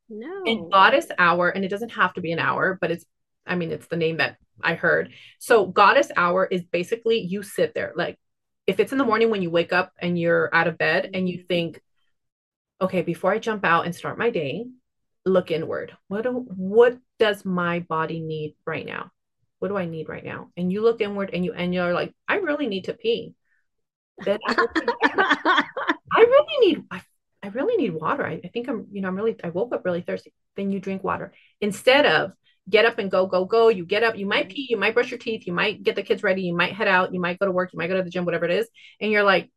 no 0.09 0.45
in 0.47 0.71
goddess 0.71 1.07
hour 1.19 1.49
and 1.49 1.65
it 1.65 1.69
doesn't 1.69 1.91
have 1.91 2.15
to 2.15 2.21
be 2.21 2.31
an 2.31 2.39
hour 2.39 2.79
but 2.81 2.93
it's 2.93 3.05
i 3.45 3.57
mean 3.57 3.73
it's 3.73 3.89
the 3.89 3.97
name 3.97 4.19
that 4.19 4.37
i 4.63 4.75
heard 4.75 5.13
so 5.41 5.67
goddess 5.67 6.13
hour 6.17 6.47
is 6.47 6.63
basically 6.63 7.19
you 7.19 7.43
sit 7.43 7.75
there 7.75 7.93
like 7.97 8.19
if 8.71 8.81
it's 8.81 8.93
in 8.93 8.99
the 8.99 9.05
morning 9.05 9.31
when 9.31 9.43
you 9.43 9.51
wake 9.51 9.73
up 9.73 9.93
and 9.99 10.19
you're 10.19 10.49
out 10.55 10.69
of 10.69 10.79
bed 10.79 11.11
and 11.13 11.29
you 11.29 11.39
mm-hmm. 11.39 11.47
think 11.47 11.81
okay 12.81 13.03
before 13.03 13.33
i 13.33 13.39
jump 13.39 13.65
out 13.65 13.85
and 13.85 13.95
start 13.95 14.19
my 14.19 14.31
day 14.31 14.67
look 15.27 15.51
inward 15.51 15.97
what 16.09 16.23
do, 16.23 16.31
what 16.31 16.99
does 17.19 17.45
my 17.45 17.81
body 17.81 18.21
need 18.21 18.55
right 18.65 18.87
now 18.87 19.11
what 19.61 19.69
do 19.69 19.77
I 19.77 19.85
need 19.85 20.09
right 20.09 20.25
now? 20.25 20.49
And 20.57 20.73
you 20.73 20.83
look 20.83 21.01
inward 21.01 21.31
and 21.33 21.45
you 21.45 21.53
and 21.53 21.73
you're 21.73 21.93
like, 21.93 22.13
I 22.27 22.37
really 22.37 22.67
need 22.67 22.87
to 22.87 22.95
pee. 22.95 23.35
Then 24.25 24.39
I, 24.47 24.67
I 26.13 26.21
really 26.21 26.67
need 26.67 26.85
I, 26.91 27.03
I 27.43 27.49
really 27.49 27.77
need 27.77 27.91
water. 27.91 28.27
I, 28.27 28.41
I 28.43 28.49
think 28.49 28.69
I'm, 28.69 28.87
you 28.91 29.03
know, 29.03 29.09
I'm 29.09 29.17
really 29.17 29.37
I 29.45 29.51
woke 29.51 29.73
up 29.75 29.85
really 29.85 30.01
thirsty. 30.01 30.33
Then 30.57 30.73
you 30.73 30.81
drink 30.81 31.05
water. 31.05 31.33
Instead 31.61 32.07
of 32.07 32.33
get 32.71 32.87
up 32.87 32.99
and 32.99 33.11
go, 33.11 33.27
go, 33.27 33.45
go. 33.45 33.69
You 33.69 33.85
get 33.85 34.03
up, 34.03 34.17
you 34.17 34.27
might 34.27 34.49
pee, 34.49 34.69
you 34.71 34.77
might 34.77 34.95
brush 34.95 35.11
your 35.11 35.19
teeth, 35.19 35.47
you 35.47 35.53
might 35.53 35.83
get 35.83 35.97
the 35.97 36.03
kids 36.03 36.23
ready, 36.23 36.43
you 36.43 36.57
might 36.57 36.73
head 36.73 36.89
out, 36.89 37.13
you 37.13 37.21
might 37.21 37.39
go 37.39 37.47
to 37.47 37.53
work, 37.53 37.73
you 37.73 37.79
might 37.79 37.89
go 37.89 37.97
to 37.97 38.03
the 38.03 38.11
gym, 38.11 38.25
whatever 38.25 38.45
it 38.45 38.53
is. 38.53 38.69
And 39.01 39.11
you're 39.11 39.25
like 39.25 39.51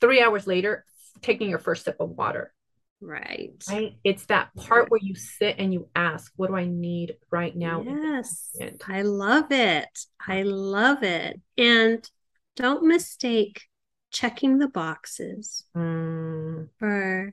three 0.00 0.22
hours 0.22 0.46
later, 0.46 0.84
taking 1.22 1.50
your 1.50 1.58
first 1.58 1.84
sip 1.84 1.96
of 1.98 2.10
water. 2.10 2.52
Right. 3.00 3.52
Right. 3.68 3.94
It's 4.02 4.26
that 4.26 4.54
part 4.56 4.90
where 4.90 5.00
you 5.02 5.14
sit 5.14 5.56
and 5.58 5.72
you 5.72 5.88
ask, 5.94 6.32
what 6.36 6.48
do 6.48 6.56
I 6.56 6.66
need 6.66 7.16
right 7.30 7.56
now? 7.56 7.82
Yes. 7.82 8.56
I 8.86 9.02
love 9.02 9.52
it. 9.52 9.88
I 10.26 10.42
love 10.42 11.02
it. 11.02 11.40
And 11.56 12.08
don't 12.56 12.84
mistake 12.84 13.62
checking 14.10 14.58
the 14.58 14.68
boxes 14.68 15.64
mm. 15.76 16.68
for 16.78 17.32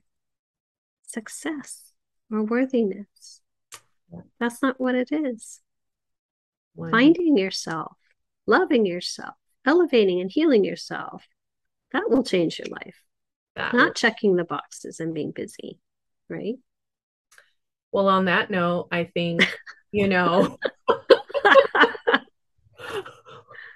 success 1.07 1.91
or 2.31 2.43
worthiness. 2.43 3.41
That's 4.39 4.61
not 4.61 4.79
what 4.79 4.95
it 4.95 5.11
is. 5.11 5.61
Finding 6.77 7.37
yourself, 7.37 7.95
loving 8.45 8.85
yourself, 8.85 9.35
elevating 9.65 10.19
and 10.19 10.29
healing 10.29 10.65
yourself, 10.65 11.25
that 11.93 12.09
will 12.09 12.23
change 12.23 12.59
your 12.59 12.67
life 12.67 13.05
that. 13.55 13.73
Not 13.73 13.95
checking 13.95 14.35
the 14.35 14.43
boxes 14.43 14.99
and 14.99 15.13
being 15.13 15.31
busy, 15.31 15.79
right? 16.29 16.55
Well, 17.91 18.09
on 18.09 18.25
that 18.25 18.51
note, 18.51 18.89
I 18.91 19.05
think, 19.05 19.41
you 19.91 20.07
know, 20.07 20.57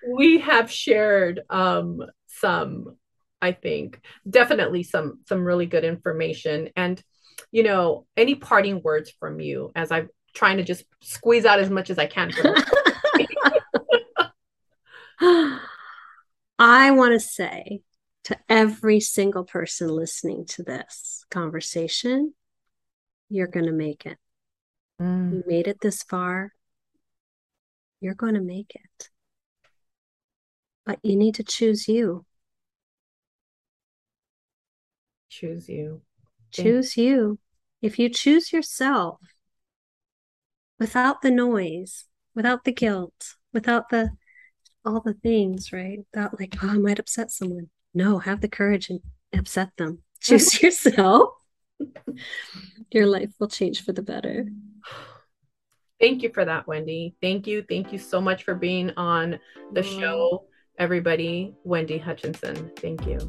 we 0.07 0.39
have 0.39 0.71
shared 0.71 1.41
um, 1.49 2.03
some, 2.27 2.97
I 3.41 3.53
think, 3.53 4.01
definitely 4.29 4.83
some 4.83 5.19
some 5.27 5.45
really 5.45 5.65
good 5.65 5.85
information. 5.85 6.69
And, 6.75 7.01
you 7.51 7.63
know, 7.63 8.05
any 8.17 8.35
parting 8.35 8.81
words 8.83 9.13
from 9.17 9.39
you 9.39 9.71
as 9.75 9.91
I'm 9.91 10.09
trying 10.33 10.57
to 10.57 10.63
just 10.63 10.83
squeeze 11.01 11.45
out 11.45 11.59
as 11.59 11.69
much 11.69 11.89
as 11.89 11.97
I 11.97 12.07
can. 12.07 12.31
I 16.59 16.91
want 16.91 17.13
to 17.13 17.19
say 17.19 17.81
to 18.25 18.37
every 18.47 18.99
single 18.99 19.43
person 19.43 19.87
listening 19.89 20.45
to 20.45 20.63
this 20.63 21.25
conversation, 21.31 22.33
you're 23.29 23.47
going 23.47 23.65
to 23.65 23.71
make 23.71 24.05
it. 24.05 24.17
Mm. 25.01 25.33
You 25.33 25.43
made 25.47 25.67
it 25.67 25.79
this 25.81 26.03
far, 26.03 26.53
you're 28.01 28.15
going 28.15 28.35
to 28.35 28.41
make 28.41 28.75
it. 28.75 29.09
But 30.85 30.99
you 31.03 31.15
need 31.15 31.35
to 31.35 31.43
choose 31.43 31.87
you. 31.87 32.25
Choose 35.29 35.69
you. 35.69 36.01
choose 36.51 36.97
you. 36.97 37.39
If 37.81 37.99
you 37.99 38.09
choose 38.09 38.51
yourself 38.51 39.19
without 40.79 41.21
the 41.21 41.31
noise, 41.31 42.05
without 42.35 42.63
the 42.63 42.71
guilt, 42.71 43.35
without 43.53 43.89
the 43.89 44.11
all 44.85 45.01
the 45.01 45.13
things, 45.13 45.73
right? 45.73 45.99
Without 46.13 46.39
like, 46.39 46.55
oh, 46.63 46.69
I 46.69 46.77
might 46.77 46.99
upset 46.99 47.31
someone. 47.31 47.69
No, 47.93 48.19
have 48.19 48.41
the 48.41 48.47
courage 48.47 48.89
and 48.89 49.01
upset 49.33 49.71
them. 49.77 49.99
Choose 50.21 50.61
yourself. 50.61 51.29
Your 52.91 53.05
life 53.05 53.29
will 53.39 53.47
change 53.47 53.83
for 53.83 53.93
the 53.93 54.01
better. 54.01 54.47
Thank 55.99 56.23
you 56.23 56.31
for 56.33 56.45
that, 56.45 56.65
Wendy. 56.65 57.15
Thank 57.21 57.45
you. 57.45 57.63
Thank 57.67 57.91
you 57.91 57.99
so 57.99 58.21
much 58.21 58.43
for 58.43 58.55
being 58.55 58.91
on 58.95 59.39
the 59.73 59.81
mm-hmm. 59.81 59.99
show, 59.99 60.45
everybody. 60.77 61.55
Wendy 61.63 61.97
Hutchinson. 61.97 62.71
Thank 62.77 63.05
you. 63.05 63.19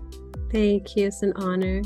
Thank 0.53 0.97
you. 0.97 1.09
It's 1.09 1.23
an 1.23 1.33
honor. 1.37 1.83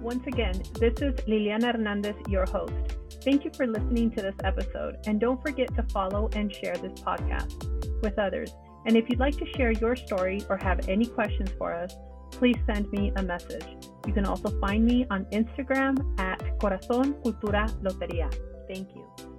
Once 0.00 0.26
again, 0.26 0.62
this 0.78 0.94
is 1.02 1.14
Liliana 1.26 1.72
Hernandez, 1.72 2.16
your 2.28 2.46
host. 2.46 2.99
Thank 3.22 3.44
you 3.44 3.50
for 3.54 3.66
listening 3.66 4.10
to 4.12 4.22
this 4.22 4.36
episode, 4.44 4.96
and 5.06 5.20
don't 5.20 5.40
forget 5.42 5.74
to 5.76 5.82
follow 5.92 6.28
and 6.34 6.52
share 6.52 6.76
this 6.76 7.00
podcast 7.00 8.02
with 8.02 8.18
others 8.18 8.54
and 8.86 8.96
if 8.96 9.08
you'd 9.08 9.20
like 9.20 9.36
to 9.38 9.46
share 9.56 9.72
your 9.72 9.96
story 9.96 10.42
or 10.48 10.56
have 10.56 10.88
any 10.88 11.06
questions 11.06 11.50
for 11.58 11.74
us, 11.74 11.94
please 12.32 12.56
send 12.66 12.90
me 12.92 13.12
a 13.16 13.22
message. 13.22 13.66
You 14.06 14.12
can 14.12 14.24
also 14.24 14.48
find 14.60 14.84
me 14.84 15.06
on 15.10 15.26
Instagram 15.26 16.18
at 16.18 16.58
Corazon 16.58 17.14
Cultura 17.22 17.68
Loteria. 17.82 18.32
Thank 18.68 18.94
you. 18.94 19.29